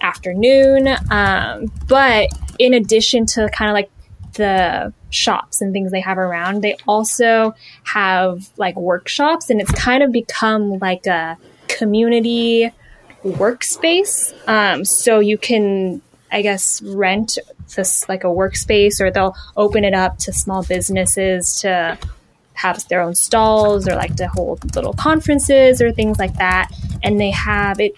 afternoon. 0.00 0.88
Um, 1.10 1.72
but 1.88 2.28
in 2.58 2.74
addition 2.74 3.26
to 3.26 3.48
kind 3.50 3.70
of 3.70 3.74
like 3.74 3.90
the 4.34 4.92
shops 5.10 5.60
and 5.60 5.72
things 5.72 5.90
they 5.90 6.00
have 6.00 6.18
around, 6.18 6.62
they 6.62 6.76
also 6.86 7.54
have 7.84 8.48
like 8.56 8.76
workshops, 8.76 9.50
and 9.50 9.60
it's 9.60 9.72
kind 9.72 10.02
of 10.02 10.12
become 10.12 10.78
like 10.78 11.06
a 11.06 11.38
community 11.68 12.70
workspace. 13.24 14.32
Um, 14.48 14.84
so 14.84 15.20
you 15.20 15.38
can, 15.38 16.02
I 16.30 16.42
guess, 16.42 16.82
rent 16.82 17.38
this 17.74 18.08
like 18.08 18.24
a 18.24 18.28
workspace, 18.28 19.00
or 19.00 19.10
they'll 19.10 19.36
open 19.56 19.84
it 19.84 19.94
up 19.94 20.18
to 20.18 20.32
small 20.32 20.62
businesses 20.62 21.60
to 21.60 21.98
have 22.62 22.86
their 22.88 23.00
own 23.00 23.14
stalls 23.14 23.88
or 23.88 23.94
like 23.94 24.14
to 24.16 24.28
hold 24.28 24.74
little 24.76 24.92
conferences 24.92 25.82
or 25.82 25.90
things 25.92 26.18
like 26.18 26.34
that. 26.36 26.70
And 27.02 27.20
they 27.20 27.30
have 27.30 27.80
it 27.80 27.94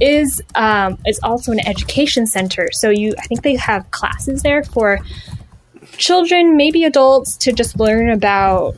is 0.00 0.42
um, 0.54 0.98
is 1.06 1.18
also 1.22 1.52
an 1.52 1.66
education 1.66 2.26
center. 2.26 2.68
So 2.72 2.90
you, 2.90 3.14
I 3.18 3.22
think 3.22 3.42
they 3.42 3.56
have 3.56 3.90
classes 3.90 4.42
there 4.42 4.62
for 4.64 4.98
children, 5.96 6.56
maybe 6.56 6.84
adults, 6.84 7.36
to 7.38 7.52
just 7.52 7.78
learn 7.78 8.10
about 8.10 8.76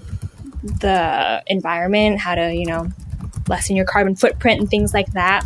the 0.63 1.43
environment, 1.47 2.21
how 2.21 2.35
to 2.35 2.55
you 2.55 2.67
know 2.67 2.89
lessen 3.49 3.77
your 3.77 3.87
carbon 3.87 4.15
footprint 4.15 4.61
and 4.61 4.71
things 4.71 4.95
like 4.95 5.13
that. 5.13 5.45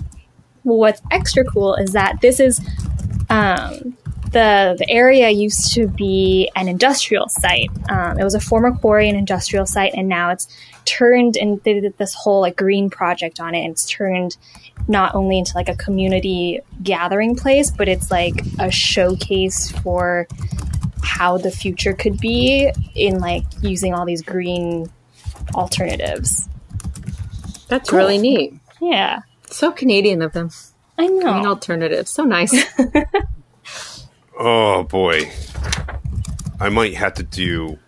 Well, 0.65 0.79
what's 0.79 1.01
extra 1.11 1.45
cool 1.45 1.77
is 1.77 1.93
that 1.93 2.21
this 2.21 2.41
is 2.41 2.61
um, 3.31 3.97
the 4.33 4.77
the 4.79 4.89
area 4.89 5.31
used 5.31 5.73
to 5.75 5.89
be 5.89 6.51
an 6.57 6.69
industrial 6.69 7.29
site. 7.29 7.71
Um, 7.89 8.19
it 8.19 8.25
was 8.25 8.35
a 8.35 8.41
former 8.41 8.73
quarry 8.73 9.09
and 9.09 9.19
industrial 9.19 9.67
site, 9.67 9.95
and 9.95 10.09
now 10.09 10.31
it's 10.31 10.49
turned 10.85 11.37
and 11.37 11.63
they 11.65 11.81
did 11.81 11.97
this 11.99 12.15
whole 12.15 12.41
like 12.41 12.57
green 12.57 12.89
project 12.91 13.41
on 13.41 13.55
it. 13.55 13.63
And 13.63 13.73
it's 13.73 13.89
turned 13.89 14.37
not 14.87 15.15
only 15.15 15.39
into 15.39 15.53
like 15.55 15.69
a 15.69 15.77
community 15.77 16.61
gathering 16.83 17.37
place, 17.37 17.71
but 17.71 17.89
it's 17.89 18.11
like 18.11 18.35
a 18.59 18.71
showcase 18.71 19.71
for 19.71 20.27
how 21.03 21.39
the 21.39 21.51
future 21.51 21.93
could 21.93 22.19
be 22.19 22.73
in 22.95 23.19
like 23.19 23.45
using 23.61 23.95
all 23.95 24.05
these 24.05 24.23
green 24.23 24.91
alternatives. 25.55 26.49
That's 27.69 27.91
cool. 27.91 27.99
really 27.99 28.19
neat. 28.19 28.55
Yeah. 28.81 29.21
So 29.47 29.73
Canadian 29.73 30.23
of 30.23 30.33
them. 30.33 30.51
I 30.97 31.07
know. 31.07 31.33
Green 31.33 31.47
alternatives. 31.47 32.11
So 32.11 32.25
nice. 32.25 32.55
oh 34.39 34.85
boy. 34.85 35.31
I 36.61 36.69
might 36.71 36.95
have 36.95 37.15
to 37.15 37.23
do 37.23 37.79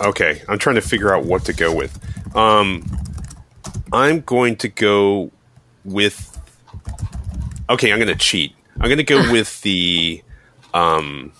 Okay, 0.00 0.42
I'm 0.48 0.58
trying 0.58 0.76
to 0.76 0.82
figure 0.82 1.14
out 1.14 1.24
what 1.24 1.44
to 1.46 1.52
go 1.52 1.74
with. 1.74 1.98
Um 2.36 2.84
I'm 3.92 4.20
going 4.20 4.56
to 4.56 4.68
go 4.68 5.30
with 5.84 6.32
Okay, 7.68 7.92
I'm 7.92 7.98
going 7.98 8.08
to 8.08 8.14
cheat. 8.14 8.54
I'm 8.76 8.88
going 8.88 8.98
to 8.98 9.04
go 9.04 9.32
with 9.32 9.60
the 9.62 10.22
um 10.74 11.32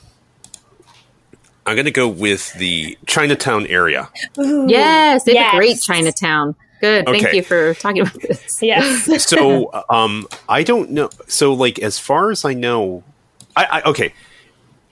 I'm 1.67 1.75
going 1.75 1.87
to 1.87 1.91
go 1.91 2.09
with 2.09 2.53
the 2.55 2.97
Chinatown 3.07 3.67
area. 3.67 4.09
Ooh, 4.39 4.67
yes, 4.69 5.25
they 5.25 5.35
yes. 5.35 5.47
have 5.47 5.55
a 5.55 5.57
great 5.59 5.81
Chinatown. 5.81 6.55
Good. 6.81 7.07
Thank 7.07 7.27
okay. 7.27 7.37
you 7.37 7.43
for 7.43 7.75
talking 7.75 8.03
about 8.03 8.21
this. 8.21 8.63
Yes. 8.63 9.25
so, 9.29 9.73
um, 9.91 10.29
I 10.49 10.63
don't 10.63 10.91
know. 10.91 11.11
So, 11.27 11.55
like, 11.55 11.81
as 11.81 11.99
far 11.99 12.31
as 12.31 12.45
I 12.45 12.55
know, 12.55 13.03
I, 13.57 13.65
I 13.65 13.83
okay. 13.91 14.13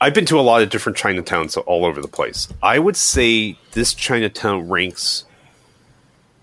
I've 0.00 0.14
been 0.14 0.27
to 0.27 0.38
a 0.38 0.42
lot 0.42 0.62
of 0.62 0.70
different 0.70 0.98
Chinatowns 0.98 1.57
all 1.66 1.85
over 1.85 2.03
the 2.03 2.09
place. 2.09 2.48
I 2.62 2.79
would 2.79 2.96
say 2.96 3.57
this 3.72 3.94
Chinatown 3.94 4.68
ranks 4.68 5.24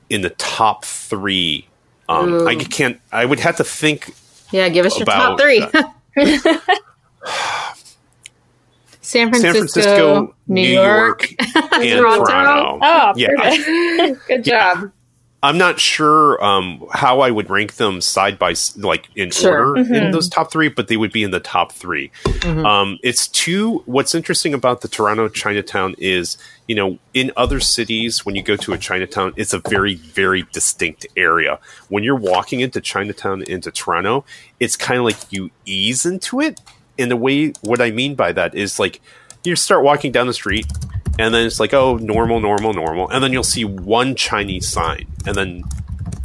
in 0.09 0.21
the 0.21 0.29
top 0.31 0.85
three. 0.85 1.67
Um, 2.07 2.47
I 2.47 2.55
can't. 2.55 2.99
I 3.11 3.25
would 3.25 3.39
have 3.39 3.57
to 3.57 3.63
think. 3.63 4.13
Yeah, 4.51 4.69
give 4.69 4.85
us 4.85 4.97
your 4.97 5.05
top 5.05 5.39
three. 5.39 5.59
San 9.03 9.29
Francisco, 9.29 9.51
San 9.51 9.53
Francisco 9.53 10.35
New, 10.47 10.61
New 10.61 10.69
York, 10.69 11.29
York 11.31 11.73
and 11.73 11.99
Toronto. 11.99 12.25
Toronto. 12.25 12.79
Oh, 12.81 13.13
yeah. 13.17 14.15
Good 14.27 14.43
job. 14.43 14.77
Yeah. 14.83 14.87
I'm 15.43 15.57
not 15.57 15.79
sure 15.79 16.43
um, 16.43 16.85
how 16.91 17.21
I 17.21 17.31
would 17.31 17.49
rank 17.49 17.75
them 17.75 17.99
side 17.99 18.37
by 18.37 18.53
like 18.77 19.07
in 19.15 19.31
sure. 19.31 19.69
order 19.69 19.83
mm-hmm. 19.83 19.93
in 19.93 20.11
those 20.11 20.29
top 20.29 20.51
three, 20.51 20.69
but 20.69 20.87
they 20.87 20.97
would 20.97 21.11
be 21.11 21.23
in 21.23 21.31
the 21.31 21.39
top 21.39 21.71
3 21.71 22.11
mm-hmm. 22.23 22.65
um, 22.65 22.99
it's 23.01 23.27
two. 23.27 23.79
What's 23.85 24.13
interesting 24.13 24.53
about 24.53 24.81
the 24.81 24.87
Toronto 24.87 25.29
Chinatown 25.29 25.95
is, 25.97 26.37
you 26.67 26.75
know, 26.75 26.99
in 27.15 27.31
other 27.35 27.59
cities 27.59 28.23
when 28.23 28.35
you 28.35 28.43
go 28.43 28.55
to 28.55 28.73
a 28.73 28.77
Chinatown, 28.77 29.33
it's 29.35 29.53
a 29.53 29.59
very 29.59 29.95
very 29.95 30.43
distinct 30.51 31.07
area. 31.17 31.59
When 31.89 32.03
you're 32.03 32.15
walking 32.15 32.59
into 32.59 32.79
Chinatown 32.79 33.41
into 33.43 33.71
Toronto, 33.71 34.23
it's 34.59 34.77
kind 34.77 34.99
of 34.99 35.05
like 35.05 35.31
you 35.31 35.49
ease 35.65 36.05
into 36.05 36.39
it 36.39 36.61
And 36.99 37.09
the 37.09 37.17
way 37.17 37.53
what 37.61 37.81
I 37.81 37.89
mean 37.89 38.13
by 38.13 38.31
that 38.33 38.53
is 38.53 38.79
like 38.79 39.01
you 39.43 39.55
start 39.55 39.83
walking 39.83 40.11
down 40.11 40.27
the 40.27 40.33
street 40.33 40.67
and 41.19 41.33
then 41.33 41.45
it's 41.45 41.59
like 41.59 41.73
oh 41.73 41.97
normal 41.97 42.39
normal 42.39 42.73
normal 42.73 43.09
and 43.09 43.23
then 43.23 43.31
you'll 43.31 43.43
see 43.43 43.65
one 43.65 44.15
chinese 44.15 44.67
sign 44.67 45.05
and 45.25 45.35
then 45.35 45.63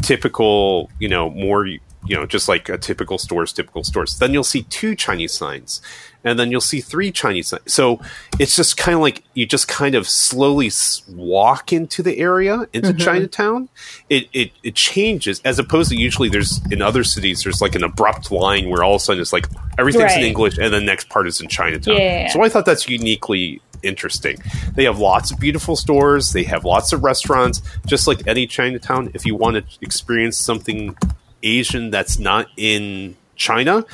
typical 0.02 0.90
you 0.98 1.08
know 1.08 1.30
more 1.30 1.66
you 1.66 1.80
know 2.08 2.26
just 2.26 2.48
like 2.48 2.68
a 2.68 2.78
typical 2.78 3.18
stores 3.18 3.52
typical 3.52 3.82
stores 3.82 4.18
then 4.18 4.32
you'll 4.32 4.44
see 4.44 4.62
two 4.64 4.94
chinese 4.94 5.32
signs 5.32 5.80
and 6.26 6.40
then 6.40 6.50
you'll 6.50 6.60
see 6.60 6.80
three 6.80 7.12
Chinese. 7.12 7.48
Signs. 7.48 7.72
So 7.72 8.00
it's 8.38 8.56
just 8.56 8.76
kind 8.76 8.96
of 8.96 9.00
like 9.00 9.22
you 9.34 9.46
just 9.46 9.68
kind 9.68 9.94
of 9.94 10.08
slowly 10.08 10.70
walk 11.08 11.72
into 11.72 12.02
the 12.02 12.18
area 12.18 12.66
into 12.72 12.88
mm-hmm. 12.88 12.98
Chinatown. 12.98 13.68
It, 14.10 14.28
it 14.32 14.50
it 14.64 14.74
changes 14.74 15.40
as 15.44 15.60
opposed 15.60 15.90
to 15.90 15.96
usually 15.96 16.28
there's 16.28 16.60
in 16.70 16.82
other 16.82 17.04
cities 17.04 17.44
there's 17.44 17.62
like 17.62 17.76
an 17.76 17.84
abrupt 17.84 18.32
line 18.32 18.68
where 18.68 18.82
all 18.82 18.96
of 18.96 19.00
a 19.00 19.04
sudden 19.04 19.22
it's 19.22 19.32
like 19.32 19.46
everything's 19.78 20.04
right. 20.04 20.18
in 20.18 20.26
English 20.26 20.58
and 20.58 20.74
the 20.74 20.80
next 20.80 21.08
part 21.08 21.28
is 21.28 21.40
in 21.40 21.48
Chinatown. 21.48 21.96
Yeah. 21.96 22.28
So 22.32 22.42
I 22.42 22.48
thought 22.48 22.66
that's 22.66 22.88
uniquely 22.88 23.62
interesting. 23.82 24.38
They 24.74 24.84
have 24.84 24.98
lots 24.98 25.30
of 25.30 25.38
beautiful 25.38 25.76
stores. 25.76 26.32
They 26.32 26.44
have 26.44 26.64
lots 26.64 26.92
of 26.92 27.02
restaurants, 27.04 27.62
just 27.86 28.06
like 28.06 28.26
any 28.26 28.46
Chinatown. 28.46 29.10
If 29.14 29.26
you 29.26 29.34
want 29.34 29.56
to 29.56 29.64
experience 29.80 30.36
something 30.36 30.96
Asian 31.42 31.90
that's 31.90 32.18
not 32.18 32.48
in 32.56 33.16
China, 33.36 33.84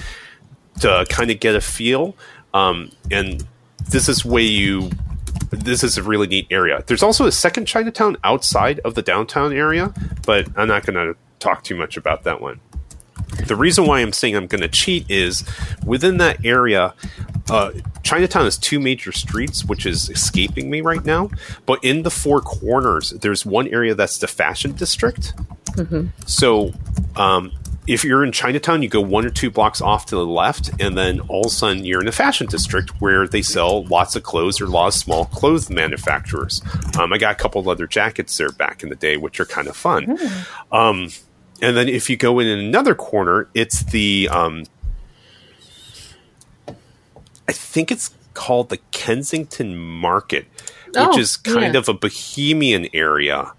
to 0.81 1.07
kind 1.09 1.31
of 1.31 1.41
get 1.41 1.55
a 1.55 1.61
feel. 1.61 2.17
Um, 2.55 2.91
and 3.11 3.47
this 3.89 4.09
is 4.09 4.25
where 4.25 4.43
you. 4.43 4.91
This 5.51 5.85
is 5.85 5.99
a 5.99 6.03
really 6.03 6.27
neat 6.27 6.47
area. 6.51 6.83
There's 6.87 7.03
also 7.03 7.27
a 7.27 7.33
second 7.33 7.67
Chinatown 7.67 8.17
outside 8.25 8.81
of 8.81 8.95
the 8.95 9.03
downtown 9.03 9.53
area, 9.53 9.93
but 10.25 10.49
I'm 10.57 10.69
not 10.69 10.87
going 10.87 10.95
to 10.95 11.19
talk 11.41 11.63
too 11.63 11.75
much 11.75 11.99
about 11.99 12.25
that 12.25 12.41
one. 12.41 12.61
The 13.47 13.57
reason 13.57 13.87
why 13.87 14.01
I'm 14.01 14.13
saying 14.13 14.37
I'm 14.37 14.47
going 14.47 14.63
to 14.63 14.69
cheat 14.69 15.11
is 15.11 15.45
within 15.85 16.19
that 16.19 16.45
area, 16.45 16.95
uh, 17.51 17.73
Chinatown 18.03 18.45
has 18.45 18.59
two 18.59 18.79
major 18.79 19.13
streets, 19.13 19.65
which 19.65 19.87
is 19.87 20.11
escaping 20.11 20.71
me 20.71 20.81
right 20.81 21.05
now. 21.05 21.31
But 21.67 21.83
in 21.85 22.03
the 22.03 22.11
four 22.11 22.41
corners, 22.41 23.11
there's 23.11 23.45
one 23.45 23.69
area 23.69 23.95
that's 23.95 24.19
the 24.19 24.29
fashion 24.29 24.73
district. 24.73 25.35
Mm-hmm. 25.77 26.09
So 26.27 26.73
um, 27.17 27.53
if 27.87 28.05
you're 28.05 28.25
in 28.25 28.33
Chinatown, 28.33 28.83
you 28.83 28.89
go 28.89 29.01
one 29.01 29.27
or 29.27 29.31
two 29.31 29.51
blocks 29.51 29.81
off 29.81 30.07
to 30.07 30.17
the 30.17 30.27
left, 30.27 30.71
and 30.81 30.97
then 30.97 31.21
all 31.21 31.41
of 31.41 31.47
a 31.47 31.51
sudden 31.51 31.85
you're 31.85 32.01
in 32.01 32.09
a 32.09 32.13
fashion 32.13 32.47
district 32.47 32.91
where 33.01 33.27
they 33.27 33.43
sell 33.43 33.85
lots 33.85 34.15
of 34.15 34.23
clothes 34.23 34.61
or 34.61 34.67
lots 34.67 34.97
of 34.97 35.03
small 35.03 35.25
clothes 35.27 35.69
manufacturers. 35.69 36.63
Um, 36.99 37.13
I 37.13 37.19
got 37.19 37.33
a 37.33 37.35
couple 37.35 37.61
of 37.61 37.67
leather 37.67 37.87
jackets 37.87 38.37
there 38.37 38.51
back 38.51 38.83
in 38.83 38.89
the 38.89 38.97
day, 38.97 39.17
which 39.17 39.41
are 39.41 39.47
kind 39.47 39.67
of 39.67 39.77
fun. 39.77 40.07
Mm. 40.07 40.73
Um, 40.73 41.09
and 41.63 41.77
then 41.77 41.89
if 41.89 42.11
you 42.11 42.17
go 42.17 42.41
in 42.41 42.49
another 42.49 42.95
corner, 42.95 43.49
it's 43.55 43.85
the 43.85 44.29
um, 44.31 44.65
I 47.49 47.53
think 47.53 47.93
it's 47.93 48.13
called 48.35 48.69
the 48.69 48.79
Kensington 48.91 49.77
Market, 49.77 50.47
which 50.87 50.97
oh, 50.97 51.19
is 51.19 51.37
kind 51.37 51.75
yeah. 51.75 51.79
of 51.79 51.89
a 51.89 51.95
bohemian 51.95 52.89
area. 52.93 53.53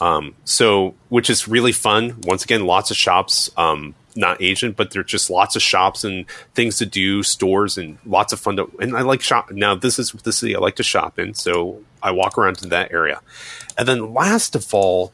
Um, 0.00 0.34
so, 0.44 0.94
which 1.10 1.28
is 1.28 1.46
really 1.46 1.72
fun. 1.72 2.20
Once 2.22 2.42
again, 2.42 2.64
lots 2.64 2.90
of 2.90 2.96
shops, 2.96 3.50
um, 3.58 3.94
not 4.16 4.40
Asian, 4.40 4.72
but 4.72 4.92
there's 4.92 5.06
just 5.06 5.28
lots 5.28 5.56
of 5.56 5.62
shops 5.62 6.04
and 6.04 6.24
things 6.54 6.78
to 6.78 6.86
do, 6.86 7.22
stores, 7.22 7.76
and 7.76 7.98
lots 8.06 8.32
of 8.32 8.40
fun 8.40 8.56
to. 8.56 8.70
And 8.80 8.96
I 8.96 9.02
like 9.02 9.20
shop. 9.20 9.50
Now, 9.50 9.74
this 9.74 9.98
is 9.98 10.12
the 10.12 10.32
city 10.32 10.56
I 10.56 10.58
like 10.58 10.76
to 10.76 10.82
shop 10.82 11.18
in, 11.18 11.34
so 11.34 11.82
I 12.02 12.12
walk 12.12 12.38
around 12.38 12.58
to 12.58 12.68
that 12.68 12.92
area. 12.92 13.20
And 13.76 13.86
then, 13.86 14.14
last 14.14 14.54
of 14.54 14.72
all, 14.72 15.12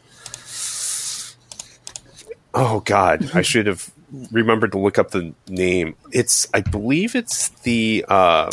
oh 2.56 2.80
god, 2.80 3.30
I 3.34 3.42
should 3.42 3.66
have 3.66 3.92
remembered 4.32 4.72
to 4.72 4.78
look 4.78 4.98
up 4.98 5.12
the 5.12 5.32
name. 5.46 5.94
It's, 6.10 6.48
I 6.52 6.62
believe, 6.62 7.14
it's 7.14 7.50
the. 7.50 8.04
Uh, 8.08 8.50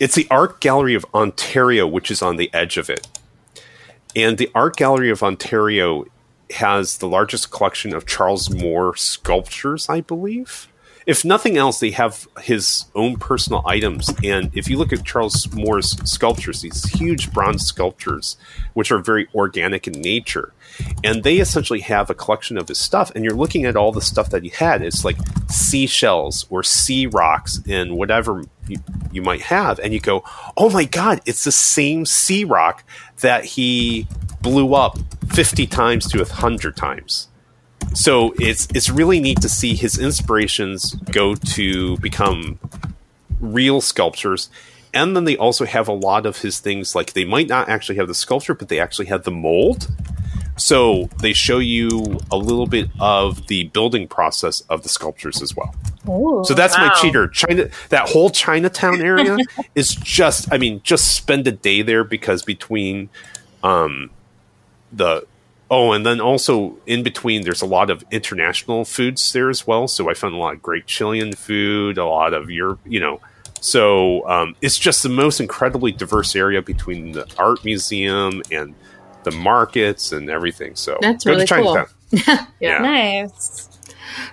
it's 0.00 0.16
the 0.16 0.26
Art 0.30 0.60
Gallery 0.60 0.94
of 0.94 1.06
Ontario, 1.14 1.86
which 1.86 2.10
is 2.10 2.20
on 2.20 2.36
the 2.36 2.52
edge 2.52 2.76
of 2.76 2.90
it. 2.90 3.06
And 4.16 4.38
the 4.38 4.50
Art 4.54 4.76
Gallery 4.76 5.10
of 5.10 5.22
Ontario 5.22 6.04
has 6.50 6.98
the 6.98 7.08
largest 7.08 7.50
collection 7.50 7.94
of 7.94 8.04
Charles 8.04 8.50
Moore 8.50 8.96
sculptures, 8.96 9.88
I 9.88 10.00
believe. 10.00 10.68
If 11.06 11.24
nothing 11.24 11.58
else, 11.58 11.80
they 11.80 11.90
have 11.90 12.26
his 12.40 12.86
own 12.94 13.16
personal 13.16 13.62
items. 13.66 14.10
And 14.22 14.50
if 14.54 14.68
you 14.68 14.78
look 14.78 14.92
at 14.92 15.04
Charles 15.04 15.52
Moore's 15.52 15.90
sculptures, 16.10 16.62
these 16.62 16.84
huge 16.84 17.32
bronze 17.32 17.66
sculptures, 17.66 18.38
which 18.72 18.90
are 18.90 18.98
very 18.98 19.28
organic 19.34 19.86
in 19.86 20.00
nature, 20.00 20.54
and 21.02 21.22
they 21.22 21.36
essentially 21.36 21.80
have 21.80 22.08
a 22.08 22.14
collection 22.14 22.56
of 22.56 22.68
his 22.68 22.78
stuff. 22.78 23.12
And 23.14 23.22
you're 23.22 23.34
looking 23.34 23.66
at 23.66 23.76
all 23.76 23.92
the 23.92 24.00
stuff 24.00 24.30
that 24.30 24.42
he 24.42 24.48
had. 24.48 24.82
It's 24.82 25.04
like 25.04 25.16
seashells 25.48 26.46
or 26.48 26.62
sea 26.62 27.06
rocks 27.06 27.60
and 27.68 27.96
whatever 27.96 28.42
you, 28.66 28.78
you 29.12 29.20
might 29.20 29.42
have. 29.42 29.78
And 29.80 29.92
you 29.92 30.00
go, 30.00 30.24
oh 30.56 30.70
my 30.70 30.84
God, 30.84 31.20
it's 31.26 31.44
the 31.44 31.52
same 31.52 32.06
sea 32.06 32.44
rock 32.44 32.82
that 33.20 33.44
he 33.44 34.08
blew 34.40 34.74
up 34.74 34.98
50 35.32 35.66
times 35.66 36.08
to 36.08 36.18
100 36.18 36.76
times 36.76 37.28
so 37.94 38.34
it's 38.38 38.66
it's 38.74 38.90
really 38.90 39.20
neat 39.20 39.40
to 39.40 39.48
see 39.48 39.74
his 39.74 39.98
inspirations 39.98 40.94
go 41.10 41.34
to 41.34 41.96
become 41.98 42.58
real 43.40 43.80
sculptures. 43.80 44.50
And 44.92 45.16
then 45.16 45.24
they 45.24 45.36
also 45.36 45.64
have 45.64 45.88
a 45.88 45.92
lot 45.92 46.24
of 46.24 46.38
his 46.38 46.60
things 46.60 46.94
like 46.94 47.14
they 47.14 47.24
might 47.24 47.48
not 47.48 47.68
actually 47.68 47.96
have 47.96 48.08
the 48.08 48.14
sculpture 48.14 48.54
but 48.54 48.68
they 48.68 48.80
actually 48.80 49.06
have 49.06 49.24
the 49.24 49.30
mold. 49.30 49.88
So 50.56 51.08
they 51.20 51.32
show 51.32 51.58
you 51.58 52.20
a 52.30 52.36
little 52.36 52.68
bit 52.68 52.88
of 53.00 53.48
the 53.48 53.64
building 53.64 54.06
process 54.06 54.60
of 54.62 54.84
the 54.84 54.88
sculptures 54.88 55.42
as 55.42 55.56
well. 55.56 55.74
Ooh, 56.08 56.44
so 56.44 56.54
that's 56.54 56.76
wow. 56.76 56.88
my 56.88 56.94
cheater. 56.94 57.26
China 57.28 57.68
that 57.88 58.08
whole 58.08 58.30
chinatown 58.30 59.00
area 59.00 59.36
is 59.74 59.94
just 59.94 60.52
i 60.52 60.58
mean 60.58 60.80
just 60.82 61.14
spend 61.14 61.46
a 61.46 61.52
day 61.52 61.82
there 61.82 62.04
because 62.04 62.42
between 62.42 63.08
um 63.62 64.10
the 64.92 65.26
Oh, 65.70 65.92
and 65.92 66.04
then 66.04 66.20
also 66.20 66.76
in 66.86 67.02
between, 67.02 67.42
there's 67.42 67.62
a 67.62 67.66
lot 67.66 67.90
of 67.90 68.04
international 68.10 68.84
foods 68.84 69.32
there 69.32 69.48
as 69.50 69.66
well. 69.66 69.88
So 69.88 70.10
I 70.10 70.14
found 70.14 70.34
a 70.34 70.38
lot 70.38 70.54
of 70.54 70.62
great 70.62 70.86
Chilean 70.86 71.32
food, 71.32 71.98
a 71.98 72.04
lot 72.04 72.34
of 72.34 72.50
Europe, 72.50 72.80
you 72.84 73.00
know. 73.00 73.20
So 73.60 74.28
um, 74.28 74.54
it's 74.60 74.78
just 74.78 75.02
the 75.02 75.08
most 75.08 75.40
incredibly 75.40 75.90
diverse 75.90 76.36
area 76.36 76.60
between 76.60 77.12
the 77.12 77.26
art 77.38 77.64
museum 77.64 78.42
and 78.52 78.74
the 79.22 79.30
markets 79.30 80.12
and 80.12 80.28
everything. 80.28 80.76
So 80.76 80.98
That's 81.00 81.24
go 81.24 81.30
to 81.30 81.36
really 81.36 81.46
cool. 81.46 81.86
Chinatown. 82.12 82.46
yeah. 82.60 82.78
Nice. 82.78 83.70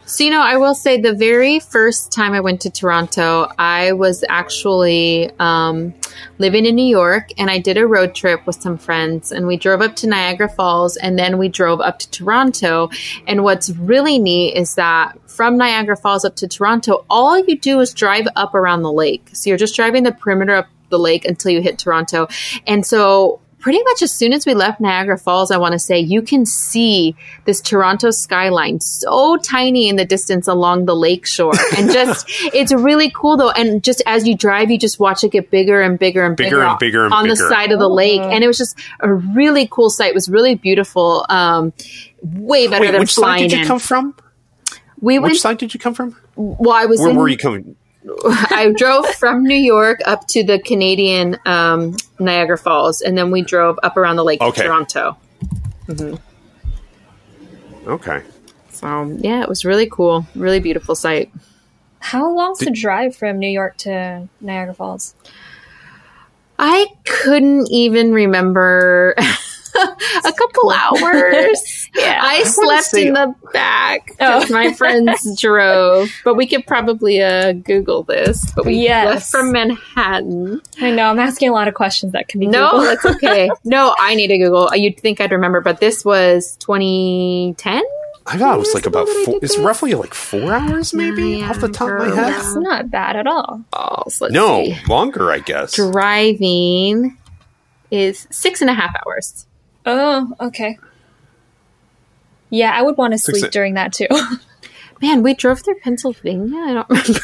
So, 0.06 0.24
you 0.24 0.30
know, 0.30 0.42
I 0.42 0.58
will 0.58 0.76
say 0.76 1.00
the 1.00 1.14
very 1.14 1.60
first 1.60 2.12
time 2.12 2.34
I 2.34 2.40
went 2.40 2.62
to 2.62 2.70
Toronto, 2.70 3.48
I 3.58 3.94
was 3.94 4.24
actually 4.30 5.32
um, 5.40 5.94
living 6.38 6.66
in 6.66 6.76
New 6.76 6.86
York 6.86 7.30
and 7.38 7.50
I 7.50 7.60
did 7.60 7.78
a 7.78 7.88
road 7.88 8.14
trip 8.14 8.46
with 8.46 8.62
some 8.62 8.78
friends 8.78 9.32
and 9.32 9.48
we 9.48 9.58
drove 9.58 9.82
up 9.82 9.96
to 9.98 10.08
Niagara 10.08 10.50
Falls 10.50 10.98
and 10.98 11.18
then 11.18 11.38
we 11.38 11.50
drove 11.50 11.82
up 11.82 12.00
to 12.00 12.12
Toronto. 12.12 12.90
And 13.28 13.44
what's 13.44 13.70
really 13.72 14.20
neat 14.20 14.56
is 14.56 14.76
that 14.76 15.18
from 15.30 15.58
Niagara 15.58 15.98
Falls 15.98 16.26
up 16.26 16.36
to 16.38 16.48
Toronto, 16.48 17.06
all 17.10 17.40
you 17.40 17.58
do 17.58 17.80
is 17.80 17.94
drive 17.94 18.28
up 18.36 18.54
around 18.54 18.82
the 18.82 18.92
lake. 18.92 19.30
So 19.34 19.50
you're 19.50 19.58
just 19.58 19.76
driving 19.76 20.04
the 20.04 20.12
perimeter 20.12 20.56
of 20.56 20.66
the 20.90 21.00
lake 21.00 21.26
until 21.26 21.52
you 21.52 21.62
hit 21.62 21.80
Toronto. 21.80 22.28
And 22.68 22.86
so 22.86 23.40
pretty 23.62 23.82
much 23.84 24.02
as 24.02 24.12
soon 24.12 24.34
as 24.34 24.46
we 24.46 24.54
left 24.54 24.82
Niagara 24.82 25.18
Falls, 25.18 25.52
I 25.52 25.58
want 25.58 25.74
to 25.74 25.80
say 25.80 26.00
you 26.00 26.22
can 26.22 26.46
see 26.46 27.16
this 27.46 27.62
Toronto 27.62 28.12
skyline 28.12 28.80
so 28.82 29.38
tiny 29.38 29.88
in 29.88 29.96
the 29.96 30.04
distance 30.06 30.48
along 30.48 30.86
the 30.86 30.96
lake 30.96 31.26
shore. 31.26 31.54
And 31.78 31.92
just, 31.92 32.26
it's 32.54 32.74
really 32.74 33.10
cool 33.16 33.38
though. 33.38 33.52
And 33.52 33.84
just 33.84 34.02
as 34.06 34.28
you 34.28 34.36
drive, 34.36 34.70
you 34.70 34.78
just 34.78 35.00
watch 35.00 35.24
it 35.24 35.32
get 35.32 35.50
bigger 35.52 35.82
and 35.82 35.98
bigger 35.98 36.26
and 36.26 36.36
Bigger 36.36 36.58
bigger, 36.58 36.64
and 36.64 36.80
bigger 36.80 37.06
and 37.06 37.14
on 37.14 37.28
the 37.28 37.36
side 37.36 37.72
of 37.72 37.80
the 37.80 37.88
lake. 37.90 38.20
And 38.22 38.44
it 38.44 38.48
was 38.48 38.58
just 38.58 38.78
a 39.00 39.14
really 39.14 39.68
cool 39.72 39.90
sight. 39.90 40.10
It 40.10 40.16
was 40.16 40.28
really 40.28 40.56
beautiful. 40.56 41.26
Um, 41.30 41.72
way 42.22 42.68
better 42.68 42.82
Wait, 42.86 42.92
than 42.92 43.00
which 43.02 43.14
side 43.14 43.22
flying 43.22 43.44
did 43.44 43.52
you 43.54 43.62
in. 43.62 43.68
come 43.68 43.80
from? 43.80 44.16
we 45.00 45.18
went, 45.20 45.32
Which 45.32 45.42
side 45.42 45.58
did 45.58 45.74
you 45.74 45.80
come 45.80 45.94
from? 45.94 46.16
well, 46.36 46.72
I 46.76 46.86
was 46.86 47.00
Where 47.00 47.10
in, 47.12 47.16
were 47.16 47.28
you 47.28 47.38
coming? 47.38 47.76
I 48.26 48.74
drove 48.76 49.06
from 49.16 49.44
New 49.44 49.56
York 49.56 50.00
up 50.06 50.28
to 50.30 50.44
the 50.44 50.60
Canadian 50.60 51.38
um, 51.46 51.96
Niagara 52.20 52.58
Falls, 52.58 53.02
and 53.02 53.18
then 53.18 53.32
we 53.32 53.42
drove 53.42 53.78
up 53.84 53.96
around 53.98 54.16
the 54.16 54.24
lake 54.24 54.42
Okay. 54.42 54.62
to 54.62 54.68
Toronto. 54.68 55.18
Okay. 57.88 58.22
So 58.72 59.18
yeah, 59.20 59.42
it 59.42 59.50
was 59.50 59.66
really 59.66 59.88
cool, 59.90 60.26
really 60.36 60.60
beautiful 60.60 60.96
sight. 60.96 61.32
How 62.00 62.32
long's 62.34 62.60
the 62.60 62.72
drive 62.72 63.16
from 63.16 63.38
New 63.38 63.50
York 63.50 63.78
to 63.78 64.28
Niagara 64.40 64.74
Falls? 64.74 65.14
I 66.58 66.88
couldn't 67.06 67.70
even 67.72 68.12
remember 68.12 69.16
a 70.26 70.34
couple 70.34 70.72
hours. 70.72 71.78
Yeah. 71.94 72.22
I 72.24 72.44
slept 72.44 72.94
in 72.94 73.14
the 73.14 73.36
back 73.52 74.06
because 74.08 74.50
my 74.50 74.72
friends 74.74 75.38
drove, 75.42 76.10
but 76.24 76.36
we 76.36 76.48
could 76.48 76.66
probably 76.66 77.22
uh, 77.22 77.52
Google 77.52 78.04
this. 78.04 78.50
But 78.56 78.66
we 78.66 78.76
Yes. 78.76 79.06
left 79.08 79.30
from 79.30 79.52
Manhattan. 79.52 80.62
I 80.80 80.92
know 80.92 81.04
I'm 81.04 81.20
asking 81.20 81.50
a 81.50 81.52
lot 81.52 81.68
of 81.68 81.74
questions 81.74 82.14
that 82.14 82.30
can 82.30 82.40
be 82.40 82.48
No, 82.48 82.72
Googled. 82.72 82.86
that's 82.86 83.06
okay. 83.18 83.50
no, 83.66 83.94
I 84.00 84.16
need 84.16 84.28
to 84.30 84.38
Google. 84.38 84.74
You'd 84.74 85.00
think 85.02 85.20
I'd 85.20 85.32
remember, 85.34 85.60
but 85.60 85.80
this 85.82 86.06
was 86.06 86.56
2010. 86.62 87.84
I 88.26 88.38
thought 88.38 88.56
it 88.56 88.60
was 88.60 88.74
like 88.74 88.86
about 88.86 89.08
that 89.08 89.24
four. 89.26 89.40
It's 89.42 89.58
roughly 89.58 89.94
like 89.94 90.14
four 90.14 90.54
hours, 90.54 90.94
maybe 90.94 91.40
Yeah, 91.40 91.50
off 91.50 91.60
the 91.60 91.68
top 91.70 91.90
of 91.90 91.98
my 91.98 92.06
head. 92.16 92.34
That's 92.34 92.56
not 92.56 92.90
bad 92.90 93.18
at 93.18 93.28
all. 93.28 93.66
Oh, 93.74 94.04
so 94.08 94.28
No, 94.28 94.64
see. 94.64 94.78
longer, 94.88 95.30
I 95.32 95.40
guess. 95.40 95.74
Driving 95.76 97.18
is 97.92 98.28
six 98.32 98.62
and 98.62 98.70
a 98.70 98.74
half 98.74 98.96
hours. 99.06 99.46
Oh, 99.86 100.34
okay. 100.40 100.78
Yeah, 102.50 102.72
I 102.74 102.82
would 102.82 102.98
want 102.98 103.14
to 103.14 103.18
sleep 103.18 103.46
it- 103.46 103.52
during 103.52 103.76
that 103.76 103.94
too. 103.94 104.08
Man, 105.02 105.24
we 105.24 105.34
drove 105.34 105.62
through 105.62 105.80
Pennsylvania. 105.80 106.60
I 106.60 106.74
don't 106.74 106.90
remember. 106.90 107.20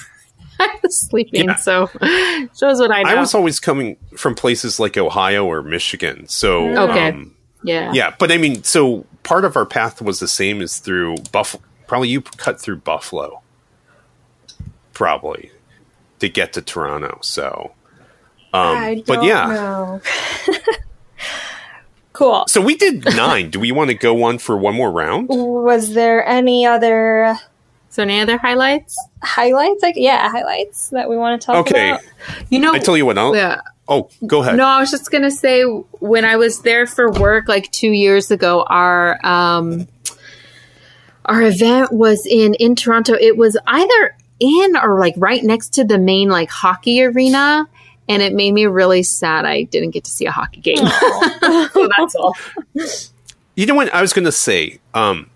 I 0.60 0.76
was 0.82 1.00
sleeping, 1.00 1.46
Yeah. 1.46 1.56
so 1.58 1.86
shows 2.58 2.80
what 2.80 2.92
I 2.92 3.04
know. 3.04 3.10
I 3.12 3.16
was 3.20 3.36
always 3.36 3.60
coming 3.60 3.98
from 4.16 4.34
places 4.34 4.80
like 4.80 4.98
Ohio 4.98 5.46
or 5.46 5.62
Michigan. 5.62 6.28
So, 6.28 6.66
Okay. 6.90 7.10
um, 7.10 7.36
yeah, 7.64 7.92
yeah. 7.94 8.16
But 8.18 8.32
I 8.32 8.38
mean, 8.38 8.64
so 8.64 9.06
part 9.22 9.46
of 9.46 9.56
our 9.56 9.68
path 9.68 10.02
was 10.02 10.20
the 10.20 10.28
same 10.28 10.60
as 10.62 10.80
through 10.80 11.18
Buffalo. 11.32 11.62
Probably 11.86 12.10
you 12.10 12.22
cut 12.22 12.60
through 12.60 12.78
Buffalo, 12.78 13.42
probably 14.94 15.52
to 16.20 16.28
get 16.30 16.54
to 16.54 16.62
Toronto. 16.64 17.20
So, 17.22 17.74
um, 18.52 19.04
but 19.06 19.24
yeah. 19.24 20.00
know. 22.20 22.26
cool. 22.26 22.44
So 22.48 22.62
we 22.62 22.76
did 22.76 23.06
nine. 23.16 23.50
Do 23.50 23.60
we 23.60 23.72
want 23.72 23.90
to 23.90 23.96
go 23.96 24.24
on 24.24 24.38
for 24.40 24.58
one 24.58 24.76
more 24.76 24.92
round? 24.92 25.28
Was 25.30 25.94
there 25.94 26.26
any 26.26 26.66
other 26.66 27.38
So, 27.90 28.04
any 28.04 28.20
other 28.22 28.38
highlights? 28.38 28.96
highlights? 29.24 29.82
Like, 29.82 29.96
yeah, 29.98 30.30
highlights 30.30 30.90
that 30.90 31.10
we 31.10 31.18
want 31.18 31.42
to 31.42 31.46
talk 31.46 31.56
Okay. 31.68 31.90
about. 31.90 32.02
You 32.50 32.60
know, 32.60 32.74
I 32.74 32.80
tell 32.80 32.96
you 32.98 33.06
what. 33.06 33.18
I'll, 33.18 33.36
yeah. 33.36 33.62
Oh, 33.88 34.10
go 34.26 34.42
ahead. 34.42 34.58
No, 34.58 34.66
I 34.66 34.80
was 34.80 34.92
just 34.92 35.10
gonna 35.12 35.32
say 35.32 35.64
when 35.64 36.26
I 36.26 36.36
was 36.36 36.62
there 36.62 36.86
for 36.86 37.10
work 37.10 37.48
like 37.48 37.72
two 37.72 37.90
years 37.92 38.32
ago, 38.32 38.64
our 38.68 39.18
um, 39.26 39.88
our 41.26 41.42
event 41.42 41.92
was 41.92 42.26
in 42.26 42.54
in 42.56 42.76
Toronto. 42.76 43.14
It 43.14 43.38
was 43.38 43.58
either 43.66 44.16
in 44.40 44.76
or 44.78 45.00
like 45.00 45.14
right 45.18 45.44
next 45.44 45.70
to 45.76 45.84
the 45.86 45.98
main 45.98 46.30
like 46.30 46.50
hockey 46.50 47.02
arena, 47.04 47.68
and 48.10 48.22
it 48.22 48.34
made 48.34 48.54
me 48.54 48.66
really 48.66 49.04
sad. 49.04 49.46
I 49.46 49.64
didn't 49.64 49.92
get 49.92 50.04
to 50.06 50.12
see 50.12 50.26
a 50.26 50.32
hockey 50.32 50.62
game. 50.62 50.78
so 51.74 51.90
that's 51.98 52.16
all. 52.16 52.36
You 53.56 53.66
know 53.66 53.76
what 53.76 53.94
I 53.94 54.02
was 54.02 54.14
going 54.14 54.26
to 54.26 54.32
say? 54.32 54.80
Um, 54.94 55.30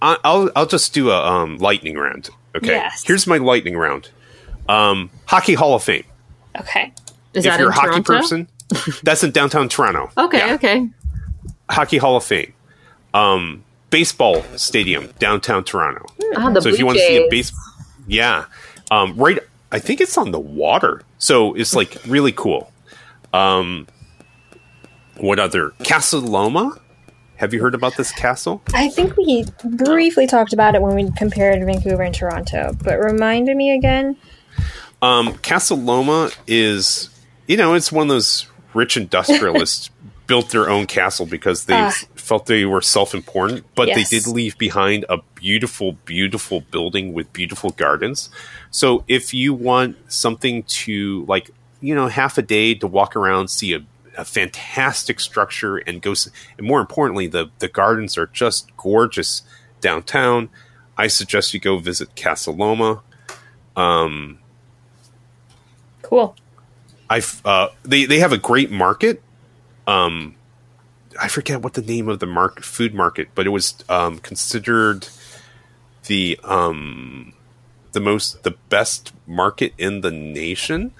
I, 0.00 0.16
I'll 0.24 0.50
I'll 0.56 0.66
just 0.66 0.92
do 0.94 1.10
a 1.10 1.16
um, 1.24 1.58
lightning 1.58 1.96
round. 1.96 2.30
Okay. 2.56 2.68
Yes. 2.68 3.02
Here's 3.06 3.26
my 3.26 3.38
lightning 3.38 3.76
round. 3.76 4.10
Um, 4.68 5.10
Hockey 5.26 5.54
Hall 5.54 5.74
of 5.74 5.82
Fame. 5.82 6.04
Okay. 6.58 6.92
Is 7.34 7.44
if 7.46 7.52
that 7.52 7.60
you're 7.60 7.70
a 7.70 7.72
hockey 7.72 8.02
Toronto? 8.02 8.02
person, 8.12 8.48
that's 9.02 9.24
in 9.24 9.30
downtown 9.30 9.68
Toronto. 9.68 10.10
Okay, 10.18 10.38
Yeah. 10.38 10.54
okay. 10.54 10.88
Hockey 11.70 11.96
Hall 11.96 12.16
of 12.16 12.24
Fame. 12.24 12.52
Um, 13.14 13.64
baseball 13.90 14.42
stadium 14.56 15.10
downtown 15.18 15.64
Toronto. 15.64 16.04
Ah, 16.36 16.50
the 16.50 16.60
so 16.60 16.64
Blue 16.68 16.72
if 16.74 16.78
you 16.78 16.86
want 16.86 16.98
to 16.98 17.06
see 17.06 17.16
a 17.24 17.28
baseball, 17.30 17.62
yeah, 18.06 18.44
um, 18.90 19.14
right. 19.16 19.38
I 19.72 19.78
think 19.80 20.00
it's 20.00 20.16
on 20.16 20.30
the 20.30 20.38
water, 20.38 21.02
so 21.18 21.54
it's 21.54 21.74
like 21.74 21.96
really 22.06 22.32
cool. 22.32 22.70
Um, 23.32 23.88
what 25.16 25.38
other 25.38 25.70
Casa 25.84 26.18
Loma? 26.18 26.78
Have 27.36 27.52
you 27.52 27.60
heard 27.60 27.74
about 27.74 27.96
this 27.96 28.12
castle? 28.12 28.62
I 28.72 28.88
think 28.88 29.16
we 29.16 29.44
briefly 29.64 30.28
talked 30.28 30.52
about 30.52 30.76
it 30.76 30.82
when 30.82 30.94
we 30.94 31.10
compared 31.16 31.64
Vancouver 31.64 32.02
and 32.02 32.14
Toronto, 32.14 32.76
but 32.84 33.00
reminded 33.00 33.56
me 33.56 33.72
again. 33.72 34.16
Um, 35.00 35.34
Casa 35.38 35.74
Loma 35.74 36.30
is, 36.46 37.08
you 37.48 37.56
know, 37.56 37.74
it's 37.74 37.90
one 37.90 38.02
of 38.04 38.08
those 38.10 38.46
rich 38.74 38.96
industrialists 38.96 39.90
built 40.28 40.50
their 40.50 40.70
own 40.70 40.86
castle 40.86 41.26
because 41.26 41.64
they 41.64 41.74
Ah. 41.74 41.92
Felt 42.22 42.46
they 42.46 42.64
were 42.64 42.80
self-important, 42.80 43.64
but 43.74 43.88
Yes. 43.88 44.08
they 44.10 44.18
did 44.18 44.26
leave 44.28 44.56
behind 44.58 45.04
a 45.08 45.18
beautiful, 45.34 45.92
beautiful 46.04 46.60
building 46.70 47.12
with 47.12 47.32
beautiful 47.32 47.70
gardens. 47.70 48.30
So 48.70 49.04
if 49.08 49.34
you 49.34 49.52
want 49.52 49.96
something 50.12 50.62
to 50.84 51.24
like 51.26 51.50
you 51.80 51.94
know 51.94 52.06
half 52.08 52.38
a 52.38 52.42
day 52.42 52.74
to 52.76 52.86
walk 52.86 53.16
around, 53.16 53.48
see 53.48 53.74
a, 53.74 53.80
a 54.16 54.24
fantastic 54.24 55.20
structure, 55.20 55.76
and 55.78 56.00
go. 56.00 56.14
And 56.56 56.66
more 56.66 56.80
importantly, 56.80 57.26
the 57.26 57.50
the 57.58 57.68
gardens 57.68 58.16
are 58.16 58.26
just 58.28 58.74
gorgeous 58.76 59.42
downtown. 59.80 60.48
I 60.96 61.08
suggest 61.08 61.52
you 61.54 61.60
go 61.60 61.78
visit 61.78 62.14
Casa 62.16 62.50
Loma. 62.52 63.02
Um, 63.76 64.38
Cool. 66.02 66.36
I've 67.08 67.40
uh, 67.44 67.68
they 67.84 68.04
they 68.06 68.18
have 68.20 68.32
a 68.32 68.38
great 68.38 68.70
market. 68.70 69.22
Um, 69.86 70.34
I 71.20 71.28
forget 71.28 71.62
what 71.62 71.74
the 71.74 71.82
name 71.82 72.08
of 72.08 72.18
the 72.18 72.26
market 72.26 72.64
food 72.64 72.94
market, 72.94 73.28
but 73.34 73.46
it 73.46 73.50
was 73.50 73.74
um, 73.88 74.18
considered 74.18 75.08
the 76.06 76.38
um, 76.44 77.32
the 77.92 78.00
most 78.00 78.42
the 78.42 78.52
best 78.68 79.12
market 79.26 79.72
in 79.78 80.00
the 80.00 80.10
nation. 80.10 80.92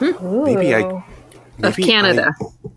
Maybe 0.00 0.74
I- 0.74 0.82
Ooh. 0.82 1.02
Of 1.62 1.76
Canada. 1.76 2.32
I- 2.40 2.68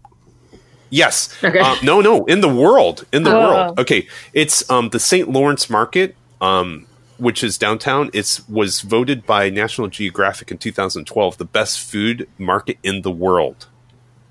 yes. 0.90 1.34
Okay. 1.44 1.60
Um, 1.60 1.78
no, 1.84 2.02
no, 2.02 2.26
in 2.26 2.42
the 2.42 2.50
world, 2.54 3.06
in 3.14 3.24
the 3.24 3.34
Oh. 3.34 3.40
world. 3.40 3.80
Okay, 3.80 4.08
it's 4.34 4.70
um, 4.70 4.90
the 4.90 5.00
St. 5.00 5.30
Lawrence 5.30 5.70
Market, 5.70 6.16
um, 6.42 6.86
which 7.18 7.44
is 7.44 7.58
downtown. 7.58 8.10
It's 8.14 8.48
was 8.50 8.82
voted 8.82 9.26
by 9.26 9.50
National 9.50 9.88
Geographic 9.88 10.52
in 10.52 10.58
2012 10.58 11.38
the 11.38 11.46
best 11.46 11.80
food 11.80 12.28
market 12.38 12.78
in 12.84 13.02
the 13.04 13.12
world. 13.12 13.68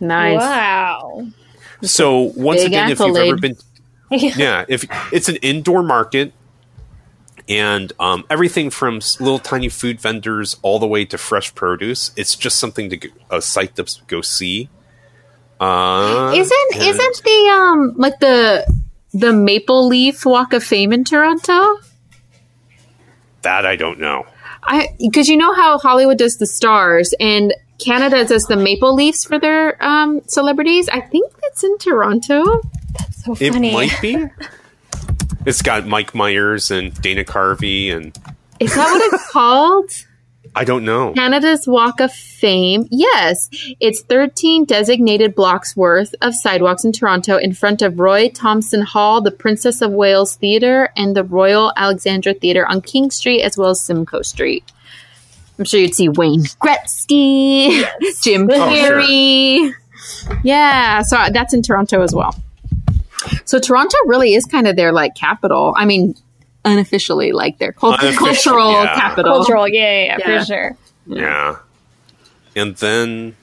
nice. 0.00 0.38
Wow. 0.40 1.26
So 1.82 2.32
once 2.36 2.60
Big 2.60 2.68
again, 2.68 2.90
if 2.90 3.00
you've 3.00 3.16
ever 3.16 3.36
been, 3.36 3.56
yeah, 4.10 4.64
if 4.68 4.84
it's 5.12 5.28
an 5.28 5.36
indoor 5.36 5.82
market, 5.82 6.32
and 7.48 7.92
um, 7.98 8.24
everything 8.30 8.70
from 8.70 9.00
little 9.20 9.38
tiny 9.38 9.68
food 9.68 10.00
vendors 10.00 10.56
all 10.62 10.78
the 10.78 10.86
way 10.86 11.04
to 11.06 11.18
fresh 11.18 11.54
produce, 11.54 12.12
it's 12.16 12.36
just 12.36 12.58
something 12.58 12.90
to 12.90 12.96
go, 12.96 13.08
a 13.30 13.42
site 13.42 13.76
to 13.76 13.86
go 14.06 14.20
see. 14.20 14.68
Uh, 15.60 16.32
Isn't 16.34 16.76
isn't 16.76 17.22
the 17.24 17.50
um 17.52 17.94
like 17.96 18.18
the 18.20 18.66
the 19.12 19.32
Maple 19.32 19.86
Leaf 19.86 20.24
Walk 20.24 20.52
of 20.52 20.64
Fame 20.64 20.92
in 20.92 21.04
Toronto? 21.04 21.78
that 23.42 23.66
I 23.66 23.76
don't 23.76 23.98
know. 23.98 24.26
I 24.62 24.96
because 24.98 25.28
you 25.28 25.36
know 25.36 25.52
how 25.52 25.78
Hollywood 25.78 26.18
does 26.18 26.36
the 26.36 26.46
stars 26.46 27.14
and 27.20 27.54
Canada 27.84 28.24
does 28.24 28.44
the 28.44 28.56
Maple 28.56 28.94
Leafs 28.94 29.24
for 29.24 29.38
their 29.38 29.82
um 29.82 30.20
celebrities. 30.26 30.88
I 30.88 31.00
think 31.00 31.32
that's 31.40 31.64
in 31.64 31.78
Toronto. 31.78 32.62
That's 32.92 33.24
so 33.24 33.34
funny. 33.34 33.70
It 33.70 33.72
might 33.72 33.98
be. 34.00 34.26
It's 35.44 35.60
got 35.60 35.88
Mike 35.88 36.14
Myers 36.14 36.70
and 36.70 36.94
Dana 37.02 37.24
Carvey, 37.24 37.92
and 37.92 38.16
Is 38.60 38.72
that 38.76 38.84
what 38.86 39.12
it's 39.12 39.30
called? 39.32 39.90
I 40.54 40.64
don't 40.64 40.84
know. 40.84 41.12
Canada's 41.14 41.66
Walk 41.66 42.00
of 42.00 42.12
Fame. 42.12 42.86
Yes, 42.90 43.48
it's 43.80 44.02
13 44.02 44.66
designated 44.66 45.34
blocks 45.34 45.74
worth 45.74 46.14
of 46.20 46.34
sidewalks 46.34 46.84
in 46.84 46.92
Toronto 46.92 47.38
in 47.38 47.54
front 47.54 47.80
of 47.82 47.98
Roy 47.98 48.28
Thomson 48.28 48.82
Hall, 48.82 49.20
the 49.20 49.30
Princess 49.30 49.80
of 49.80 49.92
Wales 49.92 50.36
Theatre, 50.36 50.90
and 50.96 51.16
the 51.16 51.24
Royal 51.24 51.72
Alexandra 51.76 52.34
Theatre 52.34 52.66
on 52.66 52.80
King 52.82 53.10
Street, 53.10 53.42
as 53.42 53.56
well 53.56 53.70
as 53.70 53.82
Simcoe 53.82 54.22
Street. 54.22 54.70
I'm 55.62 55.66
sure 55.66 55.78
you'd 55.78 55.94
see 55.94 56.08
Wayne 56.08 56.42
Gretzky, 56.60 57.84
Jim 58.20 58.48
Oh, 58.52 58.74
sure. 58.74 60.40
Yeah, 60.42 61.02
so 61.02 61.16
that's 61.32 61.54
in 61.54 61.62
Toronto 61.62 62.02
as 62.02 62.12
well. 62.12 62.34
So 63.44 63.60
Toronto 63.60 63.96
really 64.06 64.34
is 64.34 64.44
kind 64.44 64.66
of 64.66 64.74
their 64.74 64.90
like 64.90 65.14
capital. 65.14 65.72
I 65.76 65.84
mean, 65.84 66.16
unofficially, 66.64 67.30
like 67.30 67.58
their 67.58 67.70
cult- 67.70 68.00
Unofficial, 68.00 68.26
cultural 68.54 68.72
yeah. 68.72 68.94
capital. 68.96 69.34
Cultural, 69.34 69.68
yeah, 69.68 69.80
yeah, 69.80 70.04
yeah, 70.04 70.16
Yeah. 70.18 70.38
for 70.40 70.44
sure. 70.46 70.76
Yeah. 71.06 71.56
And 72.56 72.74
then 72.78 73.36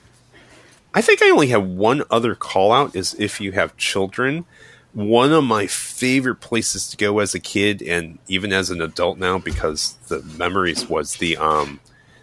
I 0.92 1.00
think 1.00 1.22
I 1.22 1.30
only 1.30 1.46
have 1.46 1.64
one 1.64 2.02
other 2.10 2.34
call 2.34 2.70
out 2.70 2.94
is 2.94 3.14
if 3.18 3.40
you 3.40 3.52
have 3.52 3.74
children. 3.78 4.44
One 4.92 5.32
of 5.32 5.44
my 5.44 5.66
favorite 5.66 6.40
places 6.42 6.86
to 6.90 6.98
go 6.98 7.20
as 7.20 7.34
a 7.34 7.40
kid 7.40 7.80
and 7.80 8.18
even 8.28 8.52
as 8.52 8.68
an 8.68 8.82
adult 8.82 9.16
now 9.16 9.38
because 9.38 9.94
the 10.08 10.20
memories 10.36 10.86
was 10.86 11.16
the 11.16 11.38
um 11.38 11.80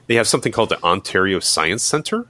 they 0.07 0.15
have 0.15 0.27
something 0.27 0.51
called 0.51 0.69
the 0.69 0.81
Ontario 0.83 1.39
Science 1.39 1.83
Center, 1.83 2.25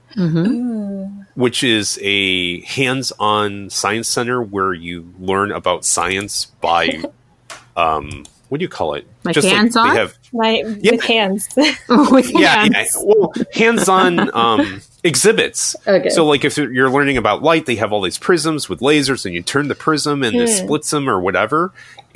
which 1.35 1.63
is 1.63 1.99
a 2.01 2.61
hands-on 2.61 3.69
science 3.69 4.07
center 4.07 4.41
where 4.41 4.73
you 4.73 5.13
learn 5.19 5.51
about 5.51 5.85
science 5.85 6.45
by 6.61 7.03
um 7.75 8.25
what 8.49 8.59
do 8.59 8.63
you 8.63 8.69
call 8.69 8.93
it? 8.93 9.05
Like 9.25 9.35
they 9.35 9.49
hands-on? 9.49 9.93
have 9.97 10.17
Like 10.31 10.63
Yeah. 10.79 10.91
with 10.93 11.03
hands. 11.03 11.49
With 11.89 12.31
yeah, 12.31 12.63
hands. 12.63 12.75
yeah. 12.95 13.03
Well, 13.03 13.33
hands-on 13.53 14.33
um, 14.33 14.81
exhibits. 15.03 15.75
Okay. 15.85 16.07
So, 16.09 16.25
like, 16.25 16.45
if 16.45 16.57
you're 16.57 16.89
learning 16.89 17.17
about 17.17 17.43
light, 17.43 17.65
they 17.65 17.75
have 17.75 17.91
all 17.91 18.01
these 18.01 18.17
prisms 18.17 18.69
with 18.69 18.79
lasers, 18.79 19.25
and 19.25 19.35
you 19.35 19.41
turn 19.41 19.67
the 19.67 19.75
prism 19.75 20.23
and 20.23 20.33
it 20.37 20.47
splits 20.47 20.89
them 20.91 21.09
or 21.09 21.19
whatever. 21.19 21.73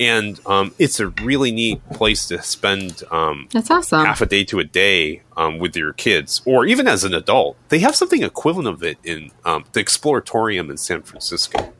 And 0.08 0.40
um, 0.46 0.74
it's 0.78 0.98
a 1.00 1.08
really 1.08 1.52
neat 1.52 1.80
place 1.90 2.26
to 2.28 2.42
spend 2.42 3.02
um, 3.10 3.48
That's 3.52 3.70
awesome. 3.70 4.04
half 4.04 4.20
a 4.20 4.26
day 4.26 4.42
to 4.44 4.58
a 4.58 4.64
day 4.64 5.22
um, 5.36 5.58
with 5.58 5.76
your 5.76 5.92
kids, 5.92 6.42
or 6.44 6.64
even 6.66 6.88
as 6.88 7.04
an 7.04 7.14
adult. 7.14 7.56
They 7.68 7.78
have 7.80 7.94
something 7.94 8.22
equivalent 8.22 8.68
of 8.68 8.82
it 8.82 8.98
in 9.04 9.30
um, 9.44 9.64
the 9.72 9.84
Exploratorium 9.84 10.70
in 10.70 10.76
San 10.76 11.02
Francisco. 11.02 11.72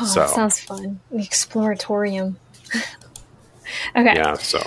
Oh, 0.00 0.04
So. 0.06 0.20
that 0.20 0.30
sounds 0.30 0.60
fun. 0.60 1.00
The 1.10 1.18
exploratorium. 1.18 2.36
okay. 3.96 4.14
Yeah, 4.14 4.34
so 4.34 4.60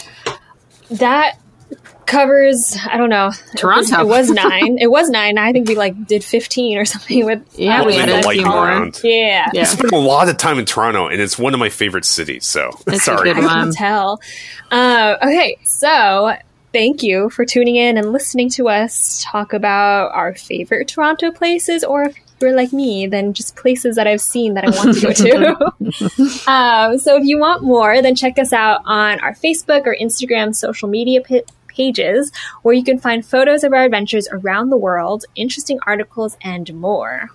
That 0.91 1.37
covers 2.07 2.75
I 2.89 2.97
don't 2.97 3.09
know. 3.09 3.31
Toronto. 3.55 4.01
It 4.01 4.07
was 4.07 4.29
nine. 4.31 4.77
it 4.81 4.89
was 4.89 5.09
nine. 5.09 5.37
I 5.37 5.51
think 5.51 5.67
we 5.67 5.75
like 5.75 6.07
did 6.07 6.23
fifteen 6.23 6.77
or 6.77 6.85
something 6.85 7.25
with 7.25 7.43
Yeah, 7.57 7.81
uh, 7.81 7.85
we 7.85 7.95
had 7.95 8.09
a 8.09 8.21
the 8.21 8.29
few 8.29 8.45
more. 8.45 8.89
Yeah. 9.03 9.49
Yeah. 9.53 9.61
I 9.61 9.63
spent 9.65 9.91
a 9.91 9.97
lot 9.97 10.29
of 10.29 10.37
time 10.37 10.57
in 10.59 10.65
Toronto, 10.65 11.07
and 11.07 11.21
it's 11.21 11.37
one 11.37 11.53
of 11.53 11.59
my 11.59 11.69
favorite 11.69 12.05
cities. 12.05 12.45
So 12.45 12.71
It's 12.87 12.97
a 12.97 12.99
sorry. 12.99 13.33
good 13.33 13.43
I 13.43 13.45
one. 13.45 13.65
can 13.67 13.73
tell. 13.73 14.21
Uh, 14.71 15.17
okay, 15.21 15.57
so 15.63 16.35
thank 16.73 17.03
you 17.03 17.29
for 17.29 17.45
tuning 17.45 17.75
in 17.75 17.97
and 17.97 18.11
listening 18.11 18.49
to 18.51 18.67
us 18.69 19.23
talk 19.23 19.53
about 19.53 20.11
our 20.13 20.33
favorite 20.35 20.87
Toronto 20.87 21.31
places, 21.31 21.83
or 21.83 22.03
if 22.03 22.17
you're 22.39 22.55
like 22.55 22.71
me, 22.71 23.07
then 23.07 23.33
just 23.33 23.55
places 23.55 23.95
that 23.95 24.05
I've 24.05 24.21
seen 24.21 24.53
that 24.53 24.63
I 24.63 24.69
want 24.69 24.95
to 24.95 25.01
go 25.01 25.11
to. 25.11 26.47
um, 26.51 26.97
so 26.99 27.17
if 27.17 27.23
you 27.23 27.39
want 27.39 27.63
more, 27.63 28.01
then 28.01 28.15
check 28.15 28.37
us 28.37 28.53
out 28.53 28.81
on 28.85 29.19
our 29.21 29.33
Facebook 29.33 29.85
or 29.87 29.95
Instagram 29.99 30.55
social 30.55 30.87
media 30.87 31.21
pi- 31.21 31.43
pages, 31.77 32.31
where 32.63 32.75
you 32.75 32.83
can 32.83 32.99
find 32.99 33.25
photos 33.25 33.63
of 33.63 33.71
our 33.71 33.85
adventures 33.85 34.27
around 34.31 34.69
the 34.69 34.77
world, 34.77 35.23
interesting 35.35 35.79
articles, 35.85 36.35
and 36.41 36.73
more. 36.73 37.29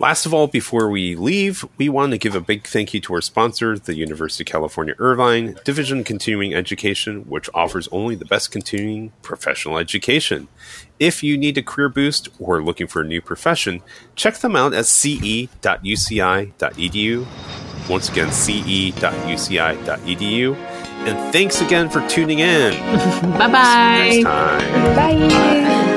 Last 0.00 0.26
of 0.26 0.34
all, 0.34 0.48
before 0.48 0.90
we 0.90 1.14
leave, 1.14 1.64
we 1.76 1.88
want 1.88 2.10
to 2.10 2.18
give 2.18 2.34
a 2.34 2.40
big 2.40 2.66
thank 2.66 2.92
you 2.92 3.00
to 3.02 3.14
our 3.14 3.20
sponsor, 3.20 3.78
the 3.78 3.94
University 3.94 4.42
of 4.42 4.46
California 4.46 4.96
Irvine 4.98 5.56
Division 5.64 6.02
Continuing 6.02 6.52
Education, 6.52 7.20
which 7.28 7.48
offers 7.54 7.88
only 7.92 8.16
the 8.16 8.24
best 8.24 8.50
continuing 8.50 9.12
professional 9.22 9.78
education. 9.78 10.48
If 10.98 11.22
you 11.22 11.38
need 11.38 11.56
a 11.58 11.62
career 11.62 11.88
boost 11.88 12.28
or 12.40 12.60
looking 12.60 12.88
for 12.88 13.02
a 13.02 13.06
new 13.06 13.20
profession, 13.20 13.82
check 14.16 14.38
them 14.38 14.56
out 14.56 14.74
at 14.74 14.86
ce.uci.edu. 14.86 15.48
Once 17.88 18.08
again, 18.08 18.32
ce.uci.edu. 18.32 19.04
And 21.06 21.32
thanks 21.32 21.60
again 21.60 21.88
for 21.90 22.06
tuning 22.08 22.38
in. 22.40 22.72
Bye 23.38 23.48
bye. 23.50 24.08
Next 24.08 24.24
time. 24.24 24.96
Bye. 24.96 25.93